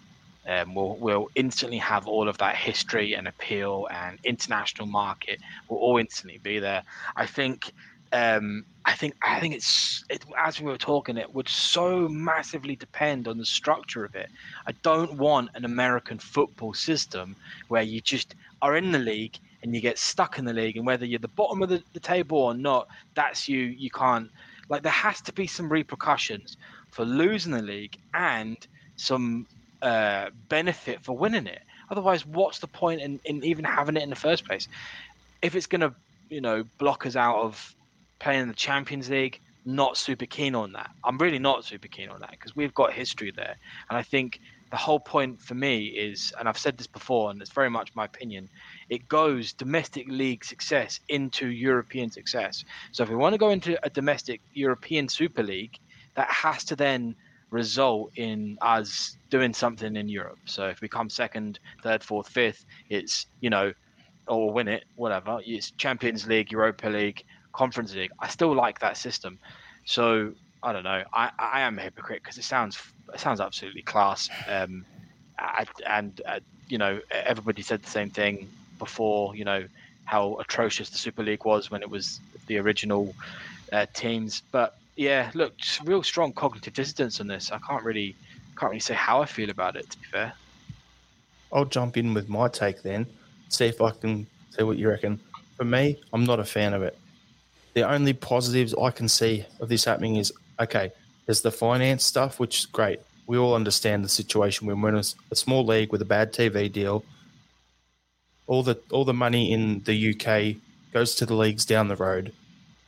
Um, 0.48 0.76
we'll, 0.76 0.96
we'll 0.98 1.30
instantly 1.34 1.80
have 1.80 2.08
all 2.08 2.30
of 2.30 2.38
that 2.38 2.56
history 2.56 3.16
and 3.16 3.28
appeal 3.28 3.88
and 3.92 4.20
international 4.24 4.88
market 4.88 5.40
will 5.68 5.78
all 5.78 5.98
instantly 5.98 6.40
be 6.44 6.60
there. 6.60 6.84
I 7.16 7.26
think, 7.26 7.74
um, 8.14 8.64
I 8.86 8.94
think, 8.94 9.16
I 9.24 9.40
think 9.40 9.56
it's 9.56 10.04
it, 10.08 10.24
as 10.38 10.62
we 10.62 10.68
were 10.68 10.78
talking, 10.78 11.18
it 11.18 11.34
would 11.34 11.50
so 11.50 12.08
massively 12.08 12.76
depend 12.76 13.28
on 13.28 13.40
the 13.40 13.46
structure 13.46 14.06
of 14.06 14.14
it. 14.14 14.30
I 14.68 14.74
don't 14.84 15.18
want 15.18 15.50
an 15.56 15.66
American 15.66 16.20
football 16.20 16.76
system 16.76 17.36
where 17.68 17.82
you 17.82 18.00
just 18.00 18.36
are 18.62 18.78
in 18.78 18.92
the 18.92 19.00
league 19.00 19.40
and 19.66 19.76
you 19.76 19.82
get 19.82 19.98
stuck 19.98 20.38
in 20.38 20.46
the 20.46 20.54
league, 20.54 20.78
and 20.78 20.86
whether 20.86 21.06
you're 21.06 21.20
the 21.20 21.28
bottom 21.28 21.64
of 21.64 21.70
the, 21.70 21.82
the 21.94 22.00
table 22.00 22.38
or 22.38 22.54
not, 22.54 22.88
that's 23.16 23.50
you. 23.50 23.60
You 23.60 23.90
can't 23.90 24.30
like 24.70 24.84
there 24.84 24.92
has 24.92 25.22
to 25.22 25.34
be 25.34 25.48
some 25.48 25.70
repercussions 25.70 26.58
for 26.92 27.04
losing 27.04 27.52
the 27.52 27.62
league 27.62 27.98
and 28.14 28.58
some 28.96 29.48
uh, 29.82 30.30
benefit 30.50 31.04
for 31.04 31.18
winning 31.18 31.48
it. 31.48 31.62
Otherwise, 31.90 32.26
what's 32.26 32.60
the 32.60 32.68
point 32.68 33.02
in, 33.02 33.20
in 33.26 33.44
even 33.44 33.66
having 33.66 33.98
it 33.98 34.04
in 34.04 34.10
the 34.10 34.16
first 34.16 34.46
place? 34.46 34.68
If 35.42 35.56
it's 35.56 35.68
going 35.68 35.82
to, 35.82 35.94
you 36.30 36.42
know, 36.42 36.64
block 36.78 37.06
us 37.06 37.16
out 37.16 37.38
of 37.38 37.76
playing 38.20 38.42
in 38.42 38.48
the 38.48 38.56
Champions 38.56 39.10
League, 39.10 39.40
not 39.66 39.98
super 39.98 40.26
keen 40.26 40.56
on 40.56 40.72
that. 40.74 40.92
I'm 41.04 41.18
really 41.18 41.40
not 41.40 41.66
super 41.66 41.88
keen 41.88 42.10
on 42.10 42.22
that 42.22 42.32
because 42.32 42.56
we've 42.56 42.74
got 42.74 42.94
history 42.94 43.32
there. 43.32 43.56
And 43.90 43.98
I 43.98 44.04
think 44.04 44.40
the 44.72 44.78
whole 44.78 45.00
point 45.00 45.42
for 45.42 45.54
me 45.54 45.86
is, 45.86 46.34
and 46.40 46.50
I've 46.50 46.58
said 46.58 46.78
this 46.78 46.88
before, 46.88 47.32
and 47.32 47.42
it's 47.42 47.52
very 47.52 47.70
much 47.70 47.96
my 47.96 48.06
opinion, 48.06 48.50
it 48.90 49.08
goes 49.08 49.54
domestic 49.54 50.08
league 50.08 50.44
success 50.44 51.00
into 51.08 51.48
European 51.48 52.10
success. 52.10 52.66
So 52.92 53.04
if 53.04 53.10
we 53.10 53.16
want 53.16 53.34
to 53.34 53.38
go 53.38 53.52
into 53.52 53.78
a 53.86 53.90
domestic 53.90 54.42
European 54.54 55.08
Super 55.08 55.44
League, 55.44 55.78
that 56.16 56.30
has 56.30 56.64
to 56.66 56.76
then 56.76 57.16
result 57.52 58.12
in 58.16 58.58
us 58.62 59.18
doing 59.30 59.54
something 59.54 59.96
in 59.96 60.10
Europe. 60.10 60.40
So 60.46 60.68
if 60.68 60.82
we 60.82 60.88
come 60.88 61.10
second, 61.10 61.60
third, 61.84 62.04
fourth, 62.04 62.28
fifth, 62.28 62.66
it's 62.90 63.28
you 63.42 63.50
know, 63.50 63.72
oh, 64.28 64.38
or 64.38 64.54
win 64.54 64.68
it, 64.68 64.86
whatever. 64.96 65.40
It's 65.46 65.72
Champions 65.72 66.28
League, 66.28 66.52
Europa 66.52 66.88
League, 66.88 67.24
Conference 67.54 67.94
League. 67.94 68.12
I 68.20 68.28
still 68.28 68.54
like 68.56 68.80
that 68.80 68.98
system. 68.98 69.40
So 69.86 70.34
I 70.66 70.74
don't 70.74 70.84
know. 70.84 71.04
I, 71.14 71.30
I 71.38 71.62
am 71.62 71.78
a 71.78 71.82
hypocrite 71.84 72.24
because 72.24 72.40
it 72.40 72.44
sounds 72.44 72.82
it 73.14 73.20
sounds 73.20 73.40
absolutely 73.40 73.84
class. 73.84 74.30
Um, 74.50 74.84
I, 75.38 75.68
and 75.86 76.20
uh, 76.26 76.40
you 76.68 76.80
know 76.80 77.00
everybody 77.12 77.62
said 77.62 77.84
the 77.84 77.90
same 77.90 78.10
thing 78.10 78.50
before. 78.80 79.36
You 79.36 79.46
know 79.46 79.66
how 80.06 80.38
atrocious 80.38 80.90
the 80.90 80.98
Super 80.98 81.22
League 81.22 81.46
was 81.46 81.70
when 81.70 81.84
it 81.84 81.90
was 81.90 82.20
the 82.48 82.58
original 82.58 83.14
uh, 83.72 83.86
teams, 83.94 84.42
but 84.52 84.76
yeah, 84.96 85.30
look, 85.36 85.54
real 85.84 86.02
strong 86.02 86.34
cognitive 86.34 86.74
dissonance 86.74 87.22
on 87.22 87.28
this. 87.28 87.52
I 87.52 87.60
can't 87.60 87.84
really 87.84 88.16
can't 88.58 88.72
really 88.72 88.80
say 88.80 88.96
how 88.96 89.22
I 89.22 89.28
feel 89.28 89.52
about 89.52 89.76
it. 89.76 89.88
To 89.92 90.00
be 90.00 90.06
fair, 90.06 90.34
I'll 91.54 91.66
jump 91.66 91.96
in 91.96 92.16
with 92.16 92.28
my 92.28 92.48
take 92.48 92.82
then, 92.82 93.06
see 93.50 93.66
if 93.68 93.82
I 93.82 93.92
can 93.92 94.26
see 94.50 94.64
what 94.64 94.78
you 94.80 94.90
reckon. 94.90 95.20
For 95.58 95.64
me, 95.64 96.02
I'm 96.12 96.26
not 96.26 96.40
a 96.40 96.44
fan 96.44 96.74
of 96.74 96.82
it. 96.82 96.98
The 97.76 97.88
only 97.88 98.14
positives 98.14 98.74
I 98.74 98.90
can 98.90 99.08
see 99.08 99.46
of 99.60 99.70
this 99.70 99.86
happening 99.86 100.16
is 100.16 100.34
okay, 100.60 100.92
there's 101.26 101.42
the 101.42 101.52
finance 101.52 102.04
stuff, 102.04 102.40
which 102.40 102.60
is 102.60 102.66
great. 102.66 103.00
We 103.28 103.38
all 103.38 103.56
understand 103.56 104.04
the 104.04 104.10
situation 104.10 104.68
when 104.68 104.82
we're 104.82 104.90
in 104.90 104.96
a, 104.96 105.04
a 105.32 105.36
small 105.36 105.66
league 105.66 105.92
with 105.92 106.02
a 106.02 106.06
bad 106.06 106.34
TV 106.34 106.72
deal. 106.72 107.04
All 108.48 108.62
the 108.62 108.80
all 108.92 109.06
the 109.06 109.14
money 109.14 109.52
in 109.52 109.82
the 109.84 110.12
UK 110.12 110.62
goes 110.94 111.16
to 111.16 111.26
the 111.26 111.34
leagues 111.34 111.66
down 111.66 111.88
the 111.88 111.96
road. 111.96 112.32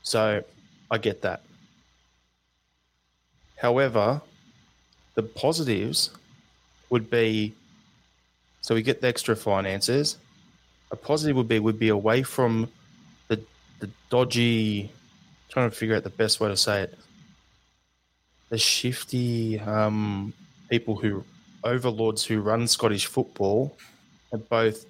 So 0.03 0.43
I 0.91 0.97
get 0.99 1.24
that. 1.24 1.41
However, 3.57 4.22
the 5.15 5.24
positives 5.24 6.11
would 6.89 7.09
be 7.09 7.55
so 8.61 8.76
we 8.76 8.82
get 8.82 9.01
the 9.01 9.07
extra 9.07 9.36
finances. 9.36 10.18
A 10.91 10.95
positive 10.95 11.36
would 11.36 11.47
be 11.47 11.59
we'd 11.59 11.80
be 11.80 11.89
away 11.89 12.22
from 12.22 12.70
the 13.28 13.41
the 13.80 13.89
dodgy. 14.09 14.91
Trying 15.49 15.70
to 15.70 15.76
figure 15.76 15.95
out 15.95 16.03
the 16.03 16.09
best 16.09 16.39
way 16.39 16.49
to 16.49 16.57
say 16.57 16.84
it. 16.84 16.97
The 18.49 18.57
shifty 18.57 19.59
um, 19.59 20.33
people 20.69 20.95
who 20.95 21.23
overlords 21.63 22.23
who 22.23 22.41
run 22.41 22.67
Scottish 22.67 23.05
football, 23.05 23.77
at 24.33 24.47
both 24.49 24.85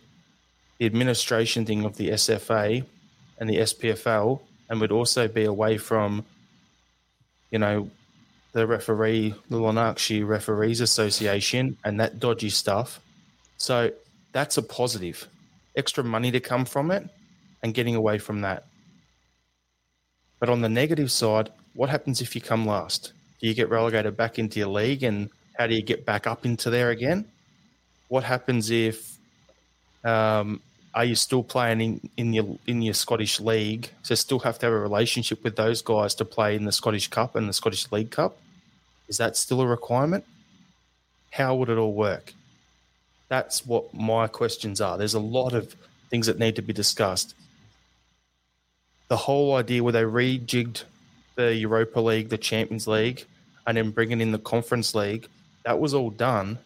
the 0.78 0.86
administration 0.86 1.66
thing 1.66 1.86
of 1.86 1.98
the 1.98 2.10
SFA 2.10 2.84
and 3.40 3.50
the 3.50 3.58
SPFL, 3.58 4.40
and 4.70 4.82
would 4.82 4.92
also 4.92 5.28
be 5.28 5.46
away 5.46 5.78
from, 5.78 6.26
you 7.52 7.60
know, 7.60 7.90
the 8.54 8.66
referee, 8.66 9.34
the 9.50 9.58
Lanarkshire 9.58 10.26
Referees 10.26 10.82
Association, 10.82 11.78
and 11.84 12.00
that 12.00 12.20
dodgy 12.20 12.50
stuff. 12.50 13.00
So 13.58 13.92
that's 14.34 14.58
a 14.58 14.64
positive. 14.64 15.28
Extra 15.76 16.04
money 16.04 16.32
to 16.32 16.40
come 16.40 16.66
from 16.66 16.92
it 16.92 17.08
and 17.64 17.74
getting 17.74 17.96
away 17.96 18.18
from 18.18 18.42
that. 18.42 18.66
But 20.40 20.50
on 20.50 20.62
the 20.62 20.70
negative 20.70 21.12
side, 21.12 21.50
what 21.74 21.90
happens 21.90 22.22
if 22.22 22.36
you 22.36 22.42
come 22.42 22.66
last? 22.66 23.14
Do 23.40 23.48
you 23.48 23.54
get 23.54 23.70
relegated 23.70 24.18
back 24.18 24.40
into 24.40 24.60
your 24.60 24.70
league 24.70 25.04
and 25.04 25.30
how 25.58 25.68
do 25.68 25.76
you 25.76 25.82
get 25.82 26.06
back 26.06 26.28
up 26.28 26.46
into 26.46 26.70
there 26.70 26.90
again? 26.90 27.26
What 28.08 28.24
happens 28.24 28.70
if 28.70 29.18
um, 30.04 30.62
are 30.94 31.06
you 31.06 31.16
still 31.16 31.44
playing 31.44 31.82
in, 31.82 32.10
in 32.18 32.34
your 32.34 32.58
in 32.66 32.82
your 32.82 32.94
Scottish 32.94 33.40
league? 33.40 33.90
So 34.04 34.16
still 34.16 34.40
have 34.40 34.58
to 34.60 34.66
have 34.66 34.74
a 34.74 34.80
relationship 34.80 35.44
with 35.44 35.56
those 35.56 35.82
guys 35.82 36.16
to 36.16 36.26
play 36.26 36.56
in 36.56 36.66
the 36.66 36.72
Scottish 36.72 37.08
Cup 37.10 37.36
and 37.36 37.48
the 37.48 37.54
Scottish 37.54 37.92
League 37.92 38.12
Cup? 38.12 38.38
Is 39.08 39.18
that 39.18 39.36
still 39.36 39.62
a 39.62 39.68
requirement? 39.68 40.26
How 41.32 41.56
would 41.56 41.70
it 41.70 41.78
all 41.78 41.94
work? 41.94 42.34
That's 43.30 43.66
what 43.66 43.94
my 43.94 44.28
questions 44.28 44.82
are. 44.82 44.98
There's 44.98 45.14
a 45.14 45.20
lot 45.20 45.54
of 45.54 45.76
things 46.10 46.28
that 46.28 46.40
need 46.40 46.56
to 46.56 46.62
be 46.62 46.74
discussed. 46.74 47.36
The 49.08 49.18
whole 49.18 49.56
idea 49.56 49.84
where 49.84 49.94
they 49.94 50.04
rejigged 50.04 50.84
the 51.38 51.56
Europa 51.56 52.02
League, 52.02 52.30
the 52.30 52.38
Champions 52.38 52.88
League, 52.88 53.26
and 53.66 53.78
then 53.78 53.92
bringing 53.92 54.20
in 54.20 54.32
the 54.32 54.40
Conference 54.40 54.94
League, 54.94 55.30
that 55.64 55.80
was 55.80 55.94
all 55.94 56.10
done 56.10 56.58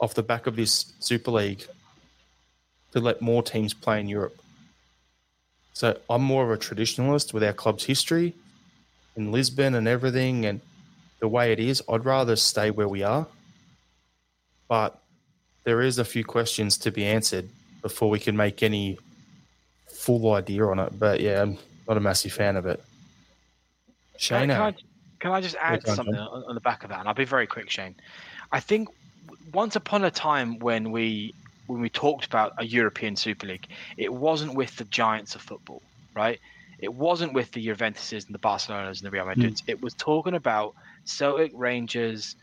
off 0.00 0.14
the 0.14 0.22
back 0.22 0.46
of 0.46 0.54
this 0.54 0.92
Super 1.00 1.32
League 1.32 1.66
to 2.92 3.00
let 3.00 3.20
more 3.20 3.42
teams 3.42 3.74
play 3.74 3.98
in 3.98 4.08
Europe. 4.08 4.38
So 5.72 5.98
I'm 6.08 6.22
more 6.22 6.44
of 6.44 6.50
a 6.50 6.56
traditionalist 6.56 7.32
with 7.32 7.42
our 7.42 7.52
club's 7.52 7.84
history 7.84 8.34
in 9.16 9.32
Lisbon 9.32 9.74
and 9.74 9.88
everything 9.88 10.44
and 10.46 10.60
the 11.20 11.28
way 11.28 11.52
it 11.52 11.58
is. 11.58 11.82
I'd 11.88 12.04
rather 12.04 12.36
stay 12.36 12.70
where 12.70 12.88
we 12.88 13.02
are. 13.02 13.26
But 14.68 15.00
there 15.64 15.80
is 15.80 15.98
a 15.98 16.04
few 16.04 16.24
questions 16.24 16.78
to 16.78 16.90
be 16.90 17.04
answered 17.04 17.48
before 17.80 18.10
we 18.10 18.18
can 18.18 18.36
make 18.36 18.62
any 18.62 18.98
full 19.88 20.32
idea 20.34 20.66
on 20.66 20.78
it. 20.78 20.98
But 20.98 21.20
yeah, 21.20 21.42
I'm 21.42 21.58
not 21.88 21.96
a 21.96 22.00
massive 22.00 22.32
fan 22.32 22.56
of 22.56 22.66
it. 22.66 22.82
Shane, 24.18 24.48
Can 24.48 24.60
I, 24.60 24.74
can 25.20 25.30
I 25.32 25.40
just 25.40 25.56
add 25.60 25.86
something 25.86 26.14
on, 26.14 26.44
on 26.44 26.54
the 26.54 26.60
back 26.60 26.82
of 26.82 26.90
that? 26.90 27.00
And 27.00 27.08
I'll 27.08 27.14
be 27.14 27.24
very 27.24 27.46
quick, 27.46 27.70
Shane. 27.70 27.94
I 28.52 28.60
think 28.60 28.88
once 29.52 29.76
upon 29.76 30.04
a 30.04 30.10
time 30.10 30.58
when 30.58 30.90
we 30.90 31.34
when 31.66 31.80
we 31.80 31.90
talked 31.90 32.24
about 32.24 32.54
a 32.56 32.64
European 32.64 33.14
Super 33.14 33.46
League, 33.46 33.68
it 33.96 34.12
wasn't 34.12 34.54
with 34.54 34.74
the 34.76 34.84
giants 34.84 35.34
of 35.34 35.42
football, 35.42 35.82
right? 36.14 36.40
It 36.78 36.94
wasn't 36.94 37.34
with 37.34 37.52
the 37.52 37.66
Juventuses 37.66 38.24
and 38.26 38.34
the 38.34 38.38
Barcelonas 38.38 38.98
and 38.98 39.06
the 39.06 39.10
Real 39.10 39.26
Madrids. 39.26 39.62
It 39.66 39.82
was 39.82 39.92
talking 39.94 40.34
about 40.34 40.74
Celtic, 41.04 41.52
Rangers, 41.54 42.36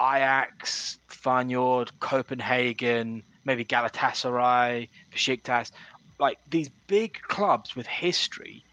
Ajax, 0.00 0.98
Feyenoord, 1.08 1.90
Copenhagen, 2.00 3.22
maybe 3.44 3.64
Galatasaray, 3.64 4.88
Besiktas, 5.12 5.70
like 6.18 6.38
these 6.50 6.68
big 6.88 7.20
clubs 7.22 7.76
with 7.76 7.86
history, 7.86 8.64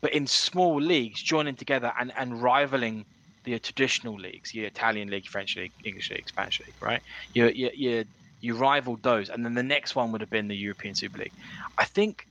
but 0.00 0.12
in 0.12 0.26
small 0.26 0.80
leagues 0.80 1.22
joining 1.22 1.56
together 1.56 1.92
and, 1.98 2.12
and 2.16 2.42
rivaling 2.42 3.04
the 3.44 3.58
traditional 3.58 4.14
leagues, 4.14 4.54
your 4.54 4.66
Italian 4.66 5.08
league, 5.10 5.26
French 5.26 5.56
league, 5.56 5.72
English 5.84 6.10
league, 6.10 6.28
Spanish 6.28 6.60
league, 6.60 6.74
right? 6.80 7.02
You 7.34 7.46
you 7.48 7.70
you 7.74 8.04
you 8.40 8.54
rivaled 8.54 9.02
those, 9.02 9.28
and 9.30 9.44
then 9.44 9.54
the 9.54 9.62
next 9.62 9.94
one 9.94 10.12
would 10.12 10.20
have 10.20 10.30
been 10.30 10.48
the 10.48 10.56
European 10.56 10.94
Super 10.94 11.18
League. 11.18 11.32
I 11.78 11.84
think 11.84 12.26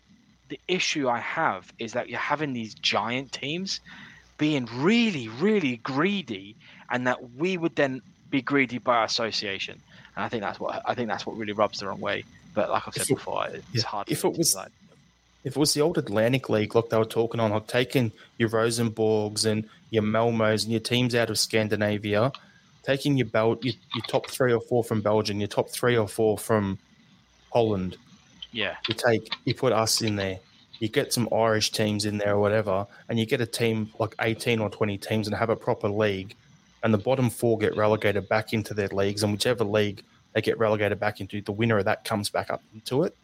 the 0.50 0.60
issue 0.68 1.08
I 1.08 1.20
have 1.20 1.72
is 1.78 1.94
that 1.94 2.10
you're 2.10 2.20
having 2.20 2.54
these 2.54 2.74
giant 2.74 3.32
teams 3.32 3.80
being 4.40 4.68
really, 4.74 5.28
really 5.28 5.78
greedy, 5.78 6.56
and 6.90 7.06
that 7.08 7.34
we 7.38 7.58
would 7.58 7.76
then 7.76 8.02
be 8.32 8.42
greedy 8.42 8.78
by 8.80 9.04
association. 9.04 9.80
And 10.16 10.26
I 10.26 10.30
think 10.30 10.42
that's 10.42 10.60
what 10.60 10.82
I 10.86 10.94
think 10.96 11.08
that's 11.10 11.26
what 11.26 11.38
really 11.38 11.54
rubs 11.54 11.80
the 11.80 11.88
wrong 11.88 12.00
way. 12.02 12.24
But 12.54 12.70
like 12.70 12.88
I've 12.88 12.94
said 12.94 13.04
If 13.04 13.10
before, 13.10 13.48
it's 13.48 13.64
yeah, 13.74 13.82
hard. 13.84 14.10
if 14.10 14.20
it 14.20 14.22
to 14.22 14.30
was- 14.30 14.38
decide. 14.38 14.72
If 15.44 15.56
it 15.56 15.60
was 15.60 15.74
the 15.74 15.82
old 15.82 15.98
Atlantic 15.98 16.50
League, 16.50 16.76
like 16.76 16.90
they 16.90 16.98
were 16.98 17.06
talking 17.06 17.40
on, 17.40 17.52
like 17.52 17.68
taking 17.68 18.12
your 18.38 18.50
Rosenborgs 18.50 19.46
and 19.46 19.68
your 19.90 20.04
Malmos 20.04 20.64
and 20.64 20.72
your 20.72 20.82
teams 20.82 21.16
out 21.16 21.30
of 21.30 21.40
Scandinavia, 21.40 22.32
taking 22.84 23.18
your 23.18 23.28
your, 23.34 23.58
your 23.64 24.06
top 24.08 24.30
three 24.30 24.54
or 24.54 24.62
four 24.62 24.84
from 24.84 25.02
Belgium, 25.02 25.40
your 25.40 25.48
top 25.48 25.70
three 25.70 25.98
or 25.98 26.08
four 26.08 26.38
from 26.38 26.78
Holland, 27.52 27.98
yeah, 28.52 28.76
you 28.88 28.96
take 28.96 29.32
you 29.46 29.54
put 29.54 29.74
us 29.74 30.02
in 30.02 30.16
there 30.16 30.40
you 30.80 30.88
get 30.88 31.14
some 31.14 31.30
irish 31.32 31.72
teams 31.72 32.06
in 32.06 32.18
there 32.18 32.36
or 32.36 32.40
whatever 32.40 32.88
and 33.10 33.20
you 33.20 33.26
get 33.26 33.42
a 33.42 33.46
team 33.46 33.92
like 34.00 34.16
18 34.22 34.60
or 34.60 34.70
20 34.70 34.98
teams 34.98 35.28
and 35.28 35.36
have 35.36 35.50
a 35.50 35.56
proper 35.56 35.90
league 35.90 36.36
and 36.84 36.94
the 36.94 36.98
bottom 36.98 37.30
four 37.30 37.58
get 37.58 37.76
relegated 37.76 38.28
back 38.30 38.54
into 38.54 38.74
their 38.74 38.88
leagues 38.88 39.22
and 39.22 39.32
whichever 39.32 39.64
league 39.64 40.02
they 40.34 40.42
get 40.42 40.58
relegated 40.58 41.00
back 41.00 41.20
into 41.20 41.42
the 41.42 41.52
winner 41.52 41.78
of 41.78 41.86
that 41.86 42.04
comes 42.06 42.30
back 42.30 42.50
up 42.50 42.64
into 42.74 43.04
it 43.04 43.16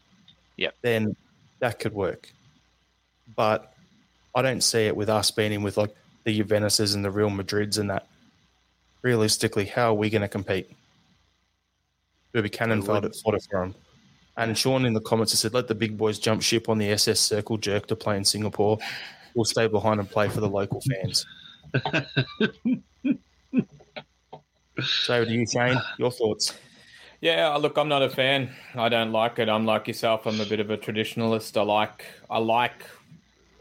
Yep. 0.58 0.76
then 0.84 1.16
that 1.60 1.80
could 1.80 1.94
work 1.94 2.32
but 3.36 3.74
i 4.36 4.42
don't 4.42 4.62
see 4.62 4.86
it 4.86 4.96
with 4.96 5.10
us 5.10 5.32
being 5.32 5.52
in 5.52 5.64
with 5.64 5.78
like 5.78 5.94
the 6.24 6.42
juventuses 6.42 6.96
and 6.96 7.04
the 7.04 7.12
real 7.12 7.30
madrids 7.30 7.78
and 7.78 7.90
that 7.90 8.08
realistically 9.02 9.66
how 9.66 9.92
are 9.92 9.94
we 9.94 10.10
going 10.10 10.22
to 10.22 10.28
compete 10.28 10.70
be 12.34 12.50
cannon 12.50 12.82
fodder 12.82 13.10
fodder 13.24 13.40
for 13.40 13.64
'em. 13.64 13.76
And 14.38 14.58
Sean 14.58 14.86
in 14.86 14.94
the 14.94 15.02
comments 15.02 15.32
has 15.32 15.40
said, 15.40 15.54
let 15.54 15.68
the 15.68 15.76
big 15.76 15.98
boys 15.98 16.20
jump 16.20 16.42
ship 16.42 16.68
on 16.68 16.78
the 16.78 16.92
SS 16.92 17.20
Circle 17.20 17.58
Jerk 17.58 17.88
to 17.88 17.96
play 17.96 18.18
in 18.18 18.26
Singapore. 18.26 18.78
We'll 19.34 19.46
stay 19.46 19.68
behind 19.68 20.00
and 20.00 20.10
play 20.10 20.28
for 20.28 20.42
the 20.42 20.50
local 20.50 20.82
fans. 20.82 21.26
so 24.84 25.24
to 25.24 25.32
you, 25.32 25.46
Shane. 25.48 25.78
Your 25.98 26.12
thoughts? 26.12 26.54
Yeah, 27.22 27.56
look, 27.56 27.78
I'm 27.78 27.88
not 27.88 28.04
a 28.04 28.10
fan. 28.10 28.52
I 28.76 28.90
don't 28.90 29.12
like 29.12 29.40
it. 29.40 29.50
I'm 29.50 29.66
like 29.66 29.88
yourself. 29.88 30.26
I'm 30.26 30.40
a 30.42 30.46
bit 30.46 30.60
of 30.60 30.70
a 30.70 30.78
traditionalist. 30.78 31.58
I 31.58 31.64
like, 31.64 32.06
I 32.30 32.38
like. 32.40 32.86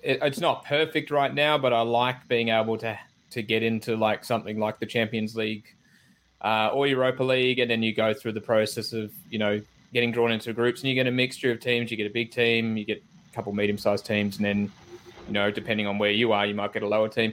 It, 0.02 0.18
it's 0.22 0.40
not 0.40 0.64
perfect 0.64 1.10
right 1.10 1.32
now, 1.32 1.56
but 1.56 1.72
I 1.72 1.80
like 1.82 2.28
being 2.28 2.48
able 2.48 2.76
to 2.78 2.98
to 3.30 3.42
get 3.42 3.62
into 3.62 3.96
like 3.96 4.24
something 4.24 4.60
like 4.60 4.78
the 4.78 4.86
Champions 4.86 5.34
League 5.34 5.64
uh, 6.40 6.70
or 6.72 6.86
Europa 6.86 7.24
League, 7.24 7.58
and 7.58 7.70
then 7.70 7.82
you 7.82 7.94
go 7.94 8.12
through 8.12 8.32
the 8.32 8.40
process 8.40 8.92
of 8.92 9.12
you 9.30 9.38
know 9.38 9.60
getting 9.92 10.12
drawn 10.12 10.32
into 10.32 10.52
groups, 10.52 10.82
and 10.82 10.88
you 10.88 10.94
get 10.94 11.06
a 11.06 11.10
mixture 11.10 11.50
of 11.50 11.60
teams. 11.60 11.90
You 11.90 11.96
get 11.96 12.06
a 12.06 12.12
big 12.12 12.30
team, 12.32 12.76
you 12.76 12.84
get 12.84 13.02
a 13.30 13.34
couple 13.34 13.52
medium-sized 13.52 14.04
teams, 14.04 14.36
and 14.36 14.44
then 14.44 14.70
you 15.26 15.32
know 15.32 15.50
depending 15.50 15.86
on 15.86 15.98
where 15.98 16.10
you 16.10 16.32
are, 16.32 16.44
you 16.44 16.54
might 16.54 16.72
get 16.72 16.82
a 16.82 16.88
lower 16.88 17.08
team. 17.08 17.32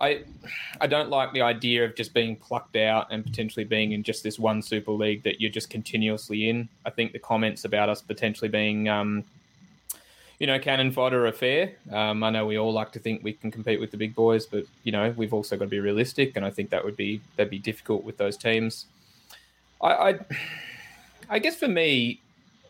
I 0.00 0.22
I 0.80 0.86
don't 0.86 1.10
like 1.10 1.32
the 1.32 1.42
idea 1.42 1.84
of 1.84 1.94
just 1.94 2.14
being 2.14 2.36
plucked 2.36 2.76
out 2.76 3.08
and 3.10 3.24
potentially 3.24 3.64
being 3.64 3.92
in 3.92 4.02
just 4.02 4.22
this 4.22 4.38
one 4.38 4.62
Super 4.62 4.92
League 4.92 5.22
that 5.24 5.40
you're 5.40 5.50
just 5.50 5.68
continuously 5.70 6.48
in. 6.48 6.68
I 6.86 6.90
think 6.90 7.12
the 7.12 7.18
comments 7.18 7.64
about 7.64 7.88
us 7.88 8.00
potentially 8.00 8.48
being, 8.48 8.88
um, 8.88 9.24
you 10.38 10.46
know, 10.46 10.58
cannon 10.58 10.90
fodder 10.90 11.26
are 11.26 11.32
fair. 11.32 11.72
Um, 11.92 12.22
I 12.22 12.30
know 12.30 12.46
we 12.46 12.58
all 12.58 12.72
like 12.72 12.92
to 12.92 12.98
think 12.98 13.22
we 13.22 13.34
can 13.34 13.50
compete 13.50 13.78
with 13.78 13.90
the 13.90 13.98
big 13.98 14.14
boys, 14.14 14.46
but 14.46 14.64
you 14.84 14.92
know 14.92 15.12
we've 15.16 15.34
also 15.34 15.56
got 15.56 15.64
to 15.64 15.70
be 15.70 15.80
realistic, 15.80 16.34
and 16.36 16.44
I 16.44 16.50
think 16.50 16.70
that 16.70 16.84
would 16.84 16.96
be 16.96 17.20
that'd 17.36 17.50
be 17.50 17.58
difficult 17.58 18.02
with 18.02 18.16
those 18.16 18.36
teams. 18.36 18.86
I, 19.82 19.92
I, 19.92 20.18
I 21.28 21.38
guess 21.38 21.56
for 21.56 21.68
me, 21.68 22.20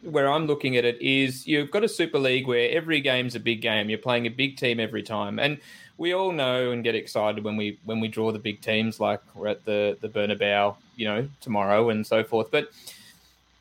where 0.02 0.28
I'm 0.28 0.46
looking 0.46 0.76
at 0.76 0.84
it 0.84 1.00
is 1.00 1.46
you've 1.46 1.70
got 1.70 1.84
a 1.84 1.88
Super 1.88 2.18
League 2.18 2.46
where 2.46 2.70
every 2.70 3.00
game's 3.00 3.34
a 3.34 3.40
big 3.40 3.60
game. 3.60 3.88
You're 3.88 3.98
playing 3.98 4.26
a 4.26 4.30
big 4.30 4.56
team 4.56 4.80
every 4.80 5.02
time, 5.02 5.38
and 5.38 5.58
we 6.00 6.14
all 6.14 6.32
know 6.32 6.70
and 6.70 6.82
get 6.82 6.94
excited 6.94 7.44
when 7.44 7.58
we 7.58 7.78
when 7.84 8.00
we 8.00 8.08
draw 8.08 8.32
the 8.32 8.38
big 8.38 8.62
teams, 8.62 9.00
like 9.00 9.20
we're 9.34 9.48
at 9.48 9.66
the 9.66 9.98
the 10.00 10.08
Bernabeu, 10.08 10.74
you 10.96 11.06
know, 11.06 11.28
tomorrow 11.42 11.90
and 11.90 12.06
so 12.06 12.24
forth. 12.24 12.50
But 12.50 12.70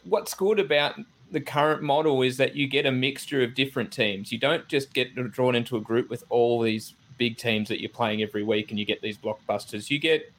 what's 0.06 0.34
good 0.34 0.58
about 0.58 0.96
the 1.32 1.42
current 1.42 1.84
model 1.84 2.22
is 2.22 2.38
that 2.38 2.56
you 2.56 2.66
get 2.66 2.86
a 2.86 2.92
mixture 2.94 3.44
of 3.44 3.56
different 3.56 3.92
teams. 3.92 4.32
You 4.32 4.38
don't 4.38 4.66
just 4.70 4.94
get 4.94 5.14
drawn 5.34 5.54
into 5.54 5.76
a 5.76 5.82
group 5.82 6.10
with 6.10 6.24
all 6.30 6.62
these 6.62 6.94
big 7.18 7.36
teams 7.36 7.68
that 7.68 7.82
you're 7.82 7.90
playing 7.90 8.24
every 8.24 8.44
week, 8.44 8.70
and 8.72 8.80
you 8.80 8.86
get 8.86 9.02
these 9.02 9.18
blockbusters. 9.18 9.90
You 9.90 10.00
get 10.00 10.32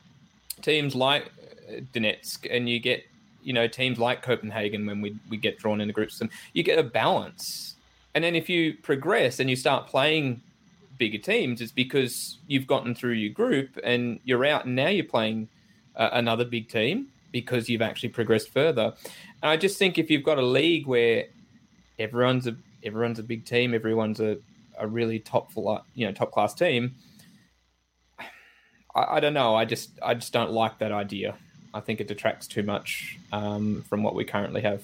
teams 0.62 0.94
like 0.94 1.30
Donetsk, 1.92 2.46
and 2.50 2.66
you 2.66 2.80
get 2.80 3.04
you 3.42 3.52
know 3.52 3.68
teams 3.68 3.98
like 3.98 4.22
Copenhagen 4.22 4.86
when 4.86 5.02
we 5.02 5.14
we 5.28 5.36
get 5.36 5.58
drawn 5.58 5.82
into 5.82 5.92
groups, 5.92 6.22
and 6.22 6.30
you 6.54 6.62
get 6.62 6.78
a 6.78 6.82
balance. 6.82 7.74
And 8.14 8.24
then 8.24 8.34
if 8.34 8.48
you 8.48 8.72
progress 8.82 9.38
and 9.38 9.50
you 9.50 9.54
start 9.54 9.86
playing 9.86 10.40
bigger 11.00 11.18
teams, 11.18 11.60
it's 11.60 11.72
because 11.72 12.38
you've 12.46 12.66
gotten 12.66 12.94
through 12.94 13.14
your 13.14 13.32
group 13.32 13.76
and 13.82 14.20
you're 14.22 14.44
out, 14.44 14.66
and 14.66 14.76
now 14.76 14.88
you're 14.88 15.04
playing 15.04 15.48
uh, 15.96 16.10
another 16.12 16.44
big 16.44 16.68
team 16.68 17.08
because 17.32 17.68
you've 17.68 17.82
actually 17.82 18.10
progressed 18.10 18.50
further. 18.50 18.92
And 19.42 19.50
I 19.50 19.56
just 19.56 19.78
think 19.78 19.98
if 19.98 20.10
you've 20.10 20.22
got 20.22 20.38
a 20.38 20.44
league 20.44 20.86
where 20.86 21.24
everyone's 21.98 22.46
a 22.46 22.54
everyone's 22.84 23.18
a 23.18 23.22
big 23.22 23.46
team, 23.46 23.74
everyone's 23.74 24.20
a, 24.20 24.36
a 24.78 24.86
really 24.86 25.18
top 25.18 25.50
you 25.94 26.06
know 26.06 26.12
top 26.12 26.30
class 26.30 26.54
team. 26.54 26.94
I, 28.94 29.16
I 29.16 29.20
don't 29.20 29.34
know. 29.34 29.56
I 29.56 29.64
just 29.64 29.90
I 30.02 30.14
just 30.14 30.32
don't 30.32 30.52
like 30.52 30.78
that 30.78 30.92
idea. 30.92 31.34
I 31.72 31.80
think 31.80 32.00
it 32.00 32.08
detracts 32.08 32.46
too 32.46 32.62
much 32.62 33.18
um, 33.32 33.84
from 33.88 34.02
what 34.02 34.14
we 34.14 34.24
currently 34.24 34.60
have. 34.62 34.82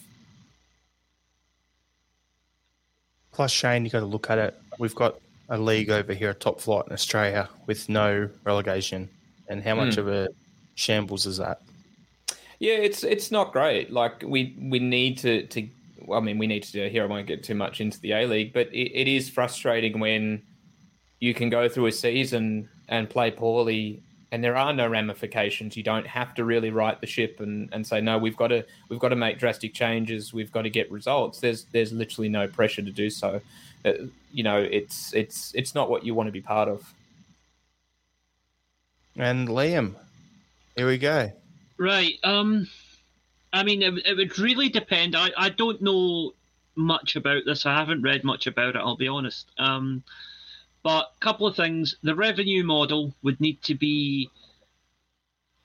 Plus, 3.33 3.51
Shane, 3.51 3.85
you 3.85 3.91
got 3.91 4.01
to 4.01 4.07
look 4.07 4.31
at 4.31 4.39
it. 4.39 4.59
We've 4.79 4.95
got 4.95 5.21
a 5.49 5.59
league 5.59 5.91
over 5.91 6.13
here, 6.13 6.31
a 6.31 6.35
top 6.35 6.61
flight 6.61 6.85
in 6.87 6.93
Australia, 6.93 7.49
with 7.67 7.89
no 7.89 8.29
relegation. 8.45 9.09
And 9.49 9.63
how 9.63 9.75
much 9.77 9.95
Hmm. 9.95 10.01
of 10.01 10.09
a 10.09 10.29
shambles 10.75 11.25
is 11.27 11.37
that? 11.37 11.61
Yeah, 12.59 12.75
it's 12.75 13.05
it's 13.05 13.31
not 13.31 13.53
great. 13.53 13.93
Like 13.93 14.23
we 14.27 14.57
we 14.61 14.79
need 14.79 15.19
to 15.19 15.47
to. 15.49 15.69
Well, 16.05 16.19
I 16.21 16.23
mean, 16.23 16.39
we 16.39 16.47
need 16.47 16.63
to 16.65 16.73
do 16.73 16.89
here. 16.89 17.03
I 17.03 17.07
won't 17.07 17.27
get 17.27 17.43
too 17.43 17.55
much 17.55 17.81
into 17.81 18.01
the 18.01 18.13
A 18.13 18.27
League, 18.27 18.53
but 18.53 18.69
it, 18.69 18.93
it 18.93 19.09
is 19.09 19.29
frustrating 19.29 19.99
when 20.01 20.41
you 21.21 21.35
can 21.35 21.51
go 21.51 21.69
through 21.69 21.87
a 21.87 21.93
season 21.93 22.69
and 22.89 23.11
play 23.11 23.31
poorly, 23.31 24.01
and 24.33 24.43
there 24.45 24.57
are 24.57 24.73
no 24.73 24.87
ramifications. 24.89 25.77
You 25.77 25.83
don't 25.83 26.07
have 26.07 26.35
to 26.35 26.45
really 26.45 26.71
right 26.71 27.01
the 27.01 27.07
ship 27.07 27.41
and, 27.41 27.69
and 27.73 27.85
say 27.87 28.01
no. 28.01 28.19
We've 28.19 28.37
got 28.37 28.49
to 28.49 28.65
we've 28.89 29.01
got 29.01 29.09
to 29.11 29.17
make 29.17 29.39
drastic 29.39 29.75
changes. 29.75 30.33
We've 30.33 30.53
got 30.53 30.63
to 30.63 30.71
get 30.71 30.91
results. 30.91 31.41
There's 31.41 31.65
there's 31.73 31.93
literally 31.93 32.29
no 32.29 32.47
pressure 32.49 32.83
to 32.83 32.91
do 32.93 33.11
so. 33.11 33.41
Uh, 33.87 33.93
you 34.33 34.43
know, 34.43 34.59
it's 34.59 35.15
it's 35.15 35.55
it's 35.55 35.75
not 35.75 35.89
what 35.89 36.05
you 36.05 36.15
want 36.15 36.27
to 36.27 36.33
be 36.33 36.41
part 36.41 36.69
of. 36.69 36.93
And 39.17 39.49
Liam, 39.49 39.95
here 40.77 40.87
we 40.87 40.99
go. 40.99 41.33
Right. 41.79 42.15
Um, 42.25 42.69
I 43.53 43.63
mean, 43.63 43.83
it, 43.83 43.95
it 44.05 44.17
would 44.17 44.39
really 44.39 44.69
depend. 44.69 45.15
I, 45.17 45.31
I 45.37 45.49
don't 45.51 45.81
know 45.81 46.35
much 46.75 47.17
about 47.17 47.45
this. 47.47 47.65
I 47.65 47.75
haven't 47.75 48.03
read 48.03 48.25
much 48.25 48.47
about 48.47 48.77
it. 48.77 48.83
I'll 48.83 48.97
be 48.97 49.09
honest. 49.09 49.51
Um, 49.57 50.03
but 50.83 51.13
a 51.17 51.21
couple 51.21 51.47
of 51.47 51.57
things. 51.57 51.97
The 52.03 52.15
revenue 52.15 52.65
model 52.65 53.15
would 53.23 53.41
need 53.41 53.63
to 53.63 53.75
be 53.75 54.31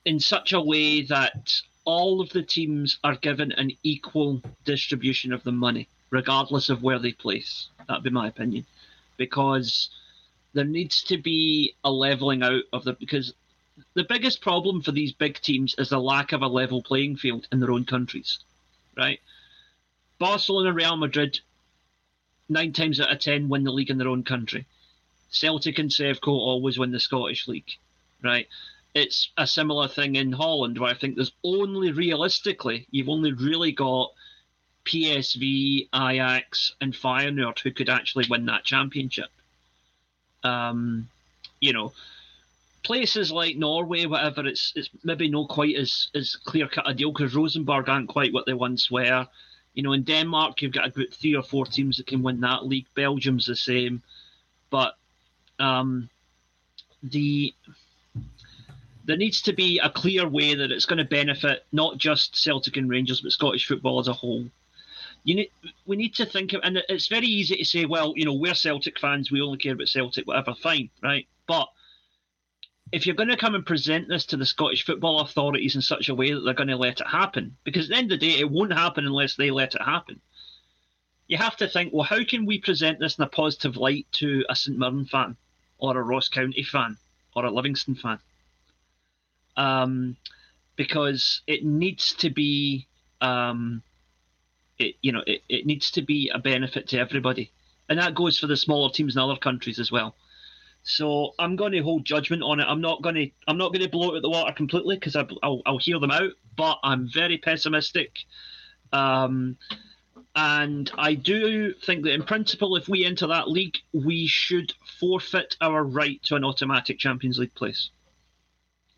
in 0.04 0.18
such 0.18 0.52
a 0.52 0.60
way 0.60 1.02
that 1.02 1.52
all 1.84 2.20
of 2.20 2.30
the 2.30 2.42
teams 2.42 2.98
are 3.04 3.16
given 3.16 3.52
an 3.52 3.72
equal 3.82 4.42
distribution 4.64 5.32
of 5.32 5.42
the 5.44 5.52
money, 5.52 5.88
regardless 6.12 6.68
of 6.68 6.82
where 6.82 7.00
they 7.00 7.10
place. 7.12 7.66
That'd 7.88 8.04
be 8.04 8.10
my 8.10 8.28
opinion, 8.28 8.64
because 9.16 9.88
there 10.52 10.64
needs 10.64 11.02
to 11.04 11.18
be 11.18 11.74
a 11.82 11.90
leveling 11.90 12.44
out 12.44 12.62
of 12.72 12.84
the 12.84 12.92
because 12.92 13.34
the 13.94 14.04
biggest 14.04 14.40
problem 14.42 14.82
for 14.82 14.92
these 14.92 15.12
big 15.12 15.40
teams 15.40 15.74
is 15.78 15.88
the 15.88 15.98
lack 15.98 16.32
of 16.32 16.42
a 16.42 16.46
level 16.46 16.82
playing 16.82 17.16
field 17.16 17.48
in 17.50 17.58
their 17.58 17.72
own 17.72 17.86
countries, 17.86 18.38
right? 18.96 19.18
Barcelona, 20.18 20.72
Real 20.72 20.96
Madrid, 20.96 21.40
nine 22.48 22.72
times 22.72 23.00
out 23.00 23.10
of 23.10 23.18
ten 23.18 23.48
win 23.48 23.64
the 23.64 23.72
league 23.72 23.90
in 23.90 23.98
their 23.98 24.08
own 24.08 24.22
country. 24.22 24.66
Celtic 25.30 25.78
and 25.78 25.90
Sevco 25.90 26.28
always 26.28 26.78
win 26.78 26.92
the 26.92 27.00
Scottish 27.00 27.48
League, 27.48 27.72
right? 28.22 28.46
It's 28.94 29.30
a 29.38 29.46
similar 29.46 29.88
thing 29.88 30.16
in 30.16 30.32
Holland 30.32 30.78
where 30.78 30.90
I 30.90 30.94
think 30.94 31.16
there's 31.16 31.32
only 31.42 31.90
realistically, 31.90 32.86
you've 32.90 33.08
only 33.08 33.32
really 33.32 33.72
got 33.72 34.12
PSV, 34.84 35.88
Ajax, 35.94 36.74
and 36.80 36.92
Feyenoord 36.92 37.58
who 37.60 37.72
could 37.72 37.88
actually 37.88 38.26
win 38.28 38.46
that 38.46 38.64
championship. 38.64 39.30
Um, 40.44 41.08
you 41.60 41.72
know, 41.72 41.92
places 42.82 43.30
like 43.30 43.56
Norway, 43.56 44.06
whatever, 44.06 44.46
it's 44.46 44.72
it's 44.74 44.90
maybe 45.04 45.28
not 45.28 45.48
quite 45.48 45.76
as 45.76 46.08
as 46.14 46.36
clear 46.36 46.68
cut 46.68 46.88
a 46.88 46.94
deal 46.94 47.12
because 47.12 47.34
Rosenborg 47.34 47.88
aren't 47.88 48.08
quite 48.08 48.32
what 48.32 48.46
they 48.46 48.54
once 48.54 48.90
were. 48.90 49.26
You 49.74 49.82
know, 49.82 49.92
in 49.92 50.02
Denmark, 50.02 50.60
you've 50.60 50.72
got 50.72 50.88
about 50.88 51.12
three 51.12 51.34
or 51.34 51.42
four 51.42 51.64
teams 51.64 51.96
that 51.96 52.06
can 52.06 52.22
win 52.22 52.40
that 52.40 52.66
league. 52.66 52.86
Belgium's 52.94 53.46
the 53.46 53.56
same, 53.56 54.02
but 54.70 54.96
um, 55.58 56.10
the 57.02 57.54
there 59.04 59.16
needs 59.16 59.42
to 59.42 59.52
be 59.52 59.78
a 59.78 59.90
clear 59.90 60.28
way 60.28 60.54
that 60.54 60.70
it's 60.70 60.84
going 60.84 60.98
to 60.98 61.04
benefit 61.04 61.64
not 61.72 61.98
just 61.98 62.36
Celtic 62.36 62.76
and 62.76 62.88
Rangers, 62.88 63.20
but 63.20 63.32
Scottish 63.32 63.66
football 63.66 63.98
as 63.98 64.08
a 64.08 64.12
whole. 64.12 64.44
You 65.24 65.36
need, 65.36 65.50
we 65.86 65.96
need 65.96 66.16
to 66.16 66.26
think 66.26 66.52
of, 66.52 66.62
and 66.64 66.82
it's 66.88 67.06
very 67.06 67.26
easy 67.26 67.56
to 67.56 67.64
say, 67.64 67.84
well, 67.84 68.12
you 68.16 68.24
know, 68.24 68.34
we're 68.34 68.54
Celtic 68.54 68.98
fans, 68.98 69.30
we 69.30 69.40
only 69.40 69.58
care 69.58 69.74
about 69.74 69.88
Celtic, 69.88 70.26
whatever, 70.26 70.54
fine, 70.54 70.90
right? 71.00 71.28
But 71.46 71.68
if 72.90 73.06
you're 73.06 73.14
going 73.14 73.28
to 73.28 73.36
come 73.36 73.54
and 73.54 73.64
present 73.64 74.08
this 74.08 74.26
to 74.26 74.36
the 74.36 74.44
Scottish 74.44 74.84
football 74.84 75.20
authorities 75.20 75.76
in 75.76 75.82
such 75.82 76.08
a 76.08 76.14
way 76.14 76.32
that 76.32 76.40
they're 76.40 76.54
going 76.54 76.68
to 76.68 76.76
let 76.76 77.00
it 77.00 77.06
happen, 77.06 77.56
because 77.62 77.84
at 77.84 77.90
the 77.90 77.96
end 77.96 78.12
of 78.12 78.18
the 78.18 78.28
day, 78.28 78.38
it 78.40 78.50
won't 78.50 78.72
happen 78.72 79.06
unless 79.06 79.36
they 79.36 79.50
let 79.52 79.76
it 79.76 79.82
happen. 79.82 80.20
You 81.28 81.38
have 81.38 81.56
to 81.58 81.68
think, 81.68 81.92
well, 81.92 82.02
how 82.02 82.24
can 82.24 82.44
we 82.44 82.58
present 82.60 82.98
this 82.98 83.16
in 83.16 83.24
a 83.24 83.28
positive 83.28 83.76
light 83.76 84.06
to 84.12 84.44
a 84.50 84.56
St 84.56 84.76
Mirren 84.76 85.06
fan, 85.06 85.36
or 85.78 85.96
a 85.96 86.02
Ross 86.02 86.28
County 86.28 86.64
fan, 86.64 86.98
or 87.36 87.44
a 87.44 87.50
Livingston 87.50 87.94
fan? 87.94 88.18
Um, 89.56 90.16
because 90.74 91.42
it 91.46 91.64
needs 91.64 92.12
to 92.14 92.28
be, 92.28 92.88
um, 93.20 93.82
it 94.82 94.96
you 95.00 95.12
know, 95.12 95.22
it, 95.26 95.42
it 95.48 95.66
needs 95.66 95.90
to 95.92 96.02
be 96.02 96.30
a 96.34 96.38
benefit 96.38 96.88
to 96.88 96.98
everybody, 96.98 97.50
and 97.88 97.98
that 97.98 98.14
goes 98.14 98.38
for 98.38 98.46
the 98.46 98.56
smaller 98.56 98.90
teams 98.90 99.16
in 99.16 99.22
other 99.22 99.36
countries 99.36 99.78
as 99.78 99.90
well. 99.90 100.14
So 100.84 101.34
I'm 101.38 101.56
going 101.56 101.72
to 101.72 101.82
hold 101.82 102.04
judgment 102.04 102.42
on 102.42 102.58
it. 102.58 102.66
I'm 102.68 102.80
not 102.80 103.02
going 103.02 103.14
to 103.14 103.30
I'm 103.46 103.58
not 103.58 103.72
going 103.72 103.82
to 103.82 103.88
blow 103.88 104.12
it 104.12 104.16
out 104.16 104.22
the 104.22 104.30
water 104.30 104.52
completely 104.52 104.96
because 104.96 105.16
I'll, 105.16 105.62
I'll 105.64 105.78
hear 105.78 106.00
them 106.00 106.10
out. 106.10 106.32
But 106.56 106.78
I'm 106.82 107.08
very 107.08 107.38
pessimistic, 107.38 108.18
um, 108.92 109.56
and 110.34 110.90
I 110.98 111.14
do 111.14 111.72
think 111.72 112.04
that 112.04 112.12
in 112.12 112.24
principle, 112.24 112.76
if 112.76 112.88
we 112.88 113.04
enter 113.04 113.28
that 113.28 113.48
league, 113.48 113.76
we 113.92 114.26
should 114.26 114.74
forfeit 115.00 115.56
our 115.60 115.84
right 115.84 116.22
to 116.24 116.36
an 116.36 116.44
automatic 116.44 116.98
Champions 116.98 117.38
League 117.38 117.54
place. 117.54 117.90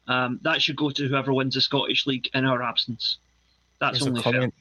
Um, 0.07 0.41
that 0.43 0.61
should 0.61 0.77
go 0.77 0.91
to 0.91 1.09
whoever 1.09 1.33
wins 1.33 1.55
the 1.55 1.61
Scottish 1.61 2.07
League 2.07 2.29
in 2.35 2.45
our 2.45 2.63
absence. 2.63 3.19
That's 3.81 3.99
There's 3.99 4.09
only 4.09 4.21
a 4.21 4.23
comment. 4.23 4.55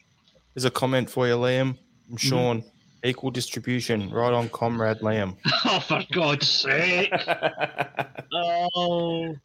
Fair. 0.53 0.61
There's 0.61 0.65
a 0.65 0.71
comment 0.71 1.09
for 1.09 1.27
you, 1.27 1.35
Liam. 1.35 1.75
From 2.07 2.17
Mm-hmm. 2.17 2.17
Sean. 2.17 2.63
Equal 3.05 3.31
distribution. 3.31 4.09
Right 4.09 4.31
on, 4.33 4.49
comrade 4.49 4.99
Liam. 4.99 5.35
Oh, 5.65 5.79
for 5.79 6.03
God's 6.13 6.49
sake! 6.49 7.11
oh. 8.33 9.35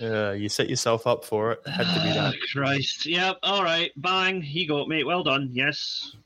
Yeah, 0.00 0.32
you 0.32 0.48
set 0.48 0.68
yourself 0.68 1.06
up 1.06 1.24
for 1.24 1.52
it. 1.52 1.60
Had 1.66 1.84
to 1.94 2.02
be 2.02 2.12
done. 2.14 2.34
Oh, 2.34 2.46
Christ. 2.52 3.06
Yep. 3.06 3.38
All 3.44 3.62
right. 3.62 3.92
Bang. 3.96 4.42
He 4.42 4.66
got 4.66 4.88
me. 4.88 5.04
Well 5.04 5.22
done. 5.22 5.48
Yes. 5.52 6.16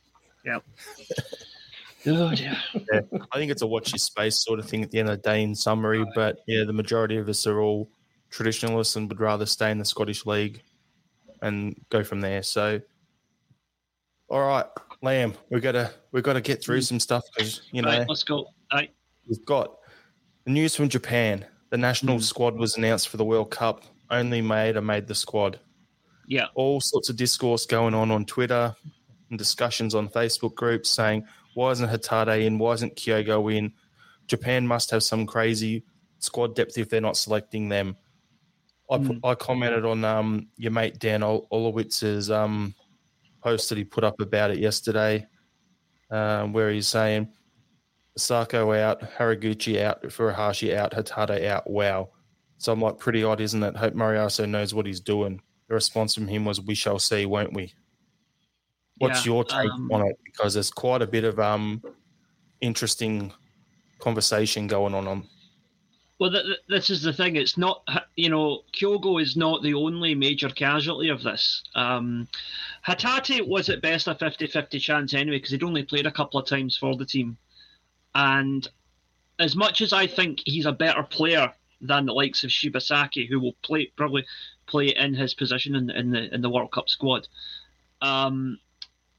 Yep. 0.47 0.63
oh, 2.07 2.35
dear. 2.35 2.57
Yeah. 2.75 3.01
I 3.33 3.39
think 3.39 3.51
it's 3.51 3.61
a 3.63 3.67
watch 3.67 3.93
your 3.93 3.99
space 3.99 4.43
sort 4.43 4.61
of 4.61 4.67
thing 4.67 4.83
at 4.83 4.91
the 4.91 4.99
end 4.99 5.11
of 5.11 5.21
the 5.21 5.29
day 5.29 5.43
in 5.43 5.55
summary. 5.55 6.05
But 6.15 6.39
yeah, 6.47 6.65
the 6.65 6.73
majority 6.73 7.19
of 7.19 7.29
us 7.29 7.47
are 7.47 7.61
all 7.61 7.91
traditionalists 8.31 8.97
and 8.97 9.09
would 9.11 9.21
rather 9.21 9.45
stay 9.45 9.71
in 9.71 9.79
the 9.79 9.85
Scottish 9.85 10.25
League 10.25 10.63
and 11.43 11.79
go 11.91 12.03
from 12.03 12.21
there. 12.23 12.43
So, 12.43 12.81
all 14.29 14.47
right, 14.47 14.67
Liam, 15.05 15.35
we've 15.51 15.63
got 15.63 15.73
to 15.73 15.91
we've 16.13 16.25
got 16.25 16.35
to 16.35 16.41
get 16.41 16.63
through 16.63 16.81
some 16.81 17.01
stuff 17.01 17.25
because 17.35 17.63
you 17.73 17.83
know 17.83 17.89
Right. 17.89 18.09
Let's 18.09 18.25
go. 18.25 18.47
Right. 18.73 18.91
we've 19.29 19.45
got 19.45 19.79
the 20.45 20.51
news 20.51 20.75
from 20.75 20.89
Japan. 20.89 21.45
The 21.71 21.77
national 21.77 22.21
squad 22.21 22.57
was 22.57 22.77
announced 22.77 23.09
for 23.09 23.17
the 23.17 23.25
World 23.25 23.51
Cup. 23.51 23.85
Only 24.11 24.41
Maeda 24.41 24.83
made 24.83 25.07
the 25.07 25.15
squad. 25.15 25.59
Yeah. 26.27 26.47
All 26.55 26.81
sorts 26.81 27.09
of 27.09 27.17
discourse 27.17 27.67
going 27.67 27.95
on 27.95 28.11
on 28.11 28.25
Twitter 28.25 28.75
and 29.31 29.39
discussions 29.39 29.95
on 29.95 30.09
Facebook 30.09 30.55
groups 30.55 30.89
saying, 30.89 31.25
why 31.55 31.71
isn't 31.73 31.89
Hatate 31.89 32.45
in? 32.45 32.59
Why 32.59 32.73
isn't 32.73 32.97
Kyogo 32.97 33.53
in? 33.55 33.73
Japan 34.29 34.67
must 34.67 34.91
have 34.91 35.03
some 35.03 35.27
crazy 35.27 35.85
squad 36.19 36.55
depth 36.55 36.79
if 36.79 36.89
they're 36.89 37.01
not 37.01 37.17
selecting 37.17 37.69
them. 37.69 37.97
I, 38.91 38.99
put, 38.99 39.19
I 39.25 39.35
commented 39.35 39.85
on 39.85 40.05
um, 40.05 40.49
your 40.57 40.71
mate 40.71 40.99
Dan 41.01 41.23
Ol- 41.25 41.49
Orlowitz's 41.51 42.31
um, 42.31 42.75
post 43.47 43.69
that 43.69 43.79
he 43.79 43.85
put 43.85 44.03
up 44.03 44.21
about 44.21 44.51
it 44.51 44.59
yesterday, 44.59 45.25
um, 46.11 46.53
where 46.53 46.73
he's 46.73 46.89
saying 46.89 47.29
Sako 48.17 48.73
out, 48.73 49.01
Haraguchi 49.01 49.81
out, 49.81 50.03
Furuhashi 50.03 50.75
out, 50.75 50.91
Hatate 50.91 51.47
out. 51.47 51.71
Wow. 51.71 52.11
So 52.59 52.73
I'm 52.73 52.81
like, 52.81 52.99
pretty 52.99 53.23
odd, 53.23 53.41
isn't 53.41 53.63
it? 53.63 53.77
Hope 53.77 53.95
Moriyasu 53.95 54.49
knows 54.49 54.75
what 54.75 54.85
he's 54.85 54.99
doing. 54.99 55.41
The 55.69 55.75
response 55.75 56.15
from 56.15 56.27
him 56.27 56.45
was, 56.45 56.61
"We 56.61 56.75
shall 56.75 56.99
see, 56.99 57.25
won't 57.25 57.53
we?" 57.53 57.73
What's 58.99 59.25
Yeah, 59.25 59.33
your 59.33 59.45
take 59.45 59.71
um, 59.71 59.93
on 59.93 60.07
it? 60.09 60.17
Because 60.25 60.55
there's 60.55 60.71
quite 60.71 61.03
a 61.03 61.07
bit 61.07 61.25
of 61.25 61.39
um 61.39 61.83
interesting 62.61 63.33
conversation 64.01 64.67
going 64.67 64.95
on. 64.95 65.07
on 65.07 65.29
Well, 66.19 66.31
th- 66.31 66.45
th- 66.45 66.61
this 66.69 66.89
is 66.89 67.03
the 67.03 67.13
thing. 67.13 67.37
It's 67.37 67.59
not, 67.59 67.87
you 68.17 68.31
know, 68.31 68.63
Kyogo 68.73 69.21
is 69.21 69.37
not 69.37 69.63
the 69.63 69.75
only 69.75 70.15
major 70.15 70.49
casualty 70.49 71.11
of 71.11 71.23
this. 71.23 71.63
Um, 71.75 72.29
Hatate 72.87 73.47
was 73.47 73.69
at 73.69 73.83
best 73.83 74.09
a 74.09 74.15
50 74.15 74.47
50 74.47 74.79
chance 74.79 75.13
anyway, 75.13 75.37
because 75.37 75.51
he'd 75.51 75.63
only 75.63 75.83
played 75.83 76.07
a 76.07 76.13
couple 76.13 76.41
of 76.41 76.47
times 76.47 76.77
for 76.77 76.97
the 76.97 77.05
team. 77.05 77.37
And 78.15 78.67
as 79.39 79.55
much 79.55 79.83
as 79.83 79.93
I 79.93 80.07
think 80.07 80.41
he's 80.47 80.67
a 80.67 80.73
better 80.73 81.03
player 81.03 81.53
than 81.83 82.07
the 82.07 82.15
likes 82.15 82.45
of 82.45 82.51
Shibasaki, 82.51 83.29
who 83.29 83.39
will 83.39 83.57
play 83.63 83.93
probably 83.97 84.25
play 84.67 84.89
in 84.89 85.15
his 85.15 85.35
position 85.35 85.75
in, 85.77 85.91
in 85.91 86.11
the 86.11 86.35
in 86.35 86.41
the 86.41 86.51
World 86.51 86.73
Cup 86.73 86.89
squad, 86.89 87.29
um, 88.01 88.59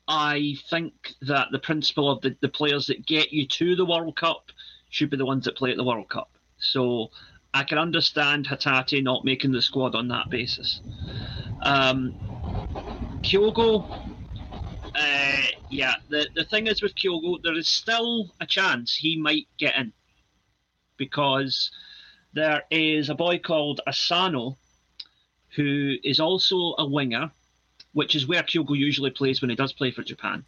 I 0.07 0.55
think 0.69 1.13
that 1.21 1.49
the 1.51 1.59
principle 1.59 2.09
of 2.09 2.21
the, 2.21 2.35
the 2.41 2.49
players 2.49 2.87
that 2.87 3.05
get 3.05 3.31
you 3.31 3.45
to 3.47 3.75
the 3.75 3.85
World 3.85 4.15
Cup 4.15 4.51
should 4.89 5.09
be 5.11 5.17
the 5.17 5.25
ones 5.25 5.45
that 5.45 5.57
play 5.57 5.71
at 5.71 5.77
the 5.77 5.83
World 5.83 6.09
Cup. 6.09 6.31
So 6.59 7.11
I 7.53 7.63
can 7.63 7.77
understand 7.77 8.47
Hatate 8.47 9.03
not 9.03 9.25
making 9.25 9.51
the 9.51 9.61
squad 9.61 9.95
on 9.95 10.07
that 10.09 10.29
basis. 10.29 10.81
Um, 11.61 12.15
Kyogo, 13.23 13.87
uh, 14.95 15.41
yeah, 15.69 15.95
the, 16.09 16.27
the 16.35 16.45
thing 16.45 16.67
is 16.67 16.81
with 16.81 16.95
Kyogo, 16.95 17.41
there 17.43 17.57
is 17.57 17.67
still 17.67 18.33
a 18.39 18.45
chance 18.45 18.95
he 18.95 19.17
might 19.17 19.47
get 19.57 19.75
in 19.75 19.93
because 20.97 21.71
there 22.33 22.63
is 22.69 23.09
a 23.09 23.15
boy 23.15 23.39
called 23.39 23.81
Asano 23.87 24.57
who 25.55 25.95
is 26.03 26.19
also 26.19 26.75
a 26.77 26.85
winger, 26.85 27.31
which 27.93 28.15
is 28.15 28.27
where 28.27 28.43
Kyogo 28.43 28.77
usually 28.77 29.09
plays 29.09 29.41
when 29.41 29.49
he 29.49 29.55
does 29.55 29.73
play 29.73 29.91
for 29.91 30.03
Japan. 30.03 30.45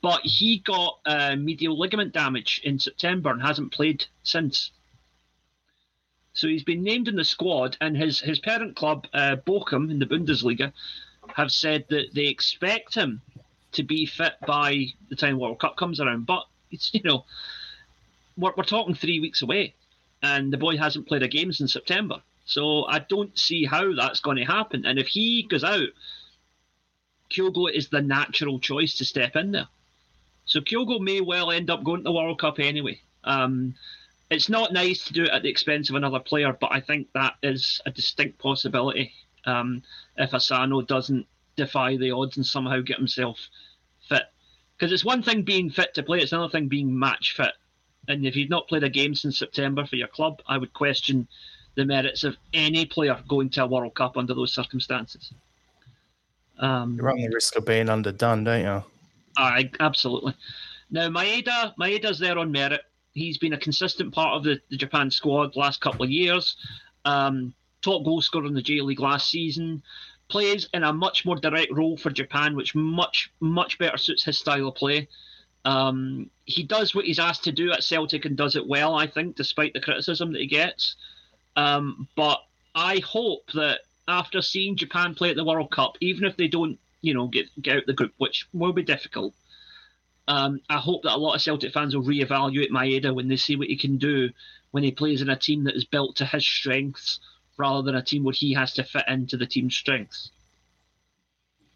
But 0.00 0.20
he 0.22 0.58
got 0.58 0.98
uh, 1.06 1.36
medial 1.36 1.78
ligament 1.78 2.12
damage 2.12 2.60
in 2.64 2.78
September 2.78 3.30
and 3.30 3.42
hasn't 3.42 3.72
played 3.72 4.04
since. 4.22 4.70
So 6.34 6.48
he's 6.48 6.64
been 6.64 6.82
named 6.82 7.08
in 7.08 7.16
the 7.16 7.24
squad, 7.24 7.76
and 7.80 7.96
his, 7.96 8.20
his 8.20 8.38
parent 8.38 8.74
club, 8.76 9.06
uh, 9.12 9.36
Bochum, 9.46 9.90
in 9.90 9.98
the 9.98 10.06
Bundesliga, 10.06 10.72
have 11.34 11.50
said 11.50 11.84
that 11.90 12.14
they 12.14 12.26
expect 12.26 12.94
him 12.94 13.20
to 13.72 13.82
be 13.82 14.06
fit 14.06 14.34
by 14.46 14.86
the 15.08 15.16
time 15.16 15.38
World 15.38 15.60
Cup 15.60 15.76
comes 15.76 16.00
around. 16.00 16.26
But 16.26 16.44
it's, 16.70 16.90
you 16.94 17.02
know, 17.04 17.24
we're, 18.36 18.52
we're 18.56 18.64
talking 18.64 18.94
three 18.94 19.20
weeks 19.20 19.42
away, 19.42 19.74
and 20.22 20.52
the 20.52 20.58
boy 20.58 20.76
hasn't 20.76 21.06
played 21.06 21.22
a 21.22 21.28
game 21.28 21.52
since 21.52 21.72
September. 21.72 22.22
So 22.44 22.84
I 22.86 22.98
don't 22.98 23.38
see 23.38 23.64
how 23.64 23.94
that's 23.94 24.20
going 24.20 24.38
to 24.38 24.44
happen. 24.44 24.84
And 24.84 24.98
if 24.98 25.08
he 25.08 25.42
goes 25.42 25.64
out, 25.64 25.88
Kyogo 27.30 27.70
is 27.72 27.88
the 27.88 28.02
natural 28.02 28.58
choice 28.58 28.96
to 28.96 29.04
step 29.04 29.36
in 29.36 29.52
there. 29.52 29.68
So 30.44 30.60
Kyogo 30.60 31.00
may 31.00 31.20
well 31.20 31.50
end 31.50 31.70
up 31.70 31.84
going 31.84 32.00
to 32.00 32.04
the 32.04 32.12
World 32.12 32.40
Cup 32.40 32.58
anyway. 32.58 33.00
Um, 33.24 33.74
it's 34.32 34.48
not 34.48 34.72
nice 34.72 35.04
to 35.04 35.12
do 35.12 35.24
it 35.24 35.30
at 35.30 35.42
the 35.42 35.50
expense 35.50 35.90
of 35.90 35.96
another 35.96 36.18
player, 36.18 36.56
but 36.58 36.72
I 36.72 36.80
think 36.80 37.08
that 37.12 37.34
is 37.42 37.80
a 37.84 37.90
distinct 37.90 38.38
possibility 38.38 39.12
um, 39.44 39.82
if 40.16 40.32
Asano 40.32 40.80
doesn't 40.80 41.26
defy 41.56 41.96
the 41.96 42.12
odds 42.12 42.38
and 42.38 42.46
somehow 42.46 42.80
get 42.80 42.96
himself 42.96 43.38
fit. 44.08 44.22
Because 44.76 44.90
it's 44.90 45.04
one 45.04 45.22
thing 45.22 45.42
being 45.42 45.70
fit 45.70 45.92
to 45.94 46.02
play, 46.02 46.20
it's 46.20 46.32
another 46.32 46.50
thing 46.50 46.68
being 46.68 46.98
match 46.98 47.34
fit. 47.36 47.52
And 48.08 48.26
if 48.26 48.34
you've 48.34 48.50
not 48.50 48.68
played 48.68 48.84
a 48.84 48.88
game 48.88 49.14
since 49.14 49.38
September 49.38 49.84
for 49.84 49.96
your 49.96 50.08
club, 50.08 50.40
I 50.48 50.56
would 50.56 50.72
question 50.72 51.28
the 51.74 51.84
merits 51.84 52.24
of 52.24 52.36
any 52.54 52.86
player 52.86 53.18
going 53.28 53.50
to 53.50 53.64
a 53.64 53.66
World 53.66 53.94
Cup 53.94 54.16
under 54.16 54.34
those 54.34 54.52
circumstances. 54.52 55.32
Um, 56.58 56.96
you 56.96 57.02
run 57.02 57.20
the 57.20 57.28
risk 57.28 57.56
of 57.56 57.66
being 57.66 57.88
underdone, 57.88 58.44
don't 58.44 58.62
you? 58.62 58.84
I 59.36 59.70
absolutely. 59.80 60.34
Now 60.90 61.08
Maeda, 61.08 61.74
Maeda's 61.76 62.18
there 62.18 62.38
on 62.38 62.50
merit. 62.50 62.82
He's 63.12 63.38
been 63.38 63.52
a 63.52 63.58
consistent 63.58 64.14
part 64.14 64.36
of 64.36 64.44
the, 64.44 64.60
the 64.70 64.76
Japan 64.76 65.10
squad 65.10 65.56
last 65.56 65.80
couple 65.80 66.02
of 66.02 66.10
years. 66.10 66.56
Um, 67.04 67.54
top 67.82 68.04
goal 68.04 68.22
scorer 68.22 68.46
in 68.46 68.54
the 68.54 68.62
J 68.62 68.80
League 68.80 69.00
last 69.00 69.28
season. 69.30 69.82
Plays 70.28 70.68
in 70.72 70.82
a 70.82 70.92
much 70.92 71.26
more 71.26 71.36
direct 71.36 71.72
role 71.72 71.96
for 71.96 72.10
Japan, 72.10 72.56
which 72.56 72.74
much 72.74 73.30
much 73.40 73.78
better 73.78 73.98
suits 73.98 74.24
his 74.24 74.38
style 74.38 74.68
of 74.68 74.74
play. 74.76 75.08
Um, 75.64 76.30
he 76.44 76.62
does 76.62 76.94
what 76.94 77.04
he's 77.04 77.18
asked 77.18 77.44
to 77.44 77.52
do 77.52 77.70
at 77.72 77.84
Celtic 77.84 78.24
and 78.24 78.36
does 78.36 78.56
it 78.56 78.66
well, 78.66 78.94
I 78.94 79.06
think, 79.06 79.36
despite 79.36 79.74
the 79.74 79.80
criticism 79.80 80.32
that 80.32 80.40
he 80.40 80.46
gets. 80.46 80.96
Um, 81.54 82.08
but 82.16 82.40
I 82.74 82.98
hope 83.00 83.50
that 83.52 83.80
after 84.08 84.42
seeing 84.42 84.76
Japan 84.76 85.14
play 85.14 85.30
at 85.30 85.36
the 85.36 85.44
World 85.44 85.70
Cup, 85.70 85.96
even 86.00 86.24
if 86.24 86.36
they 86.36 86.48
don't, 86.48 86.78
you 87.02 87.14
know, 87.14 87.28
get 87.28 87.46
get 87.60 87.76
out 87.76 87.86
the 87.86 87.92
group, 87.92 88.14
which 88.16 88.48
will 88.52 88.72
be 88.72 88.82
difficult, 88.82 89.34
um, 90.28 90.60
I 90.68 90.78
hope 90.78 91.02
that 91.02 91.14
a 91.14 91.18
lot 91.18 91.34
of 91.34 91.42
Celtic 91.42 91.72
fans 91.72 91.94
will 91.94 92.04
reevaluate 92.04 92.70
Maeda 92.70 93.14
when 93.14 93.28
they 93.28 93.36
see 93.36 93.56
what 93.56 93.68
he 93.68 93.76
can 93.76 93.98
do 93.98 94.30
when 94.70 94.82
he 94.82 94.90
plays 94.90 95.20
in 95.20 95.28
a 95.28 95.36
team 95.36 95.64
that 95.64 95.76
is 95.76 95.84
built 95.84 96.16
to 96.16 96.24
his 96.24 96.46
strengths 96.46 97.20
rather 97.58 97.82
than 97.82 97.94
a 97.94 98.02
team 98.02 98.24
where 98.24 98.32
he 98.32 98.54
has 98.54 98.72
to 98.74 98.84
fit 98.84 99.04
into 99.08 99.36
the 99.36 99.46
team's 99.46 99.76
strengths. 99.76 100.30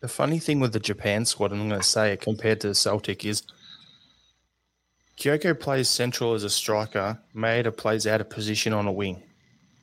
The 0.01 0.09
funny 0.09 0.39
thing 0.39 0.61
with 0.61 0.73
the 0.73 0.81
Japan 0.81 1.25
squad, 1.25 1.53
and 1.53 1.61
I'm 1.61 1.69
going 1.69 1.81
to 1.81 1.87
say 1.87 2.13
it 2.13 2.21
compared 2.21 2.61
to 2.63 2.75
Celtic, 2.75 3.25
is 3.25 3.43
Kyogo 5.19 5.59
plays 5.59 5.89
central 5.89 6.35
as 6.35 6.45
a 6.45 6.51
striker. 6.51 7.19
Maeda 7.35 7.75
plays 7.75 8.07
out 8.07 8.21
of 8.21 8.29
position 8.29 8.73
on 8.73 8.87
a 8.87 8.93
wing. 8.93 9.23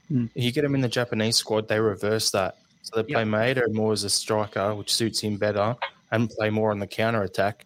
Hmm. 0.08 0.26
You 0.36 0.52
get 0.52 0.64
him 0.64 0.76
in 0.76 0.82
the 0.82 0.90
Japanese 0.90 1.38
squad, 1.38 1.68
they 1.68 1.80
reverse 1.80 2.32
that. 2.32 2.58
So 2.84 3.02
they 3.02 3.14
play 3.14 3.24
Yep. 3.24 3.28
Maeda 3.28 3.74
more 3.74 3.94
as 3.94 4.04
a 4.04 4.10
striker, 4.10 4.76
which 4.76 4.94
suits 4.94 5.20
him 5.20 5.38
better, 5.38 5.76
and 6.12 6.30
play 6.30 6.50
more 6.50 6.72
on 6.72 6.80
the 6.80 6.88
counter 6.88 7.24
attack, 7.24 7.66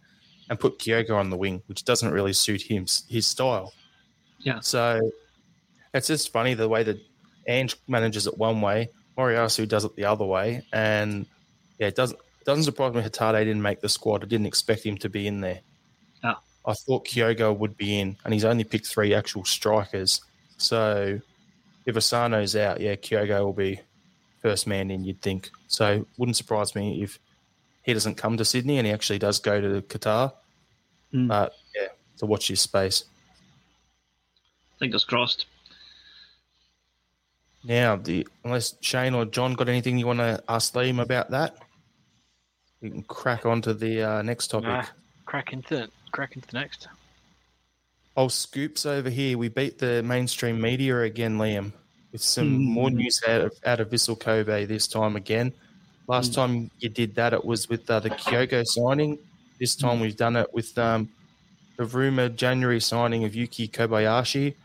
and 0.49 0.59
put 0.59 0.79
Kyogo 0.79 1.15
on 1.15 1.29
the 1.29 1.37
wing, 1.37 1.61
which 1.67 1.83
doesn't 1.85 2.11
really 2.11 2.33
suit 2.33 2.61
him 2.61 2.85
his 3.09 3.27
style. 3.27 3.73
Yeah. 4.39 4.59
So 4.61 5.11
it's 5.93 6.07
just 6.07 6.31
funny 6.31 6.53
the 6.53 6.69
way 6.69 6.83
that 6.83 6.97
Ange 7.47 7.75
manages 7.87 8.27
it 8.27 8.37
one 8.37 8.61
way, 8.61 8.89
Moriyasu 9.17 9.67
does 9.67 9.85
it 9.85 9.95
the 9.95 10.05
other 10.05 10.25
way, 10.25 10.63
and 10.73 11.25
yeah, 11.79 11.87
it 11.87 11.95
doesn't 11.95 12.19
doesn't 12.45 12.63
surprise 12.63 12.93
me 12.93 13.01
Hatate 13.01 13.39
didn't 13.39 13.61
make 13.61 13.81
the 13.81 13.89
squad. 13.89 14.23
I 14.23 14.27
didn't 14.27 14.45
expect 14.45 14.85
him 14.85 14.97
to 14.99 15.09
be 15.09 15.27
in 15.27 15.41
there. 15.41 15.59
Yeah. 16.23 16.35
I 16.65 16.73
thought 16.73 17.05
Kyogo 17.05 17.55
would 17.57 17.75
be 17.75 17.99
in, 17.99 18.15
and 18.23 18.33
he's 18.33 18.45
only 18.45 18.63
picked 18.63 18.87
three 18.87 19.13
actual 19.13 19.43
strikers. 19.43 20.21
So 20.57 21.19
if 21.85 21.95
Asano's 21.95 22.55
out, 22.55 22.79
yeah, 22.79 22.95
Kyogo 22.95 23.43
will 23.43 23.53
be 23.53 23.81
first 24.41 24.65
man 24.65 24.91
in, 24.91 25.03
you'd 25.03 25.21
think. 25.21 25.49
So 25.67 26.05
wouldn't 26.17 26.37
surprise 26.37 26.73
me 26.73 27.03
if 27.03 27.19
he 27.87 27.93
doesn't 27.93 28.15
come 28.15 28.35
to 28.35 28.43
Sydney 28.43 28.77
and 28.77 28.85
he 28.85 28.91
actually 28.91 29.17
does 29.17 29.39
go 29.39 29.61
to 29.61 29.81
Qatar. 29.81 30.33
Mm. 31.13 31.29
But 31.29 31.53
yeah, 31.73 31.87
to 32.17 32.25
watch 32.25 32.49
his 32.49 32.59
space. 32.59 33.05
Fingers 34.77 35.05
crossed. 35.05 35.45
Now, 37.63 37.95
the 37.95 38.27
unless 38.43 38.75
Shane 38.81 39.15
or 39.15 39.23
John 39.25 39.53
got 39.53 39.69
anything 39.69 39.97
you 39.97 40.05
want 40.05 40.19
to 40.19 40.43
ask 40.49 40.73
Liam 40.73 41.01
about 41.01 41.31
that, 41.31 41.55
we 42.81 42.89
can 42.89 43.03
crack 43.03 43.45
on 43.45 43.61
to 43.61 43.73
the 43.73 44.03
uh, 44.03 44.21
next 44.21 44.47
topic. 44.47 44.67
Nah, 44.67 44.85
crack 45.25 45.53
into 45.53 45.87
crack 46.11 46.35
into 46.35 46.47
the 46.49 46.59
next. 46.59 46.89
Oh, 48.17 48.27
scoops 48.27 48.85
over 48.85 49.09
here. 49.09 49.37
We 49.37 49.47
beat 49.47 49.79
the 49.79 50.03
mainstream 50.03 50.59
media 50.59 51.01
again, 51.03 51.37
Liam, 51.37 51.71
with 52.11 52.21
some 52.21 52.65
more 52.65 52.89
news 52.89 53.21
out 53.25 53.41
of, 53.41 53.53
out 53.65 53.79
of 53.79 53.89
Vissel 53.89 54.19
Kobe 54.19 54.65
this 54.65 54.87
time 54.87 55.15
again. 55.15 55.53
Last 56.07 56.33
time 56.33 56.71
you 56.79 56.87
did 56.87 57.15
that, 57.15 57.33
it 57.33 57.43
was 57.43 57.67
with 57.67 57.89
uh, 57.89 57.99
the 57.99 58.09
Kyogo 58.09 58.65
signing. 58.65 59.19
This 59.59 59.75
time 59.75 59.99
we've 59.99 60.15
done 60.15 60.37
it 60.37 60.53
with 60.53 60.77
um, 60.77 61.09
the 61.75 61.83
rumored 61.83 62.37
January 62.37 62.79
signing 62.79 63.25
of 63.25 63.35
Yuki 63.35 63.67
Kobayashi, 63.67 64.55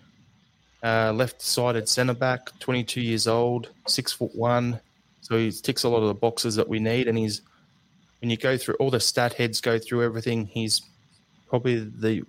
uh, 0.85 1.13
left-sided 1.13 1.89
centre 1.89 2.15
back, 2.15 2.57
22 2.61 3.01
years 3.01 3.27
old, 3.27 3.71
six 3.89 4.13
foot 4.13 4.35
one. 4.37 4.79
So 5.21 5.37
he 5.37 5.51
ticks 5.51 5.83
a 5.83 5.89
lot 5.89 6.03
of 6.03 6.09
the 6.09 6.15
boxes 6.15 6.55
that 6.57 6.69
we 6.69 6.79
need, 6.79 7.09
and 7.09 7.19
he's 7.19 7.43
when 8.21 8.31
you 8.31 8.37
go 8.37 8.57
through 8.57 8.75
all 8.75 8.91
the 8.91 9.01
stat 9.01 9.35
heads, 9.35 9.61
go 9.61 9.81
through 9.81 10.05
everything. 10.05 10.47
He's 10.47 10.81
probably 11.49 11.81
the 11.81 12.23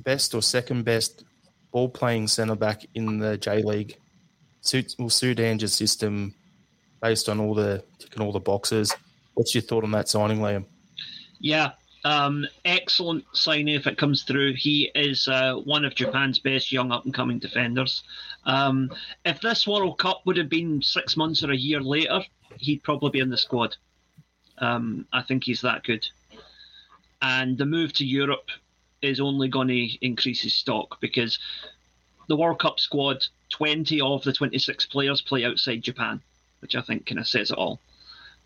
best 0.00 0.34
or 0.34 0.42
second 0.42 0.84
best 0.84 1.24
ball 1.72 1.88
playing 1.88 2.28
centre 2.28 2.54
back 2.54 2.84
in 2.94 3.18
the 3.18 3.38
J 3.38 3.62
League. 3.62 3.96
Suits 4.60 4.98
will 4.98 5.08
suit 5.08 5.38
system 5.70 6.34
based 7.00 7.28
on 7.28 7.40
all 7.40 7.54
the 7.54 7.82
ticking 7.98 8.22
all 8.22 8.32
the 8.32 8.40
boxes. 8.40 8.94
What's 9.34 9.54
your 9.54 9.62
thought 9.62 9.84
on 9.84 9.90
that 9.92 10.08
signing, 10.08 10.38
Liam? 10.38 10.64
Yeah, 11.38 11.72
um, 12.04 12.46
excellent 12.64 13.24
signing 13.32 13.74
if 13.74 13.86
it 13.86 13.98
comes 13.98 14.22
through. 14.22 14.54
He 14.54 14.90
is 14.94 15.26
uh, 15.26 15.54
one 15.54 15.84
of 15.84 15.94
Japan's 15.94 16.38
best 16.38 16.70
young 16.70 16.92
up 16.92 17.04
and 17.04 17.12
coming 17.12 17.38
defenders. 17.38 18.04
Um, 18.44 18.90
if 19.24 19.40
this 19.40 19.66
World 19.66 19.98
Cup 19.98 20.22
would 20.24 20.36
have 20.36 20.48
been 20.48 20.80
six 20.82 21.16
months 21.16 21.42
or 21.42 21.50
a 21.50 21.56
year 21.56 21.80
later, 21.80 22.20
he'd 22.58 22.82
probably 22.84 23.10
be 23.10 23.18
in 23.18 23.28
the 23.28 23.36
squad. 23.36 23.76
Um, 24.58 25.06
I 25.12 25.22
think 25.22 25.44
he's 25.44 25.62
that 25.62 25.82
good. 25.82 26.06
And 27.20 27.58
the 27.58 27.66
move 27.66 27.92
to 27.94 28.06
Europe 28.06 28.50
is 29.02 29.20
only 29.20 29.48
going 29.48 29.68
to 29.68 30.06
increase 30.06 30.40
his 30.40 30.54
stock 30.54 31.00
because 31.00 31.38
the 32.28 32.36
World 32.36 32.60
Cup 32.60 32.80
squad, 32.80 33.24
20 33.50 34.00
of 34.00 34.22
the 34.22 34.32
26 34.32 34.86
players 34.86 35.20
play 35.20 35.44
outside 35.44 35.82
Japan, 35.82 36.22
which 36.66 36.76
I 36.76 36.82
think 36.82 37.06
kind 37.06 37.20
of 37.20 37.28
says 37.28 37.52
it 37.52 37.58
all. 37.58 37.80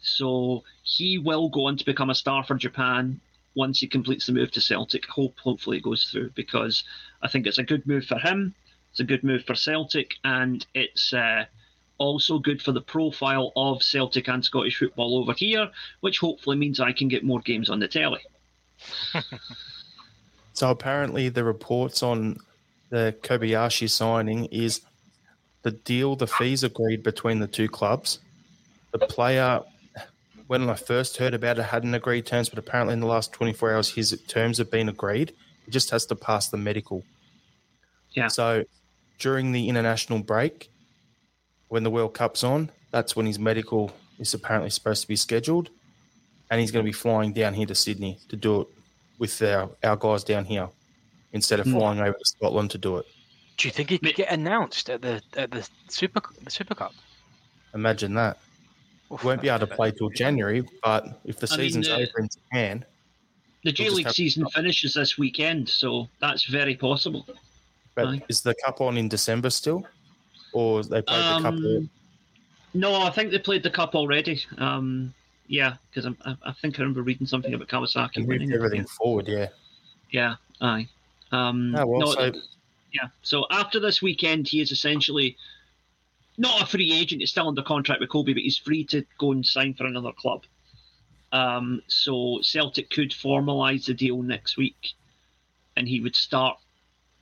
So 0.01 0.65
he 0.83 1.19
will 1.19 1.49
go 1.49 1.67
on 1.67 1.79
to 1.79 1.85
become 1.85 2.11
a 2.11 2.15
star 2.15 2.45
for 2.45 2.55
Japan 2.55 3.19
once 3.55 3.81
he 3.81 3.87
completes 3.87 4.27
the 4.27 4.33
move 4.33 4.51
to 4.53 4.61
Celtic. 4.61 5.07
Hope 5.07 5.39
hopefully 5.39 5.79
it 5.79 5.83
goes 5.83 6.05
through 6.05 6.31
because 6.35 6.85
I 7.23 7.29
think 7.29 7.47
it's 7.47 7.59
a 7.59 7.65
good 7.65 7.87
move 7.87 8.05
for 8.05 8.19
him. 8.19 8.55
It's 8.91 9.01
a 9.01 9.05
good 9.05 9.25
move 9.25 9.45
for 9.45 9.55
Celtic, 9.55 10.17
and 10.25 10.67
it's 10.75 11.13
uh, 11.15 11.45
also 11.99 12.39
good 12.39 12.61
for 12.61 12.73
the 12.73 12.81
profile 12.81 13.53
of 13.57 13.83
Celtic 13.83 14.29
and 14.29 14.45
Scottish 14.45 14.79
football 14.79 15.17
over 15.17 15.33
here, 15.33 15.71
which 16.01 16.19
hopefully 16.19 16.57
means 16.57 16.81
I 16.81 16.93
can 16.93 17.09
get 17.09 17.25
more 17.25 17.41
games 17.41 17.71
on 17.71 17.79
the 17.79 17.89
telly. 17.89 18.21
So 20.61 20.69
apparently, 20.69 21.31
the 21.31 21.43
reports 21.43 22.03
on 22.03 22.39
the 22.91 23.17
Kobayashi 23.23 23.89
signing 23.89 24.45
is 24.47 24.83
the 25.63 25.73
deal, 25.73 26.17
the 26.17 26.27
fees 26.27 26.65
agreed 26.65 27.03
between 27.03 27.39
the 27.39 27.47
two 27.47 27.69
clubs. 27.69 28.21
The 28.93 28.99
player, 28.99 29.61
when 30.47 30.69
I 30.69 30.75
first 30.75 31.17
heard 31.17 31.35
about 31.35 31.59
it, 31.59 31.63
hadn't 31.63 31.95
agreed 31.95 32.27
terms, 32.27 32.49
but 32.49 32.59
apparently 32.59 32.95
in 32.95 33.01
the 33.01 33.07
last 33.07 33.33
24 33.33 33.75
hours, 33.75 33.89
his 33.89 34.19
terms 34.27 34.59
have 34.59 34.71
been 34.71 34.89
agreed. 34.89 35.33
He 35.65 35.71
just 35.71 35.91
has 35.91 36.07
to 36.07 36.17
pass 36.17 36.49
the 36.49 36.57
medical. 36.57 37.05
Yeah. 38.13 38.29
So 38.29 38.65
during 39.19 39.53
the 39.53 39.69
international 39.69 40.21
break, 40.21 40.71
when 41.69 41.85
the 41.85 41.91
World 41.91 42.15
Cup's 42.15 42.43
on, 42.43 42.71
that's 42.91 43.15
when 43.15 43.27
his 43.27 43.39
medical 43.39 43.93
is 44.19 44.35
apparently 44.35 44.71
supposed 44.71 45.03
to 45.03 45.09
be 45.09 45.17
scheduled. 45.17 45.71
And 46.51 46.61
he's 46.61 46.73
going 46.73 46.85
to 46.85 46.89
be 46.89 46.93
flying 46.93 47.33
down 47.33 47.55
here 47.55 47.67
to 47.67 47.75
Sydney 47.77 48.19
to 48.29 48.37
do 48.37 48.63
it 48.63 48.69
with 49.19 49.41
our, 49.43 49.71
our 49.85 49.97
guys 49.97 50.25
down 50.25 50.45
here 50.45 50.69
instead 51.33 51.61
of 51.61 51.67
mm. 51.67 51.79
flying 51.79 52.01
over 52.01 52.13
to 52.19 52.25
Scotland 52.25 52.73
to 52.73 52.79
do 52.79 52.97
it. 52.97 53.07
Do 53.61 53.69
you 53.69 53.73
think 53.73 53.91
he 53.91 53.99
could 53.99 54.15
get 54.15 54.33
announced 54.33 54.89
at 54.89 55.03
the 55.03 55.21
at 55.37 55.51
the 55.51 55.69
Super 55.89 56.23
the 56.43 56.51
Super 56.51 56.75
Cup? 56.75 56.95
Imagine 57.75 58.15
that. 58.15 58.39
Oof, 59.13 59.23
Won't 59.23 59.43
be 59.43 59.51
able 59.51 59.67
to 59.67 59.67
play 59.67 59.91
till 59.91 60.09
January, 60.09 60.65
but 60.83 61.21
if 61.27 61.39
the 61.39 61.47
I 61.53 61.57
mean, 61.59 61.67
season's 61.67 61.89
uh, 61.91 61.97
over 61.97 62.21
in 62.21 62.29
Japan, 62.29 62.85
The 63.65 63.73
J 63.73 63.91
League 63.91 64.09
season 64.13 64.47
finishes 64.55 64.95
this 64.95 65.19
weekend, 65.19 65.69
so 65.69 66.09
that's 66.21 66.45
very 66.45 66.75
possible. 66.75 67.27
but 67.95 68.07
aye. 68.07 68.23
is 68.31 68.41
the 68.41 68.55
cup 68.65 68.81
on 68.81 68.97
in 68.97 69.09
December 69.11 69.51
still? 69.51 69.85
Or 70.55 70.83
they 70.83 71.03
played 71.03 71.19
the 71.19 71.43
cup? 71.43 71.53
Um, 71.55 71.91
no, 72.73 72.95
I 72.95 73.11
think 73.11 73.31
they 73.31 73.39
played 73.39 73.63
the 73.63 73.71
cup 73.71 73.95
already. 73.95 74.43
Um, 74.57 75.13
yeah, 75.49 75.75
because 75.93 76.11
I, 76.25 76.35
I 76.45 76.53
think 76.63 76.79
I 76.79 76.83
remember 76.83 77.03
reading 77.03 77.27
something 77.27 77.53
about 77.53 77.69
Kawasaki 77.69 78.17
and 78.17 78.27
winning. 78.27 78.49
moved 78.49 78.63
it. 78.63 78.65
everything 78.65 78.87
forward, 78.87 79.29
yeah. 79.29 79.49
Yeah, 80.11 80.37
aye. 80.63 80.89
Um, 81.31 81.75
Oh, 81.77 81.87
well, 81.87 82.01
no, 82.01 82.13
so 82.15 82.33
yeah. 82.93 83.09
So 83.23 83.47
after 83.51 83.81
this 83.81 84.03
weekend, 84.03 84.49
he 84.49 84.61
is 84.61 84.73
essentially 84.73 85.37
not 86.39 86.63
a 86.63 86.67
free 86.67 86.93
agent. 86.93 87.21
He's 87.21 87.31
still 87.31 87.49
under 87.49 87.63
contract 87.63 88.01
with 88.01 88.11
Kobe, 88.11 88.33
but 88.33 88.43
he's 88.43 88.59
free 88.59 88.85
to 88.85 89.05
go 89.19 89.33
and 89.33 89.45
sign 89.45 89.75
for 89.75 89.87
another 89.87 90.13
club. 90.13 90.45
Um, 91.33 91.83
so 91.87 92.41
Celtic 92.43 92.91
could 92.91 93.11
formalise 93.11 93.87
the 93.87 93.95
deal 93.95 94.23
next 94.23 94.57
week, 94.57 94.95
and 95.77 95.87
he 95.87 96.01
would 96.01 96.17
start 96.17 96.59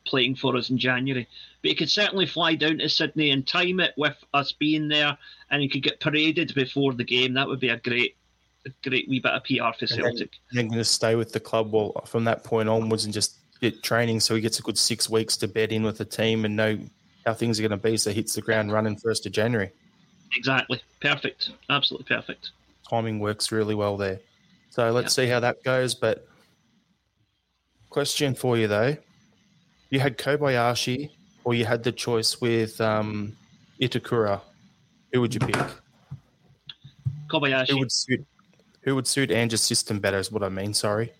playing 0.07 0.37
for 0.37 0.57
us 0.57 0.71
in 0.71 0.79
January. 0.79 1.29
But 1.63 1.71
he 1.71 1.75
could 1.75 1.91
certainly 1.91 2.27
fly 2.27 2.55
down 2.55 2.79
to 2.79 2.89
Sydney 2.89 3.31
and 3.31 3.47
time 3.47 3.81
it 3.81 3.93
with 3.97 4.17
us 4.33 4.53
being 4.53 4.89
there, 4.89 5.19
and 5.51 5.61
he 5.61 5.69
could 5.69 5.83
get 5.83 6.01
paraded 6.01 6.55
before 6.55 6.95
the 6.95 7.05
game. 7.05 7.35
That 7.35 7.49
would 7.49 7.61
be 7.61 7.69
a 7.69 7.77
great, 7.77 8.17
a 8.65 8.71
great 8.89 9.09
wee 9.09 9.21
bit 9.21 9.33
of 9.33 9.45
PR 9.45 9.77
for 9.79 9.87
Celtic. 9.87 10.39
And 10.51 10.59
then- 10.59 10.69
going 10.69 10.79
to 10.79 10.85
stay 10.85 11.15
with 11.15 11.33
the 11.33 11.41
club 11.41 11.73
well 11.73 11.93
from 12.07 12.25
that 12.25 12.45
point 12.45 12.69
onwards 12.69 13.05
and 13.05 13.13
just 13.13 13.38
get 13.61 13.83
training 13.83 14.21
so 14.21 14.35
he 14.35 14.41
gets 14.41 14.59
a 14.59 14.63
good 14.63 14.79
six 14.79 15.09
weeks 15.11 15.37
to 15.37 15.49
bed 15.49 15.73
in 15.73 15.83
with 15.83 15.99
the 15.99 16.05
team 16.05 16.45
and 16.45 16.57
know 16.57 16.79
how 17.27 17.35
things 17.35 17.59
are 17.59 17.63
going 17.63 17.71
to 17.71 17.77
be 17.77 17.97
so 17.97 18.11
he 18.11 18.17
hits 18.17 18.35
the 18.35 18.41
ground 18.41 18.73
running 18.73 18.97
first 18.97 19.27
of 19.27 19.33
January. 19.33 19.71
Exactly, 20.37 20.81
perfect, 21.01 21.51
absolutely 21.71 22.07
perfect. 22.15 22.51
Timing 22.89 23.19
works 23.19 23.51
really 23.51 23.75
well 23.75 23.97
there. 23.97 24.21
So 24.71 24.91
let's 24.91 25.15
see 25.15 25.27
how 25.27 25.41
that 25.41 25.63
goes. 25.65 25.95
But 25.95 26.27
question 27.91 28.35
for 28.35 28.57
you 28.57 28.69
though, 28.69 28.97
you 29.91 30.01
had 30.01 30.19
Kobayashi 30.19 31.11
or 31.45 31.55
you 31.55 31.65
had 31.65 31.83
the 31.83 31.93
choice 31.93 32.41
with 32.41 32.81
um, 32.81 33.37
Itakura, 33.81 34.41
who 35.13 35.21
would 35.21 35.35
you 35.35 35.41
pick? 35.41 35.57
Kobayashi. 37.29 37.71
Who 37.71 37.79
would 37.79 37.93
suit 37.93 38.27
who 38.83 38.95
would 38.95 39.07
suit 39.07 39.31
Ange's 39.31 39.63
system 39.63 39.99
better 39.99 40.19
is 40.19 40.33
what 40.33 40.43
I 40.43 40.49
mean, 40.49 40.73
sorry. 40.73 41.13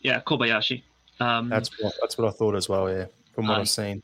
Yeah, 0.00 0.20
Kobayashi. 0.20 0.82
Um, 1.20 1.48
That's 1.48 1.70
what 1.80 1.94
that's 2.00 2.16
what 2.16 2.28
I 2.28 2.30
thought 2.30 2.54
as 2.54 2.68
well, 2.68 2.88
yeah, 2.90 3.06
from 3.34 3.48
what 3.48 3.58
Aye. 3.58 3.60
I've 3.62 3.68
seen. 3.68 4.02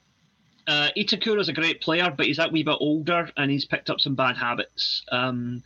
uh, 0.67 0.89
Itakura's 0.97 1.49
a 1.49 1.53
great 1.53 1.81
player, 1.81 2.12
but 2.17 2.27
he's 2.27 2.39
that 2.39 2.51
wee 2.53 2.62
bit 2.62 2.77
older 2.81 3.31
and 3.37 3.51
he's 3.51 3.65
picked 3.65 3.91
up 3.91 4.01
some 4.01 4.15
bad 4.15 4.37
habits. 4.37 5.05
Um, 5.12 5.62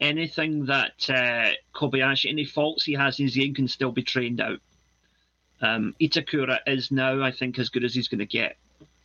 anything 0.00 0.66
that 0.66 1.08
uh, 1.08 1.50
Kobayashi, 1.74 2.28
any 2.28 2.44
faults 2.44 2.84
he 2.84 2.92
has 2.94 3.18
in 3.18 3.26
his 3.26 3.36
game 3.36 3.54
can 3.54 3.68
still 3.68 3.92
be 3.92 4.02
trained 4.02 4.40
out. 4.40 4.58
Um, 5.62 5.94
Itakura 6.00 6.58
is 6.66 6.90
now, 6.90 7.22
I 7.22 7.30
think, 7.30 7.58
as 7.58 7.68
good 7.68 7.84
as 7.84 7.94
he's 7.94 8.08
going 8.08 8.18
to 8.18 8.26
get, 8.26 8.56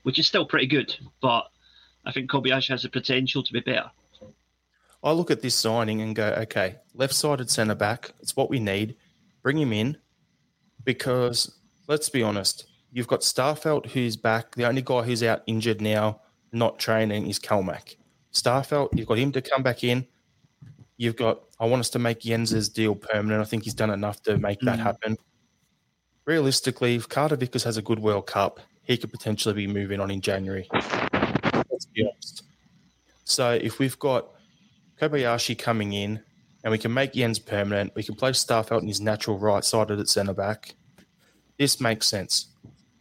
which 0.04 0.20
is 0.20 0.28
still 0.28 0.46
pretty 0.46 0.68
good, 0.68 0.96
but 1.22 1.50
I 2.06 2.12
think 2.12 2.30
Kobayashi 2.30 2.70
has 2.70 2.84
the 2.84 2.90
potential 2.90 3.44
to 3.44 3.54
be 3.54 3.60
better. 3.60 3.92
I 5.04 5.12
look 5.12 5.32
at 5.32 5.42
this 5.42 5.54
signing 5.56 6.02
and 6.02 6.16
go, 6.16 6.28
okay, 6.44 6.78
left 6.94 7.14
sided 7.14 7.50
centre 7.50 7.76
back, 7.76 8.12
it's 8.22 8.36
what 8.36 8.50
we 8.50 8.60
need. 8.60 8.96
Bring 9.44 9.58
him 9.58 9.72
in 9.74 9.98
because 10.84 11.54
let's 11.88 12.10
be 12.10 12.24
honest, 12.24 12.66
you've 12.92 13.08
got 13.08 13.22
Starfelt 13.22 13.88
who's 13.88 14.16
back. 14.16 14.56
The 14.56 14.66
only 14.68 14.82
guy 14.82 15.02
who's 15.04 15.24
out 15.24 15.44
injured 15.48 15.82
now, 15.82 16.22
not 16.52 16.80
training, 16.80 17.28
is 17.28 17.40
Kalmack. 17.40 17.96
Starfelt, 18.34 18.90
you've 18.98 19.08
got 19.08 19.18
him 19.18 19.32
to 19.34 19.42
come 19.42 19.64
back 19.64 19.84
in. 19.84 20.06
You've 20.98 21.16
got, 21.16 21.42
I 21.60 21.66
want 21.66 21.82
us 21.82 21.90
to 21.92 22.00
make 22.00 22.22
Jenz's 22.22 22.70
deal 22.70 22.96
permanent. 22.96 23.42
I 23.42 23.46
think 23.46 23.64
he's 23.64 23.74
done 23.74 23.90
enough 23.90 24.22
to 24.24 24.38
make 24.38 24.60
that 24.62 24.80
Mhm. 24.80 24.84
happen. 24.84 25.18
Realistically, 26.26 26.96
if 26.96 27.08
Carter 27.10 27.36
Vickers 27.36 27.64
has 27.64 27.78
a 27.78 27.82
good 27.82 28.00
World 28.00 28.28
Cup, 28.28 28.60
he 28.84 28.98
could 28.98 29.12
potentially 29.12 29.54
be 29.54 29.68
moving 29.68 30.00
on 30.00 30.10
in 30.10 30.22
January. 30.22 30.68
Let's 30.74 31.86
be 31.94 32.08
honest. 32.08 32.44
So 33.26 33.52
if 33.62 33.80
we've 33.80 33.98
got 34.00 34.30
Kobayashi 35.00 35.58
coming 35.58 35.94
in, 35.94 36.24
and 36.64 36.72
we 36.72 36.80
can 36.80 36.92
make 36.92 37.14
Jens 37.14 37.38
permanent. 37.38 37.94
We 37.96 38.02
can 38.02 38.16
play 38.16 38.32
Starfelt 38.32 38.82
in 38.82 38.88
his 38.88 39.00
natural 39.00 39.38
right 39.38 39.64
sided 39.64 40.00
at 40.00 40.10
centre 40.10 40.34
back. 40.34 40.74
This 41.58 41.80
makes 41.80 42.08
sense. 42.08 42.48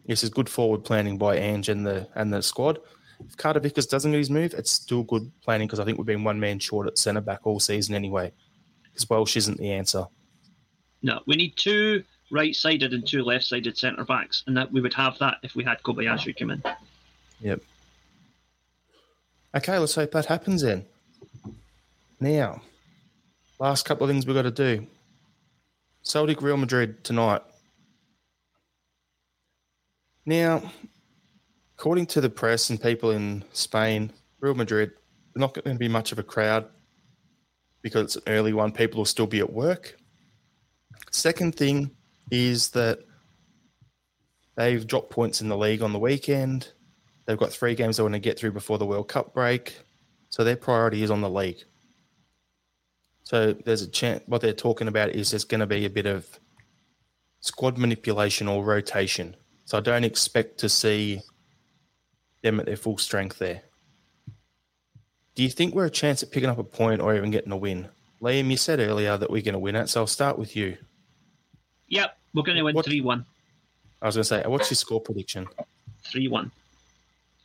This 0.07 0.23
is 0.23 0.31
good 0.31 0.49
forward 0.49 0.85
planning 0.85 1.19
by 1.19 1.37
Ange 1.37 1.69
and 1.69 1.87
the 1.87 2.09
and 2.15 2.33
the 2.33 2.43
squad. 2.43 2.79
If 3.27 3.37
Carter 3.37 3.61
Vickers 3.61 3.87
doesn't 3.87 4.11
get 4.11 4.19
his 4.19 4.31
move, 4.31 4.55
it's 4.55 4.71
still 4.71 5.03
good 5.03 5.31
planning 5.43 5.67
because 5.67 5.81
I 5.81 5.85
think 5.85 5.99
we've 5.99 6.07
been 6.07 6.25
one 6.25 6.41
man 6.41 6.59
short 6.59 6.87
at 6.87 6.99
centre 6.99 7.21
back 7.21 7.47
all 7.47 7.61
season 7.61 7.95
anyway. 7.95 8.33
Because 8.83 9.09
Welsh 9.09 9.37
isn't 9.37 9.59
the 9.59 9.73
answer. 9.73 10.07
No, 11.03 11.21
we 11.27 11.37
need 11.37 11.57
two 11.57 12.05
right-sided 12.31 12.93
and 12.93 13.07
two 13.07 13.23
left-sided 13.23 13.77
centre 13.77 14.05
backs, 14.05 14.43
and 14.47 14.57
that 14.57 14.73
we 14.73 14.81
would 14.81 14.95
have 14.95 15.19
that 15.19 15.39
if 15.43 15.55
we 15.55 15.63
had 15.63 15.83
Kobayashi 15.83 16.37
come 16.37 16.51
in. 16.51 16.63
Yep. 17.41 17.61
Okay, 19.55 19.79
let's 19.79 19.95
hope 19.95 20.13
that 20.13 20.27
happens 20.27 20.63
then. 20.63 20.85
Now, 22.21 22.63
last 23.59 23.85
couple 23.85 24.05
of 24.05 24.11
things 24.11 24.27
we've 24.27 24.35
got 24.35 24.43
to 24.43 24.51
do. 24.51 24.87
Celtic 26.03 26.43
Real 26.43 26.57
Madrid 26.57 27.05
tonight. 27.05 27.43
Now, 30.27 30.63
according 31.79 32.07
to 32.07 32.21
the 32.21 32.31
press 32.31 32.71
and 32.71 32.81
people 32.81 33.11
in 33.11 33.45
Spain, 33.53 34.13
Real 34.41 34.55
Madrid, 34.55 34.91
they're 35.35 35.41
not 35.41 35.55
going 35.55 35.75
to 35.75 35.79
be 35.79 35.89
much 35.89 36.13
of 36.13 36.19
a 36.19 36.23
crowd 36.23 36.67
because 37.83 38.05
it's 38.05 38.17
an 38.17 38.23
early 38.27 38.53
one. 38.53 38.73
People 38.73 38.99
will 38.99 39.05
still 39.05 39.27
be 39.27 39.41
at 39.41 39.53
work. 39.53 39.97
Second 41.11 41.57
thing 41.57 41.91
is 42.31 42.71
that 42.71 43.01
they've 44.57 44.87
dropped 44.87 45.11
points 45.11 45.41
in 45.41 45.49
the 45.49 45.59
league 45.59 45.83
on 45.83 45.93
the 45.93 45.99
weekend. 45.99 46.73
They've 47.27 47.39
got 47.39 47.53
three 47.53 47.75
games 47.75 47.97
they 47.97 48.03
want 48.03 48.15
to 48.15 48.21
get 48.21 48.39
through 48.39 48.53
before 48.53 48.79
the 48.79 48.87
World 48.87 49.09
Cup 49.09 49.35
break. 49.35 49.79
So 50.31 50.43
their 50.43 50.57
priority 50.57 51.03
is 51.03 51.11
on 51.11 51.21
the 51.21 51.31
league. 51.31 51.63
So 53.25 53.53
there's 53.53 53.83
a 53.83 53.89
chance 53.89 54.23
what 54.27 54.41
they're 54.41 54.53
talking 54.53 54.89
about 54.89 55.11
is 55.11 55.31
there's 55.31 55.45
going 55.45 55.61
to 55.61 55.67
be 55.67 55.85
a 55.85 55.91
bit 55.91 56.07
of 56.07 56.39
squad 57.41 57.79
manipulation 57.79 58.49
or 58.49 58.65
rotation. 58.65 59.37
So 59.65 59.79
I 59.79 59.81
don't 59.81 60.05
expect 60.05 60.59
to 60.59 60.69
see 60.69 61.21
them 62.43 62.61
at 62.61 62.67
their 62.67 62.77
full 62.77 62.99
strength 62.99 63.39
there. 63.39 63.63
Do 65.35 65.43
you 65.43 65.49
think 65.49 65.75
we're 65.75 65.87
a 65.87 65.91
chance 65.91 66.23
at 66.23 66.31
picking 66.31 66.49
up 66.49 66.59
a 66.59 66.65
point 66.65 67.01
or 67.01 67.15
even 67.17 67.31
getting 67.31 67.53
a 67.53 67.57
win? 67.57 67.89
Liam, 68.23 68.51
you 68.51 68.57
said 68.57 68.79
earlier 68.79 69.17
that 69.17 69.31
we're 69.31 69.43
going 69.43 69.55
to 69.55 69.59
win 69.59 69.75
it, 69.75 69.89
so 69.89 70.03
I'll 70.03 70.07
start 70.07 70.39
with 70.39 70.55
you. 70.55 70.77
Yep, 71.89 72.17
we're 72.35 72.43
going 72.43 72.57
to 72.57 72.63
win 72.63 72.81
3 72.81 73.01
1. 73.01 73.27
I 74.01 74.07
was 74.07 74.15
going 74.15 74.23
to 74.23 74.29
say, 74.29 74.43
what's 74.47 74.71
your 74.71 74.77
score 74.77 75.01
prediction? 75.01 75.49
3 76.05 76.29
1. 76.29 76.53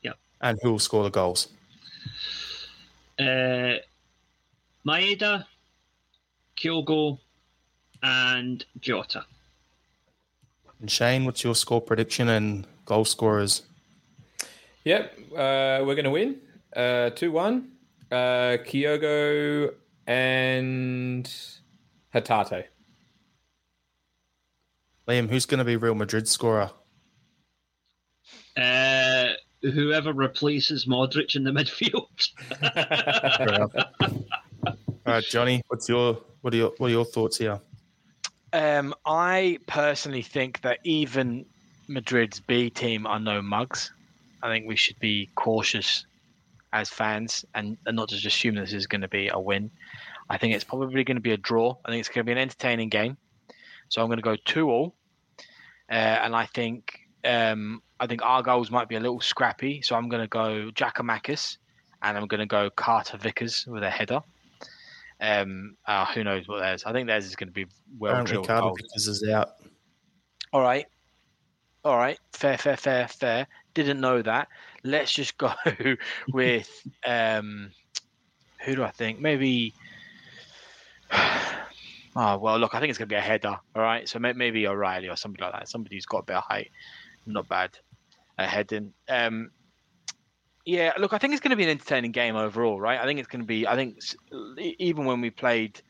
Yep. 0.03 0.17
And 0.41 0.59
who 0.61 0.72
will 0.72 0.80
score 0.80 1.03
the 1.03 1.09
goals? 1.09 1.47
Uh, 3.17 3.78
Maeda, 4.86 5.45
Kyogo, 6.55 7.20
and 8.03 8.65
Jota. 8.80 9.26
And 10.80 10.89
Shane, 10.89 11.25
what's 11.25 11.43
your 11.43 11.55
score 11.55 11.82
prediction 11.82 12.30
and 12.30 12.65
goal 12.86 13.05
scorers? 13.05 13.63
Yep, 14.86 15.17
uh, 15.34 15.84
we're 15.86 15.95
going 15.95 16.05
to 16.05 16.11
win. 16.11 16.38
Uh, 16.75 17.09
2 17.09 17.32
1. 17.32 17.71
Uh, 18.11 18.15
Kyogo 18.65 19.73
and 20.07 21.32
Hatate. 22.13 22.65
Liam, 25.07 25.30
who's 25.30 25.45
going 25.45 25.59
to 25.59 25.65
be 25.65 25.75
Real 25.75 25.95
Madrid 25.95 26.27
scorer? 26.27 26.71
Uh, 28.55 29.30
whoever 29.61 30.13
replaces 30.13 30.86
Modric 30.86 31.36
in 31.36 31.43
the 31.43 31.51
midfield. 31.51 32.30
All 35.05 35.13
right, 35.13 35.23
Johnny, 35.23 35.61
what's 35.67 35.89
your 35.89 36.21
what 36.41 36.53
are 36.53 36.57
your 36.57 36.73
what 36.77 36.88
are 36.88 36.91
your 36.91 37.05
thoughts 37.05 37.38
here? 37.38 37.59
Um, 38.54 38.95
I 39.06 39.60
personally 39.68 40.22
think 40.22 40.62
that 40.62 40.80
even 40.84 41.45
Madrid's 41.88 42.39
B 42.39 42.70
team 42.70 43.06
are 43.06 43.20
no 43.20 43.41
mugs. 43.41 43.91
I 44.41 44.50
think 44.50 44.68
we 44.68 44.76
should 44.76 45.00
be 45.00 45.30
cautious 45.36 46.06
as 46.72 46.89
fans 46.89 47.45
and, 47.56 47.78
and 47.86 47.95
not 47.95 48.10
just 48.10 48.26
assume 48.26 48.56
this 48.56 48.74
is 48.74 48.88
going 48.88 49.02
to 49.02 49.08
be 49.08 49.30
a 49.30 49.39
win. 49.39 49.72
I 50.30 50.38
think 50.38 50.54
it's 50.54 50.64
probably 50.64 51.04
going 51.04 51.18
to 51.18 51.22
be 51.22 51.32
a 51.32 51.38
draw. 51.38 51.76
I 51.84 51.89
think 51.89 52.00
it's 52.00 52.10
going 52.10 52.24
to 52.24 52.30
be 52.30 52.32
an 52.32 52.38
entertaining 52.38 52.89
game. 52.89 53.18
So 53.89 54.02
I'm 54.02 54.08
going 54.08 54.18
to 54.18 54.24
go 54.24 54.36
two 54.45 54.70
all, 54.70 54.93
uh, 55.89 55.93
and 55.93 56.36
I 56.36 56.45
think 56.45 57.00
um, 57.26 57.82
I 58.00 58.06
think 58.06 58.22
our 58.22 58.43
goals 58.43 58.70
might 58.70 58.88
be 58.88 58.95
a 58.95 59.00
little 59.00 59.20
scrappy. 59.20 59.82
So 59.82 59.95
I'm 59.95 60.10
going 60.10 60.22
to 60.22 60.28
go 60.28 60.70
Giakoumakis, 60.72 61.58
and 62.04 62.16
I'm 62.16 62.28
going 62.28 62.39
to 62.39 62.45
go 62.45 62.70
Carter 62.70 63.18
Vickers 63.18 63.66
with 63.66 63.82
a 63.82 63.89
header. 63.89 64.22
Um, 65.22 65.76
uh, 65.86 66.05
who 66.05 66.24
knows 66.24 66.47
what 66.47 66.59
theirs? 66.59 66.84
I 66.86 66.93
think 66.93 67.07
theirs 67.07 67.26
is 67.26 67.36
going 67.36 67.49
to 67.49 67.53
be 67.53 67.65
well 67.97 68.11
Apparently, 68.11 68.34
drilled. 68.34 68.47
Carter 68.47 68.61
goals. 68.61 68.80
Vickers 68.82 69.07
is 69.07 69.30
out. 69.30 69.49
All 70.53 70.61
right. 70.61 70.86
All 71.84 71.97
right. 71.97 72.20
Fair, 72.34 72.57
fair, 72.57 72.78
fair, 72.78 73.07
fair. 73.07 73.47
Didn't 73.74 74.01
know 74.01 74.22
that. 74.22 74.47
Let's 74.84 75.11
just 75.11 75.38
go 75.38 75.53
with 76.30 76.70
um 77.05 77.72
who 78.65 78.76
do 78.76 78.84
I 78.84 78.91
think? 78.91 79.20
Maybe 79.20 79.74
Oh 82.15 82.38
well 82.38 82.57
look, 82.57 82.74
I 82.74 82.80
think 82.80 82.89
it's 82.89 82.97
gonna 82.97 83.07
be 83.07 83.15
a 83.15 83.22
header, 83.22 83.57
all 83.76 83.82
right. 83.82 84.07
So 84.09 84.20
maybe 84.20 84.67
O'Riley 84.67 85.09
or 85.09 85.15
somebody 85.15 85.43
like 85.43 85.53
that. 85.53 85.70
Somebody 85.70 85.95
who's 85.95 86.05
got 86.05 86.20
a 86.20 86.24
bit 86.24 86.36
of 86.38 86.43
height. 86.43 86.72
Not 87.26 87.47
bad. 87.47 87.78
A 88.38 88.47
heading. 88.47 88.93
Um 89.07 89.51
yeah, 90.70 90.93
look, 90.99 91.13
I 91.13 91.17
think 91.17 91.34
it's 91.34 91.41
going 91.41 91.49
to 91.49 91.55
be 91.55 91.63
an 91.63 91.70
entertaining 91.70 92.11
game 92.11 92.36
overall, 92.36 92.80
right? 92.80 92.99
I 92.99 93.05
think 93.05 93.20
it's 93.20 93.28
going 93.28 93.41
to 93.41 93.47
be. 93.47 93.65
I 93.65 93.76
think 93.76 93.97
even 94.59 95.05
when 95.05 95.20
we 95.20 95.32
played 95.32 95.82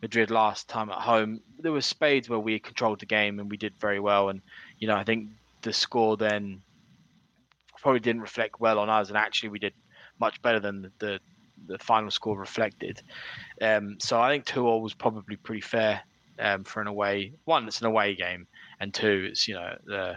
Madrid 0.00 0.30
last 0.30 0.68
time 0.68 0.90
at 0.90 0.98
home, 1.00 1.40
there 1.58 1.72
were 1.72 1.80
spades 1.80 2.28
where 2.28 2.38
we 2.38 2.60
controlled 2.60 3.00
the 3.00 3.06
game 3.06 3.40
and 3.40 3.50
we 3.50 3.56
did 3.56 3.74
very 3.80 3.98
well. 3.98 4.28
And 4.28 4.40
you 4.78 4.86
know, 4.86 4.94
I 4.94 5.02
think 5.02 5.30
the 5.62 5.72
score 5.72 6.16
then 6.16 6.62
probably 7.82 7.98
didn't 7.98 8.22
reflect 8.22 8.60
well 8.60 8.78
on 8.78 8.88
us, 8.88 9.08
and 9.08 9.16
actually 9.16 9.48
we 9.48 9.58
did 9.58 9.72
much 10.20 10.40
better 10.40 10.60
than 10.60 10.82
the 10.82 10.92
the, 11.00 11.20
the 11.66 11.78
final 11.78 12.12
score 12.12 12.38
reflected. 12.38 13.02
Um, 13.60 13.96
so 13.98 14.20
I 14.20 14.30
think 14.30 14.44
two 14.44 14.68
all 14.68 14.82
was 14.82 14.94
probably 14.94 15.34
pretty 15.34 15.62
fair 15.62 16.00
um, 16.38 16.62
for 16.62 16.80
an 16.80 16.86
away. 16.86 17.32
One, 17.44 17.66
it's 17.66 17.80
an 17.80 17.88
away 17.88 18.14
game, 18.14 18.46
and 18.78 18.94
two, 18.94 19.26
it's 19.30 19.48
you 19.48 19.54
know 19.54 19.76
the 19.84 20.14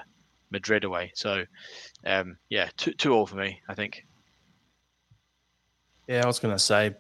Madrid 0.52 0.84
away. 0.84 1.12
So 1.16 1.44
um, 2.06 2.38
yeah, 2.50 2.70
two 2.78 2.92
two 2.92 3.14
all 3.14 3.26
for 3.26 3.38
me. 3.38 3.62
I 3.68 3.74
think. 3.74 4.06
Yeah, 6.12 6.24
I 6.24 6.28
was 6.28 6.40
going 6.40 6.54
to 6.54 6.60
say, 6.60 6.96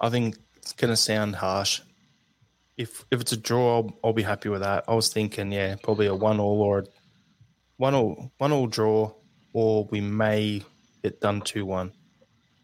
I 0.00 0.10
think 0.10 0.36
it's 0.56 0.74
going 0.74 0.90
to 0.90 0.96
sound 0.96 1.36
harsh. 1.36 1.80
If 2.76 3.04
if 3.10 3.22
it's 3.22 3.32
a 3.32 3.38
draw, 3.38 3.78
I'll, 3.78 3.98
I'll 4.04 4.12
be 4.12 4.22
happy 4.22 4.50
with 4.50 4.60
that. 4.62 4.84
I 4.86 4.94
was 4.94 5.08
thinking, 5.12 5.50
yeah, 5.52 5.76
probably 5.82 6.08
a 6.08 6.14
one 6.14 6.40
all 6.40 6.60
or 6.62 6.80
a 6.80 6.84
one 7.78 7.94
all 7.94 8.32
one 8.38 8.52
all 8.52 8.66
draw, 8.66 9.12
or 9.54 9.86
we 9.90 10.00
may 10.02 10.62
get 11.02 11.20
done 11.22 11.40
two 11.42 11.66
one. 11.66 11.92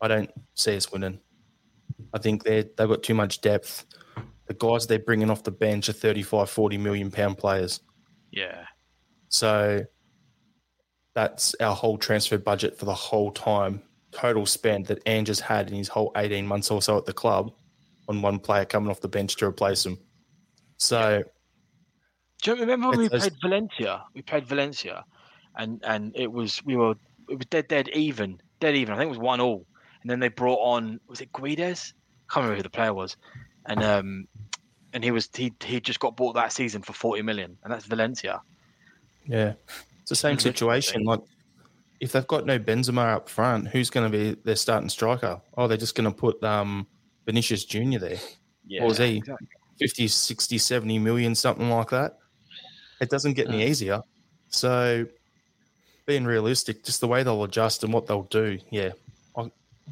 I 0.03 0.09
don't 0.09 0.31
see 0.55 0.77
us 0.77 0.93
winning. 0.93 1.21
I 2.12 2.19
think 2.19 2.45
they 2.45 2.62
they've 2.62 2.89
got 2.89 3.03
too 3.03 3.15
much 3.15 3.41
depth. 3.41 3.87
The 4.47 4.55
guys 4.55 4.87
they're 4.87 4.99
bringing 4.99 5.31
off 5.31 5.45
the 5.45 5.51
bench 5.51 5.89
are 5.89 5.95
35, 5.95 6.51
40 6.51 6.79
million 6.79 7.11
pound 7.11 7.39
players. 7.39 7.81
Yeah. 8.31 8.67
So 9.31 9.85
That's 11.15 11.55
our 11.61 11.75
whole 11.75 11.99
transfer 11.99 12.39
budget 12.39 12.79
for 12.79 12.85
the 12.87 12.95
whole 12.95 13.33
time, 13.33 13.83
total 14.15 14.47
spend 14.47 14.87
that 14.87 15.03
Ange 15.07 15.39
had 15.41 15.69
in 15.71 15.77
his 15.77 15.89
whole 15.89 16.12
18 16.17 16.47
months 16.47 16.71
or 16.71 16.81
so 16.81 16.97
at 16.97 17.05
the 17.05 17.12
club 17.12 17.53
on 18.09 18.23
one 18.23 18.39
player 18.39 18.65
coming 18.65 18.91
off 18.91 19.01
the 19.01 19.09
bench 19.09 19.37
to 19.37 19.47
replace 19.47 19.85
him. 19.85 19.99
So, 20.77 21.23
Do 22.43 22.51
you 22.53 22.61
remember 22.61 22.89
when 22.91 22.99
we 22.99 23.07
It's- 23.07 23.23
played 23.23 23.37
Valencia? 23.43 24.05
We 24.15 24.23
played 24.23 24.47
Valencia, 24.47 25.05
and 25.57 25.83
and 25.85 26.12
it 26.15 26.31
was 26.31 26.62
we 26.65 26.77
were 26.77 26.95
it 27.31 27.37
was 27.37 27.47
dead 27.47 27.69
dead 27.69 27.89
even 27.95 28.41
dead 28.61 28.77
even. 28.77 28.93
I 28.95 28.99
think 28.99 29.07
it 29.07 29.17
was 29.17 29.19
one 29.19 29.41
all, 29.41 29.67
and 30.03 30.11
then 30.11 30.21
they 30.21 30.29
brought 30.29 30.59
on 30.61 31.01
was 31.07 31.21
it 31.23 31.33
Guides? 31.33 31.95
I 32.29 32.35
Can't 32.35 32.45
remember 32.45 32.57
who 32.57 32.62
the 32.62 32.71
player 32.71 32.93
was, 32.93 33.17
and 33.67 33.83
um 33.83 34.29
and 34.93 35.03
he 35.03 35.11
was 35.11 35.31
he 35.35 35.53
he 35.65 35.81
just 35.81 36.01
got 36.01 36.17
bought 36.17 36.35
that 36.35 36.53
season 36.53 36.83
for 36.83 36.93
forty 36.93 37.23
million, 37.23 37.57
and 37.65 37.73
that's 37.73 37.87
Valencia. 37.87 38.43
yeah, 39.27 39.55
it's 40.03 40.11
the 40.11 40.17
same 40.17 40.39
situation. 40.39 41.05
Like, 41.05 41.21
if 42.01 42.13
they've 42.13 42.27
got 42.27 42.47
no 42.47 42.59
Benzema 42.59 43.15
up 43.15 43.29
front, 43.29 43.69
who's 43.69 43.91
going 43.91 44.11
to 44.11 44.17
be 44.17 44.41
their 44.45 44.57
starting 44.57 44.89
striker? 44.89 45.41
Oh, 45.57 45.67
they're 45.69 45.77
just 45.77 45.95
going 45.95 46.11
to 46.11 46.17
put 46.17 46.43
um, 46.43 46.87
Vinicius 47.27 47.65
Junior 47.65 47.99
there. 47.99 48.19
Yeah, 48.67 48.83
What 48.83 48.89
was 48.89 48.99
he? 48.99 49.19
exactly. 49.19 49.49
50, 49.79 50.09
60, 50.09 50.59
70 50.59 50.99
million, 50.99 51.35
something 51.35 51.69
like 51.69 51.91
that. 51.91 52.19
It 53.01 53.11
doesn't 53.11 53.33
get 53.33 53.49
any 53.49 53.67
easier. 53.67 54.03
So, 54.49 55.07
being 56.07 56.25
realistic, 56.25 56.85
just 56.85 57.01
the 57.01 57.09
way 57.09 57.23
they'll 57.23 57.43
adjust 57.45 57.83
and 57.83 57.93
what 57.93 58.07
they'll 58.07 58.23
do, 58.25 58.59
yeah. 58.71 58.91
I, 59.37 59.51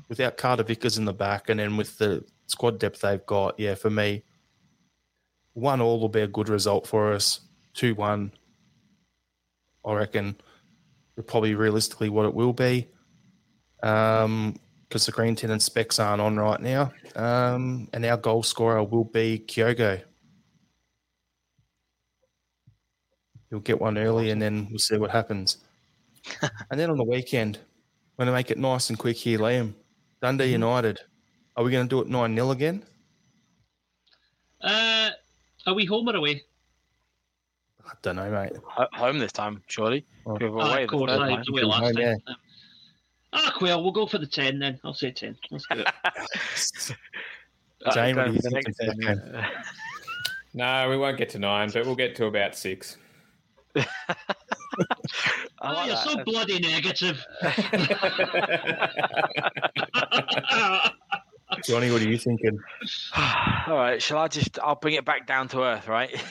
without 0.08 0.36
Carter 0.36 0.62
Vickers 0.62 0.98
in 0.98 1.04
the 1.04 1.12
back 1.12 1.48
and 1.48 1.58
then 1.58 1.76
with 1.76 1.98
the 1.98 2.24
squad 2.46 2.78
depth 2.78 3.00
they've 3.00 3.24
got, 3.26 3.58
yeah, 3.58 3.74
for 3.74 3.90
me, 3.90 4.22
one 5.54 5.80
all 5.80 5.98
will 5.98 6.08
be 6.08 6.20
a 6.20 6.28
good 6.28 6.48
result 6.48 6.86
for 6.86 7.12
us. 7.12 7.40
2 7.74 7.94
1, 7.94 8.30
I 9.84 9.92
reckon, 9.94 10.28
is 10.28 10.36
probably 11.26 11.54
realistically 11.54 12.08
what 12.08 12.26
it 12.26 12.34
will 12.34 12.52
be. 12.52 12.88
Um, 13.82 14.58
because 14.88 15.06
the 15.06 15.12
Green 15.12 15.34
Tin 15.34 15.50
and 15.50 15.62
specs 15.62 15.98
aren't 15.98 16.20
on 16.20 16.36
right 16.36 16.60
now. 16.60 16.92
Um, 17.16 17.88
and 17.94 18.04
our 18.04 18.18
goal 18.18 18.42
scorer 18.42 18.84
will 18.84 19.04
be 19.04 19.42
Kyogo. 19.48 20.02
He'll 23.48 23.60
get 23.60 23.80
one 23.80 23.96
early 23.96 24.30
and 24.30 24.40
then 24.40 24.68
we'll 24.68 24.78
see 24.78 24.98
what 24.98 25.10
happens. 25.10 25.56
and 26.70 26.78
then 26.78 26.90
on 26.90 26.98
the 26.98 27.04
weekend, 27.04 27.58
we're 28.18 28.26
going 28.26 28.34
to 28.34 28.38
make 28.38 28.50
it 28.50 28.58
nice 28.58 28.90
and 28.90 28.98
quick 28.98 29.16
here, 29.16 29.38
Liam. 29.38 29.72
Dundee 30.20 30.52
United. 30.52 31.00
Are 31.56 31.64
we 31.64 31.70
going 31.70 31.88
to 31.88 31.90
do 31.90 32.02
it 32.02 32.08
9 32.08 32.34
0 32.34 32.50
again? 32.50 32.84
Uh, 34.60 35.08
are 35.66 35.74
we 35.74 35.86
home 35.86 36.10
or 36.10 36.16
away? 36.16 36.42
I 37.92 37.94
don't 38.02 38.16
know, 38.16 38.30
mate. 38.30 38.52
Ho- 38.64 38.88
Home 38.94 39.18
this 39.18 39.32
time, 39.32 39.62
surely. 39.68 40.04
Oh. 40.26 40.34
We 40.40 40.48
were 40.48 40.62
Ah, 40.62 40.72
away 40.72 40.84
of 40.84 40.90
the 40.90 40.96
course, 40.96 41.10
third 41.10 41.20
aye, 41.20 41.34
time. 41.36 41.44
away 41.48 41.62
last 41.62 41.80
Home, 41.82 41.94
time. 41.94 42.02
yeah. 42.02 42.34
Ah, 43.34 43.54
well, 43.60 43.82
we'll 43.82 43.92
go 43.92 44.06
for 44.06 44.18
the 44.18 44.26
10 44.26 44.58
then. 44.58 44.80
I'll 44.84 44.94
say 44.94 45.10
10. 45.10 45.36
Let's 45.50 45.64
do 45.70 45.78
it. 45.80 45.86
Jane, 47.94 48.16
what 48.16 48.26
do 48.28 48.32
you 48.34 48.40
the 48.40 48.50
think 48.50 48.66
next 48.68 48.80
of 48.80 48.86
that 48.86 48.96
then, 48.98 49.30
yeah. 49.34 49.50
No, 50.54 50.88
we 50.90 50.96
won't 50.96 51.16
get 51.18 51.28
to 51.30 51.38
nine, 51.38 51.70
but 51.72 51.84
we'll 51.86 51.94
get 51.96 52.14
to 52.16 52.26
about 52.26 52.54
six. 52.56 52.96
Oh, 53.76 53.84
like 55.62 55.86
you're 55.86 55.96
that. 55.96 56.04
so 56.08 56.24
bloody 56.24 56.58
negative. 56.58 57.24
Johnny, 61.64 61.90
what 61.90 62.02
are 62.02 62.08
you 62.08 62.18
thinking? 62.18 62.58
All 63.66 63.76
right, 63.76 64.02
shall 64.02 64.18
I 64.18 64.28
just? 64.28 64.58
I'll 64.58 64.74
bring 64.74 64.94
it 64.94 65.04
back 65.04 65.26
down 65.26 65.48
to 65.48 65.62
earth, 65.62 65.88
right? 65.88 66.22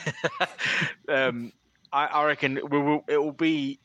um, 1.08 1.52
I, 1.92 2.06
I 2.06 2.24
reckon 2.24 2.58
we 2.70 2.78
will. 2.78 3.04
It 3.08 3.18
will 3.18 3.32
be 3.32 3.78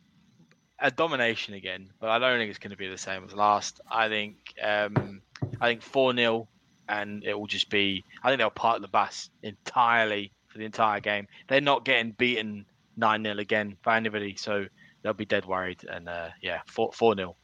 a 0.79 0.91
domination 0.91 1.53
again, 1.53 1.89
but 1.99 2.09
I 2.09 2.19
don't 2.19 2.37
think 2.37 2.49
it's 2.49 2.59
going 2.59 2.71
to 2.71 2.77
be 2.77 2.87
the 2.87 2.97
same 2.97 3.23
as 3.25 3.33
last. 3.33 3.81
I 3.89 4.09
think. 4.09 4.35
Um, 4.61 5.21
I 5.61 5.67
think 5.67 5.81
four 5.81 6.15
0 6.15 6.47
and 6.89 7.23
it 7.23 7.37
will 7.37 7.47
just 7.47 7.69
be. 7.69 8.03
I 8.23 8.29
think 8.29 8.39
they'll 8.39 8.49
park 8.49 8.81
the 8.81 8.87
bus 8.87 9.29
entirely 9.43 10.31
for 10.47 10.57
the 10.57 10.65
entire 10.65 10.99
game. 10.99 11.27
They're 11.47 11.61
not 11.61 11.85
getting 11.85 12.11
beaten 12.11 12.65
nine 12.95 13.23
0 13.23 13.37
again 13.37 13.77
by 13.83 13.97
anybody, 13.97 14.35
so 14.35 14.65
they'll 15.01 15.13
be 15.13 15.25
dead 15.25 15.45
worried. 15.45 15.83
And 15.89 16.09
uh, 16.09 16.29
yeah, 16.41 16.61
four 16.67 16.91
four 16.93 17.15
0 17.15 17.35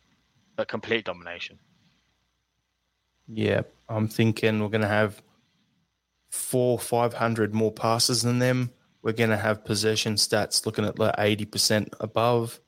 but 0.56 0.68
complete 0.68 1.06
domination. 1.06 1.60
Yeah, 3.28 3.62
I'm 3.94 4.08
thinking 4.08 4.62
we're 4.62 4.70
going 4.70 4.82
to 4.82 4.88
have 4.88 5.22
four, 6.32 6.80
500 6.80 7.54
more 7.54 7.72
passes 7.72 8.24
than 8.24 8.40
them. 8.40 8.72
We're 9.04 9.14
going 9.14 9.30
to 9.30 9.38
have 9.38 9.66
possession 9.66 10.16
stats 10.16 10.66
looking 10.66 10.86
at 10.86 10.98
like 10.98 11.16
80% 11.16 11.90
above. 12.00 12.60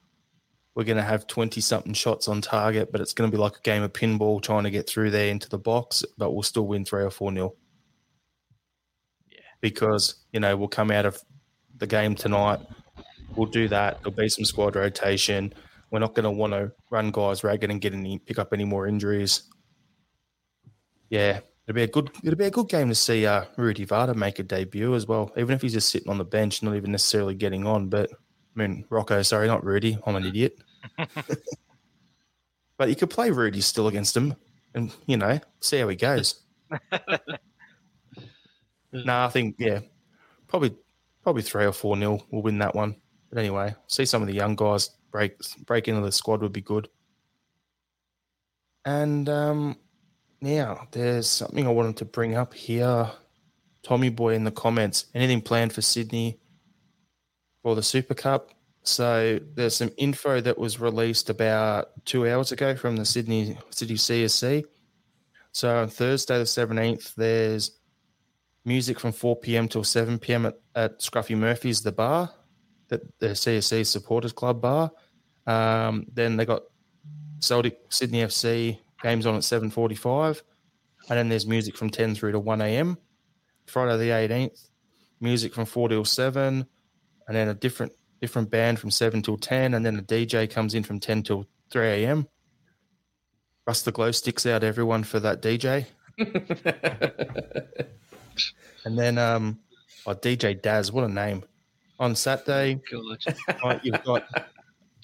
We're 0.76 0.84
going 0.84 0.98
to 0.98 1.04
have 1.04 1.26
20 1.26 1.62
something 1.62 1.94
shots 1.94 2.28
on 2.28 2.42
target, 2.42 2.92
but 2.92 3.02
it's 3.02 3.14
going 3.14 3.32
to 3.32 3.36
be 3.36 3.42
like 3.42 3.58
a 3.58 3.62
game 3.62 3.82
of 3.82 3.94
pinball 3.94 4.42
trying 4.42 4.66
to 4.66 4.70
get 4.70 4.88
through 4.88 5.12
there 5.12 5.30
into 5.30 5.50
the 5.50 5.58
box, 5.58 6.04
but 6.18 6.32
we'll 6.32 6.44
still 6.44 6.68
win 6.68 6.86
three 6.86 7.04
or 7.04 7.10
four 7.10 7.32
nil. 7.32 7.56
Yeah. 9.32 9.40
Because, 9.62 10.26
you 10.32 10.40
know, 10.40 10.56
we'll 10.58 10.68
come 10.68 10.92
out 10.92 11.06
of 11.06 11.24
the 11.78 11.88
game 11.88 12.14
tonight. 12.14 12.60
We'll 13.36 13.48
do 13.48 13.68
that. 13.70 14.00
There'll 14.04 14.16
be 14.16 14.30
some 14.30 14.46
squad 14.46 14.76
rotation. 14.76 15.54
We're 15.92 16.00
not 16.00 16.14
going 16.14 16.26
to 16.26 16.32
want 16.32 16.54
to 16.54 16.74
run 16.92 17.12
guys 17.12 17.44
ragged 17.44 17.72
and 17.72 17.82
get 17.82 17.94
any 17.94 18.20
pick 18.20 18.38
up 18.38 18.54
any 18.54 18.66
more 18.66 18.86
injuries 18.88 19.44
yeah, 21.10 21.40
it'd 21.66 21.76
be 21.76 21.84
a 21.84 21.88
good 21.88 22.12
it'll 22.24 22.38
be 22.38 22.46
a 22.46 22.52
good 22.52 22.70
game 22.70 22.90
to 22.90 22.96
see 22.96 23.26
uh, 23.26 23.46
Rudy 23.58 23.86
Vata 23.86 24.16
make 24.16 24.40
a 24.40 24.44
debut 24.44 24.96
as 24.96 25.08
well. 25.08 25.32
Even 25.38 25.56
if 25.56 25.62
he's 25.62 25.74
just 25.74 25.90
sitting 25.90 26.10
on 26.10 26.18
the 26.18 26.26
bench, 26.26 26.64
not 26.64 26.76
even 26.76 26.92
necessarily 26.92 27.36
getting 27.36 27.66
on. 27.66 27.88
But 27.90 28.12
I 28.12 28.60
mean, 28.60 28.86
Rocco, 28.90 29.22
sorry, 29.22 29.48
not 29.48 29.64
Rudy. 29.64 29.98
I'm 30.06 30.16
an 30.16 30.26
idiot. 30.26 30.60
but 32.78 32.90
you 32.90 32.96
could 32.96 33.10
play 33.10 33.32
Rudy 33.32 33.62
still 33.62 33.88
against 33.88 34.16
him, 34.16 34.36
and 34.74 34.94
you 35.06 35.18
know, 35.18 35.40
see 35.60 35.80
how 35.80 35.88
he 35.88 35.96
goes. 35.96 36.44
no, 38.92 39.26
I 39.26 39.30
think 39.30 39.56
yeah, 39.60 39.80
probably 40.48 40.76
probably 41.24 41.42
three 41.42 41.66
or 41.66 41.72
four 41.72 41.98
nil. 41.98 42.26
We'll 42.32 42.44
win 42.44 42.60
that 42.60 42.76
one. 42.76 42.96
But 43.30 43.40
anyway, 43.40 43.76
see 43.88 44.06
some 44.06 44.22
of 44.22 44.28
the 44.28 44.36
young 44.36 44.56
guys 44.56 44.92
break 45.12 45.38
break 45.66 45.88
into 45.88 46.02
the 46.02 46.12
squad 46.12 46.42
would 46.42 46.54
be 46.54 46.62
good. 46.62 46.90
And 48.86 49.28
um, 49.30 49.78
now, 50.46 50.88
there's 50.92 51.28
something 51.28 51.66
I 51.66 51.72
wanted 51.72 51.98
to 51.98 52.06
bring 52.06 52.36
up 52.36 52.54
here. 52.54 53.10
Tommy 53.84 54.10
Boy 54.10 54.36
in 54.36 54.44
the 54.44 54.52
comments. 54.52 55.06
Anything 55.16 55.42
planned 55.42 55.74
for 55.74 55.82
Sydney 55.82 56.40
for 57.64 57.76
the 57.76 57.82
Super 57.82 58.14
Cup? 58.14 58.52
So 58.84 59.40
there's 59.56 59.76
some 59.76 59.92
info 59.98 60.42
that 60.42 60.60
was 60.60 60.80
released 60.80 61.32
about 61.32 61.88
two 62.06 62.28
hours 62.28 62.52
ago 62.52 62.76
from 62.76 62.96
the 62.96 63.06
Sydney 63.06 63.58
City 63.72 63.96
CSC. 63.96 64.66
So 65.52 65.78
on 65.78 65.88
Thursday 65.90 66.38
the 66.38 66.44
17th, 66.44 67.16
there's 67.16 67.80
music 68.64 69.00
from 69.00 69.14
4 69.14 69.38
p.m. 69.38 69.68
till 69.68 69.84
7 69.84 70.20
p.m. 70.20 70.46
at, 70.46 70.60
at 70.76 71.00
Scruffy 71.00 71.36
Murphy's, 71.36 71.82
the 71.82 71.92
bar, 71.92 72.30
that 72.90 73.02
the 73.20 73.30
CSC 73.30 73.86
Supporters 73.88 74.34
Club 74.34 74.62
bar. 74.62 74.92
Um, 75.48 76.06
then 76.14 76.38
they 76.38 76.46
got 76.46 76.64
Celtic 77.40 77.80
Sydney 77.90 78.22
FC 78.22 78.80
games 79.06 79.28
on 79.28 79.36
at 79.36 79.42
7.45 79.42 80.42
and 81.10 81.20
then 81.20 81.30
there's 81.30 81.46
music 81.46 81.78
from 81.78 81.92
10 81.92 82.16
through 82.16 82.32
to 82.32 82.40
1 82.40 82.60
a.m 82.62 82.98
friday 83.68 83.98
the 83.98 84.10
18th 84.10 84.70
music 85.22 85.54
from 85.54 85.66
4 85.66 85.90
till 85.90 86.04
7 86.04 86.66
and 87.28 87.36
then 87.38 87.48
a 87.50 87.54
different 87.54 87.92
different 88.20 88.50
band 88.50 88.80
from 88.80 88.90
7 88.90 89.22
till 89.22 89.38
10 89.38 89.76
and 89.76 89.86
then 89.86 90.00
a 90.00 90.02
dj 90.02 90.50
comes 90.50 90.74
in 90.74 90.82
from 90.82 91.00
10 91.00 91.22
till 91.22 91.46
3 91.70 91.86
a.m 91.86 92.28
rust 93.68 93.86
the 93.86 93.92
glow 93.92 94.10
sticks 94.10 94.48
out 94.48 94.64
everyone 94.64 95.04
for 95.04 95.20
that 95.20 95.40
dj 95.40 95.86
and 98.86 98.98
then 98.98 99.20
um 99.20 99.60
oh, 100.08 100.16
dj 100.16 100.60
daz 100.64 100.92
what 100.92 101.04
a 101.04 101.10
name. 101.10 101.44
On 102.00 102.16
saturday 102.16 102.82
oh, 103.64 103.80
you've 103.84 104.04
got 104.04 104.24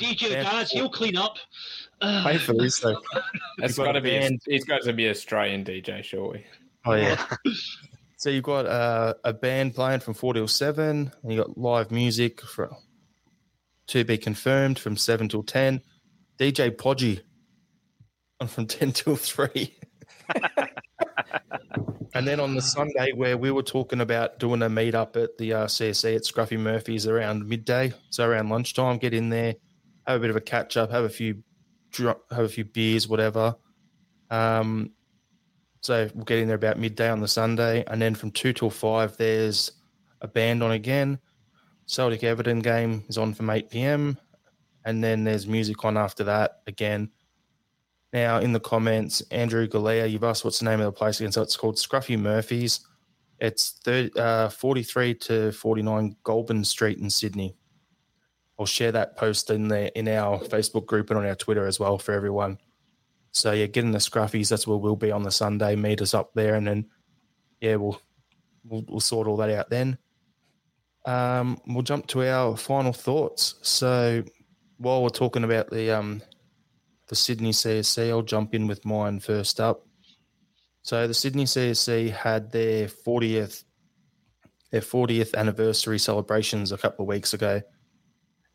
DJ 0.02 0.32
Yeah. 0.32 0.44
Daz, 0.44 0.72
he'll 0.72 0.90
clean 0.90 1.16
up. 1.18 1.38
pay 2.02 2.38
for 2.40 2.54
this 2.54 2.80
though 2.80 3.00
It's 3.60 3.78
You've 3.78 3.78
got 3.78 3.86
got 3.86 3.92
to 3.94 4.02
be. 4.02 4.10
band. 4.20 4.42
It's 4.48 4.66
got 4.66 4.82
to 4.84 4.94
be 4.94 5.10
Australian 5.10 5.64
DJ, 5.64 6.04
surely. 6.04 6.46
Oh 6.86 6.94
yeah. 6.94 7.24
so 8.18 8.30
you've 8.30 8.44
got 8.44 8.66
uh, 8.66 9.14
a 9.24 9.34
band 9.34 9.76
playing 9.76 10.00
from 10.00 10.14
four 10.16 10.34
till 10.34 10.48
seven, 10.48 11.12
and 11.22 11.32
you 11.32 11.38
got 11.40 11.58
live 11.58 11.92
music 11.92 12.42
for 12.42 12.70
to 13.88 14.04
be 14.04 14.18
confirmed 14.18 14.80
from 14.80 14.98
seven 14.98 15.30
till 15.30 15.44
ten. 15.44 15.82
DJ 16.40 16.72
Podgy 16.76 17.22
on 18.40 18.48
from 18.48 18.66
ten 18.68 18.92
till 18.92 19.16
three. 19.16 19.76
and 22.16 22.28
then 22.28 22.40
on 22.40 22.56
the 22.56 22.62
Sunday, 22.62 23.12
where 23.14 23.38
we 23.38 23.52
were 23.52 23.62
talking 23.64 24.02
about 24.02 24.40
doing 24.40 24.62
a 24.64 24.70
meetup 24.70 25.22
at 25.22 25.38
the 25.38 25.54
uh, 25.54 25.66
CSC 25.68 26.16
at 26.16 26.24
Scruffy 26.24 26.58
Murphy's 26.60 27.06
around 27.08 27.48
midday, 27.48 27.94
so 28.10 28.26
around 28.28 28.50
lunchtime, 28.50 28.98
get 28.98 29.14
in 29.14 29.30
there, 29.30 29.56
have 30.12 30.22
a 30.22 30.22
bit 30.22 30.30
of 30.30 30.36
a 30.36 30.42
catch 30.42 30.78
up, 30.78 30.92
have 30.92 31.04
a 31.04 31.10
few, 31.10 31.44
have 31.98 32.20
a 32.32 32.50
few 32.50 32.66
beers, 32.66 33.08
whatever. 33.08 33.56
Um, 34.30 34.92
so 35.82 36.10
we'll 36.14 36.26
get 36.26 36.40
in 36.40 36.48
there 36.48 36.56
about 36.56 36.80
midday 36.80 37.10
on 37.10 37.20
the 37.20 37.28
Sunday, 37.28 37.84
and 37.88 38.02
then 38.02 38.16
from 38.16 38.32
two 38.32 38.54
till 38.54 38.70
five, 38.70 39.18
there's 39.18 39.72
a 40.22 40.28
band 40.28 40.64
on 40.64 40.72
again. 40.72 41.20
Celtic 41.88 42.24
Everton 42.24 42.60
game 42.60 43.04
is 43.10 43.18
on 43.18 43.34
from 43.34 43.50
eight 43.50 43.70
pm, 43.70 44.18
and 44.86 45.04
then 45.04 45.24
there's 45.24 45.48
music 45.48 45.84
on 45.84 45.98
after 45.98 46.24
that 46.26 46.62
again. 46.68 47.10
Now, 48.14 48.40
in 48.40 48.52
the 48.52 48.60
comments, 48.60 49.22
Andrew 49.32 49.68
Galea, 49.68 50.10
you've 50.10 50.24
asked 50.24 50.44
what's 50.44 50.60
the 50.60 50.66
name 50.66 50.82
of 50.82 50.86
the 50.86 50.92
place 50.92 51.20
again. 51.20 51.32
So 51.32 51.42
it's 51.42 51.56
called 51.56 51.78
Scruffy 51.78 52.20
Murphy's. 52.20 52.82
It's 53.40 53.80
30, 53.84 54.20
uh, 54.20 54.50
43 54.50 55.16
to 55.16 55.52
49 55.52 56.16
Goulburn 56.24 56.64
Street 56.64 57.00
in 57.00 57.10
Sydney. 57.10 57.56
I'll 58.62 58.68
share 58.68 58.92
that 58.92 59.18
post 59.18 59.50
in 59.50 59.70
there 59.70 59.90
in 59.96 60.08
our 60.08 60.38
Facebook 60.38 60.86
group 60.86 61.10
and 61.10 61.18
on 61.18 61.26
our 61.26 61.34
Twitter 61.34 61.66
as 61.66 61.80
well 61.80 61.98
for 61.98 62.12
everyone. 62.12 62.60
So 63.32 63.54
yeah, 63.54 63.66
getting 63.66 63.90
the 63.90 63.98
scruffies. 63.98 64.50
That's 64.50 64.68
where 64.68 64.78
we'll 64.78 64.96
be 64.96 65.12
on 65.12 65.24
the 65.24 65.32
Sunday. 65.32 65.76
Meet 65.76 66.02
us 66.02 66.14
up 66.14 66.36
there, 66.36 66.54
and 66.54 66.68
then 66.68 66.86
yeah, 67.60 67.78
we'll 67.78 68.00
we'll, 68.64 68.86
we'll 68.88 69.00
sort 69.00 69.28
all 69.28 69.38
that 69.38 69.50
out 69.50 69.72
then. 69.72 69.98
Um, 71.06 71.60
we'll 71.66 71.82
jump 71.82 72.06
to 72.08 72.22
our 72.22 72.56
final 72.56 72.94
thoughts. 72.94 73.56
So 73.64 74.24
while 74.78 75.02
we're 75.02 75.10
talking 75.10 75.44
about 75.44 75.72
the 75.72 75.90
um, 75.90 76.22
the 77.08 77.16
Sydney 77.16 77.54
CSC, 77.54 78.10
I'll 78.10 78.22
jump 78.22 78.54
in 78.54 78.68
with 78.68 78.86
mine 78.86 79.22
first 79.22 79.60
up. 79.60 79.88
So 80.84 81.08
the 81.08 81.16
Sydney 81.16 81.46
CSC 81.46 82.12
had 82.12 82.52
their 82.52 82.88
40th 82.88 83.64
their 84.70 84.82
40th 84.82 85.34
anniversary 85.34 85.98
celebrations 85.98 86.72
a 86.72 86.78
couple 86.78 87.04
of 87.04 87.10
weeks 87.10 87.34
ago, 87.34 87.62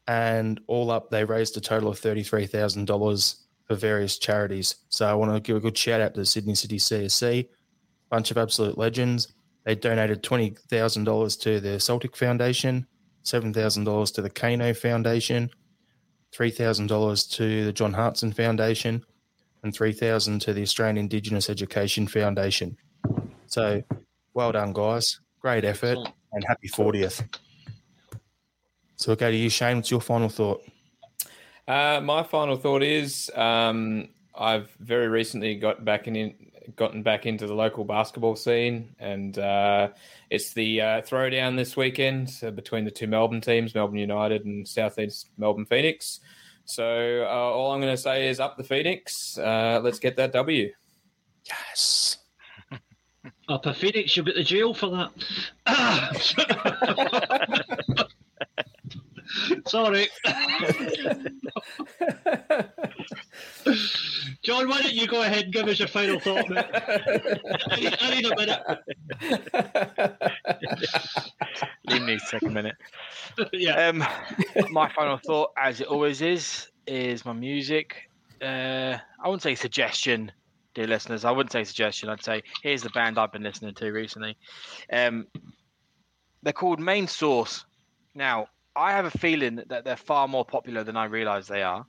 and 0.09 0.61
all 0.67 0.91
up 0.91 1.11
they 1.11 1.25
raised 1.25 1.57
a 1.57 1.61
total 1.61 1.89
of 1.89 1.99
thirty 1.99 2.23
three 2.23 2.47
thousand 2.47 2.87
dollars 2.87 3.47
for 3.67 3.75
various 3.75 4.19
charities. 4.19 4.77
So 4.89 5.07
I 5.07 5.15
want 5.15 5.33
to 5.33 5.41
give 5.41 5.57
a 5.57 5.61
good 5.61 5.77
shout 5.77 6.01
out 6.01 6.15
to 6.15 6.21
the 6.21 6.27
Sydney 6.27 6.55
City 6.55 6.79
CSC, 6.79 7.49
bunch 8.11 8.31
of 8.31 8.39
absolute 8.39 8.79
legends. 8.79 9.35
They 9.65 9.75
donated 9.75 10.23
twenty 10.23 10.57
thousand 10.69 11.05
dollars 11.05 11.37
to 11.39 11.61
the 11.61 11.81
Celtic 11.81 12.17
Foundation, 12.17 12.87
seven 13.23 13.53
thousand 13.53 13.85
dollars 13.85 14.13
to 14.13 14.23
the 14.23 14.31
Kano 14.31 14.73
Foundation, 14.75 15.51
three 16.33 16.51
thousand 16.51 16.87
dollars 16.87 17.27
to 17.29 17.65
the 17.65 17.73
John 17.73 17.93
Hartson 17.93 18.33
Foundation, 18.33 19.05
and 19.65 19.75
three 19.75 19.93
thousand 19.93 20.41
to 20.43 20.53
the 20.53 20.63
Australian 20.63 20.99
Indigenous 20.99 21.51
Education 21.51 22.07
Foundation. 22.07 22.77
So, 23.47 23.83
well 24.35 24.53
done, 24.53 24.73
guys! 24.73 25.19
Great 25.41 25.65
effort, 25.65 25.99
and 26.33 26.45
happy 26.47 26.69
fortieth. 26.69 27.23
So, 28.97 29.11
we'll 29.11 29.17
go 29.17 29.31
to 29.31 29.37
you, 29.37 29.51
Shane. 29.51 29.77
What's 29.77 29.91
your 29.91 30.01
final 30.01 30.29
thought? 30.29 30.63
Uh, 31.69 32.01
my 32.03 32.23
final 32.23 32.57
thought 32.57 32.83
is 32.83 33.31
um, 33.35 34.09
I've 34.35 34.71
very 34.81 35.09
recently 35.09 35.57
got 35.57 35.85
back 35.85 36.07
in, 36.07 36.35
gotten 36.77 37.03
back 37.03 37.27
into 37.27 37.47
the 37.47 37.55
local 37.55 37.85
basketball 37.85 38.37
scene, 38.37 38.95
and 38.99 39.39
uh, 39.39 39.89
it's 40.31 40.53
the 40.53 40.81
uh, 40.81 41.03
throwdown 41.03 41.57
this 41.57 41.77
weekend 41.77 42.33
uh, 42.43 42.51
between 42.51 42.85
the 42.85 42.91
two 42.91 43.07
Melbourne 43.07 43.41
teams, 43.41 43.75
Melbourne 43.75 43.99
United 43.99 44.45
and 44.45 44.67
Southeast 44.67 45.31
Melbourne 45.39 45.67
Phoenix. 45.67 46.21
So 46.65 47.25
uh, 47.25 47.29
all 47.29 47.73
I'm 47.73 47.81
going 47.81 47.95
to 47.95 48.01
say 48.01 48.29
is 48.29 48.41
up 48.41 48.57
the 48.57 48.65
Phoenix. 48.65 49.39
Uh, 49.39 49.81
let's 49.83 49.99
get 49.99 50.17
that 50.17 50.33
W. 50.33 50.73
Yes. 51.45 52.19
Up 53.49 53.67
a 53.67 53.75
Phoenix, 53.75 54.17
you'll 54.17 54.27
get 54.27 54.35
the 54.35 54.43
jail 54.43 54.75
for 54.75 55.09
that. 55.67 55.67
Sorry. 59.67 60.09
John, 64.43 64.69
why 64.69 64.83
don't 64.83 64.95
you 64.95 65.07
go 65.07 65.23
ahead 65.23 65.45
and 65.45 65.53
give 65.53 65.67
us 65.69 65.79
your 65.79 65.89
final 65.89 66.21
thought, 66.21 66.49
mate? 66.49 66.65
I 67.71 67.77
need, 67.77 67.97
I 68.01 68.15
need 68.15 68.27
a 68.27 68.37
minute. 68.37 68.63
Needs 72.07 72.25
to 72.31 72.39
take 72.39 72.49
a 72.49 72.53
minute. 72.53 72.77
yeah. 73.53 73.89
Um, 73.89 74.05
my 74.71 74.89
final 74.93 75.19
thought, 75.19 75.51
as 75.59 75.81
it 75.81 75.89
always 75.89 76.23
is, 76.23 76.69
is 76.87 77.25
my 77.25 77.33
music. 77.33 78.11
Uh, 78.41 78.97
I 79.23 79.27
wouldn't 79.29 79.43
say 79.43 79.55
suggestion, 79.55 80.31
dear 80.75 80.87
listeners. 80.87 81.25
I 81.25 81.31
wouldn't 81.31 81.53
say 81.53 81.65
suggestion. 81.65 82.09
I'd 82.09 82.23
say 82.23 82.43
here's 82.63 82.83
the 82.83 82.91
band 82.91 83.19
I've 83.19 83.33
been 83.33 83.43
listening 83.43 83.75
to 83.75 83.91
recently. 83.91 84.37
Um, 84.93 85.27
they're 86.43 86.53
called 86.53 86.79
Main 86.79 87.09
Source. 87.09 87.65
Now, 88.15 88.47
I 88.77 88.93
have 88.93 89.07
a 89.07 89.19
feeling 89.19 89.63
that 89.69 89.85
they're 89.85 89.97
far 89.97 90.29
more 90.29 90.45
popular 90.45 90.85
than 90.85 90.97
I 90.97 91.07
realize 91.07 91.49
they 91.49 91.63
are. 91.63 91.87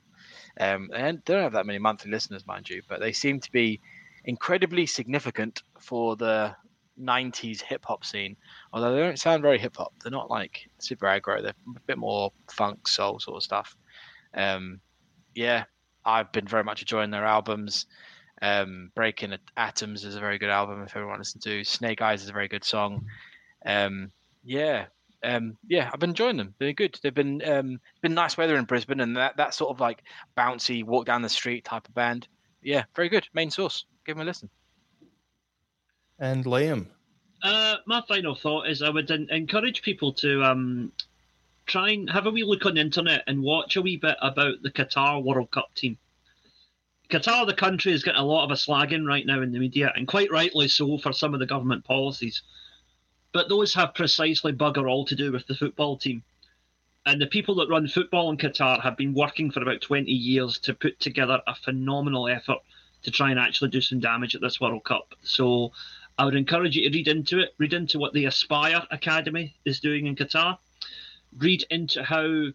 Um, 0.59 0.89
and 0.93 1.21
they 1.25 1.33
don't 1.33 1.43
have 1.43 1.53
that 1.53 1.65
many 1.65 1.79
monthly 1.79 2.09
listeners, 2.09 2.47
mind 2.47 2.69
you, 2.69 2.81
but 2.87 2.99
they 2.99 3.11
seem 3.11 3.39
to 3.41 3.51
be 3.51 3.79
incredibly 4.25 4.85
significant 4.85 5.61
for 5.79 6.15
the 6.15 6.55
90s 6.99 7.61
hip 7.61 7.85
hop 7.85 8.05
scene. 8.05 8.35
Although 8.73 8.93
they 8.93 9.01
don't 9.01 9.19
sound 9.19 9.41
very 9.41 9.59
hip 9.59 9.77
hop, 9.77 9.93
they're 10.01 10.11
not 10.11 10.29
like 10.29 10.69
super 10.79 11.05
aggro. 11.05 11.41
They're 11.41 11.53
a 11.75 11.79
bit 11.85 11.97
more 11.97 12.31
funk, 12.51 12.87
soul 12.87 13.19
sort 13.19 13.37
of 13.37 13.43
stuff. 13.43 13.75
Um, 14.33 14.79
yeah, 15.35 15.65
I've 16.05 16.31
been 16.31 16.47
very 16.47 16.63
much 16.63 16.81
enjoying 16.81 17.11
their 17.11 17.25
albums. 17.25 17.85
Um, 18.41 18.91
Breaking 18.95 19.35
Atoms 19.55 20.05
is 20.05 20.15
a 20.15 20.19
very 20.19 20.37
good 20.37 20.49
album 20.49 20.83
if 20.83 20.95
everyone 20.95 21.19
listens 21.19 21.43
to. 21.43 21.63
Snake 21.63 22.01
Eyes 22.01 22.23
is 22.23 22.29
a 22.29 22.33
very 22.33 22.47
good 22.47 22.63
song. 22.63 23.05
Um, 23.65 24.11
yeah, 24.43 24.85
um, 25.23 25.57
yeah, 25.67 25.89
I've 25.91 25.99
been 25.99 26.11
enjoying 26.11 26.37
them. 26.37 26.53
They're 26.59 26.73
good. 26.73 26.99
They've 27.01 27.13
been 27.13 27.41
um, 27.47 27.79
been 28.01 28.13
nice 28.13 28.37
weather 28.37 28.57
in 28.57 28.65
Brisbane, 28.65 28.99
and 28.99 29.15
that 29.17 29.37
that 29.37 29.53
sort 29.53 29.71
of 29.71 29.79
like 29.79 30.03
bouncy 30.37 30.83
walk 30.83 31.05
down 31.05 31.21
the 31.21 31.29
street 31.29 31.65
type 31.65 31.87
of 31.87 31.95
band. 31.95 32.27
Yeah, 32.61 32.83
very 32.95 33.09
good. 33.09 33.27
Main 33.33 33.49
source. 33.49 33.85
Give 34.05 34.15
them 34.15 34.23
a 34.23 34.25
listen. 34.25 34.49
And 36.19 36.45
Liam. 36.45 36.87
Uh, 37.43 37.75
my 37.85 38.01
final 38.07 38.35
thought 38.35 38.67
is 38.67 38.81
I 38.81 38.89
would 38.89 39.11
encourage 39.11 39.83
people 39.83 40.11
to 40.13 40.43
um, 40.43 40.91
try 41.67 41.91
and 41.91 42.09
have 42.09 42.25
a 42.25 42.31
wee 42.31 42.43
look 42.43 42.65
on 42.65 42.75
the 42.75 42.81
internet 42.81 43.23
and 43.27 43.43
watch 43.43 43.75
a 43.75 43.81
wee 43.81 43.97
bit 43.97 44.17
about 44.21 44.63
the 44.63 44.71
Qatar 44.71 45.23
World 45.23 45.51
Cup 45.51 45.73
team. 45.75 45.97
Qatar, 47.09 47.45
the 47.45 47.53
country, 47.53 47.93
is 47.93 48.03
getting 48.03 48.19
a 48.19 48.25
lot 48.25 48.43
of 48.43 48.51
a 48.51 48.55
slagging 48.55 49.07
right 49.07 49.25
now 49.25 49.41
in 49.41 49.51
the 49.51 49.59
media, 49.59 49.93
and 49.95 50.07
quite 50.07 50.31
rightly 50.31 50.67
so 50.67 50.97
for 50.97 51.13
some 51.13 51.33
of 51.33 51.39
the 51.39 51.45
government 51.45 51.85
policies 51.85 52.41
but 53.33 53.49
those 53.49 53.73
have 53.73 53.93
precisely 53.93 54.53
bugger 54.53 54.89
all 54.89 55.05
to 55.05 55.15
do 55.15 55.31
with 55.31 55.45
the 55.47 55.55
football 55.55 55.97
team. 55.97 56.23
And 57.05 57.21
the 57.21 57.27
people 57.27 57.55
that 57.55 57.69
run 57.69 57.87
football 57.87 58.29
in 58.29 58.37
Qatar 58.37 58.81
have 58.81 58.97
been 58.97 59.13
working 59.13 59.49
for 59.51 59.61
about 59.61 59.81
20 59.81 60.11
years 60.11 60.57
to 60.59 60.73
put 60.73 60.99
together 60.99 61.41
a 61.47 61.55
phenomenal 61.55 62.27
effort 62.27 62.59
to 63.03 63.11
try 63.11 63.31
and 63.31 63.39
actually 63.39 63.69
do 63.69 63.79
some 63.79 63.99
damage 63.99 64.35
at 64.35 64.41
this 64.41 64.59
World 64.59 64.83
Cup. 64.83 65.13
So 65.21 65.71
I 66.17 66.25
would 66.25 66.35
encourage 66.35 66.75
you 66.75 66.89
to 66.89 66.97
read 66.97 67.07
into 67.07 67.39
it, 67.39 67.53
read 67.57 67.73
into 67.73 67.99
what 67.99 68.13
the 68.13 68.25
Aspire 68.25 68.83
Academy 68.91 69.55
is 69.65 69.79
doing 69.79 70.07
in 70.07 70.15
Qatar, 70.15 70.57
read 71.37 71.63
into 71.69 72.03
how 72.03 72.47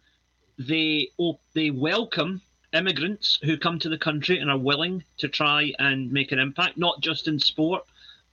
they 0.59 1.09
they 1.53 1.71
welcome 1.71 2.41
immigrants 2.73 3.39
who 3.43 3.57
come 3.57 3.79
to 3.79 3.89
the 3.89 3.97
country 3.97 4.39
and 4.39 4.49
are 4.49 4.57
willing 4.57 5.03
to 5.17 5.27
try 5.27 5.73
and 5.79 6.11
make 6.11 6.31
an 6.31 6.39
impact, 6.39 6.77
not 6.77 7.01
just 7.01 7.27
in 7.27 7.39
sport, 7.39 7.83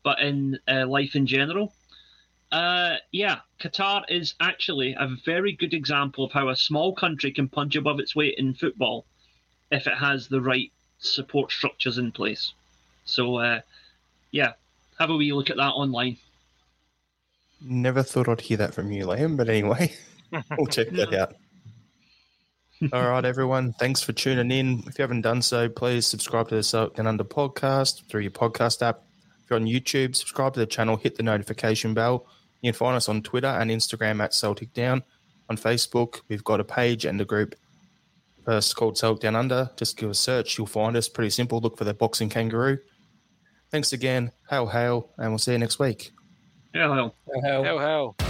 but 0.02 0.18
in 0.20 0.58
uh, 0.66 0.86
life 0.86 1.14
in 1.14 1.26
general. 1.26 1.72
Uh, 2.52 2.96
yeah, 3.12 3.38
Qatar 3.60 4.02
is 4.08 4.34
actually 4.40 4.96
a 4.98 5.08
very 5.24 5.52
good 5.52 5.72
example 5.72 6.24
of 6.24 6.32
how 6.32 6.48
a 6.48 6.56
small 6.56 6.94
country 6.94 7.30
can 7.30 7.48
punch 7.48 7.76
above 7.76 8.00
its 8.00 8.16
weight 8.16 8.34
in 8.38 8.54
football 8.54 9.06
if 9.70 9.86
it 9.86 9.94
has 9.94 10.26
the 10.26 10.40
right 10.40 10.72
support 10.98 11.52
structures 11.52 11.98
in 11.98 12.10
place. 12.10 12.52
So, 13.04 13.36
uh, 13.36 13.60
yeah, 14.32 14.54
have 14.98 15.10
a 15.10 15.16
wee 15.16 15.32
look 15.32 15.50
at 15.50 15.56
that 15.56 15.70
online. 15.70 16.16
Never 17.60 18.02
thought 18.02 18.28
I'd 18.28 18.40
hear 18.40 18.56
that 18.56 18.74
from 18.74 18.90
you, 18.90 19.06
Liam, 19.06 19.36
but 19.36 19.48
anyway, 19.48 19.94
we'll 20.58 20.66
check 20.66 20.88
that 20.90 21.14
out. 21.14 21.34
All 22.92 23.10
right, 23.10 23.24
everyone. 23.24 23.74
Thanks 23.74 24.02
for 24.02 24.12
tuning 24.12 24.50
in. 24.50 24.82
If 24.86 24.98
you 24.98 25.02
haven't 25.02 25.20
done 25.20 25.42
so, 25.42 25.68
please 25.68 26.06
subscribe 26.06 26.48
to 26.48 26.56
the 26.56 26.62
Celtic 26.62 26.96
Down 26.96 27.06
Under 27.06 27.24
podcast 27.24 28.08
through 28.08 28.22
your 28.22 28.30
podcast 28.30 28.80
app. 28.80 29.02
If 29.44 29.50
you're 29.50 29.58
on 29.58 29.66
YouTube, 29.66 30.16
subscribe 30.16 30.54
to 30.54 30.60
the 30.60 30.66
channel, 30.66 30.96
hit 30.96 31.16
the 31.16 31.22
notification 31.22 31.92
bell 31.92 32.26
you 32.60 32.72
can 32.72 32.78
find 32.78 32.96
us 32.96 33.08
on 33.08 33.22
Twitter 33.22 33.48
and 33.48 33.70
Instagram 33.70 34.22
at 34.22 34.34
Celtic 34.34 34.72
Down. 34.72 35.02
On 35.48 35.56
Facebook, 35.56 36.20
we've 36.28 36.44
got 36.44 36.60
a 36.60 36.64
page 36.64 37.04
and 37.04 37.20
a 37.20 37.24
group 37.24 37.54
first 38.44 38.76
called 38.76 38.96
Celtic 38.96 39.22
Down 39.22 39.36
Under. 39.36 39.70
Just 39.76 39.96
give 39.96 40.10
a 40.10 40.14
search, 40.14 40.58
you'll 40.58 40.66
find 40.66 40.96
us. 40.96 41.08
Pretty 41.08 41.30
simple. 41.30 41.60
Look 41.60 41.78
for 41.78 41.84
the 41.84 41.94
boxing 41.94 42.28
kangaroo. 42.28 42.78
Thanks 43.70 43.92
again. 43.92 44.32
Hail, 44.48 44.66
hail, 44.66 45.10
and 45.18 45.30
we'll 45.30 45.38
see 45.38 45.52
you 45.52 45.58
next 45.58 45.78
week. 45.78 46.12
Hail, 46.74 46.94
hail. 46.94 47.14
Hail, 47.42 47.64
hail. 47.64 47.78
hail. 47.78 48.29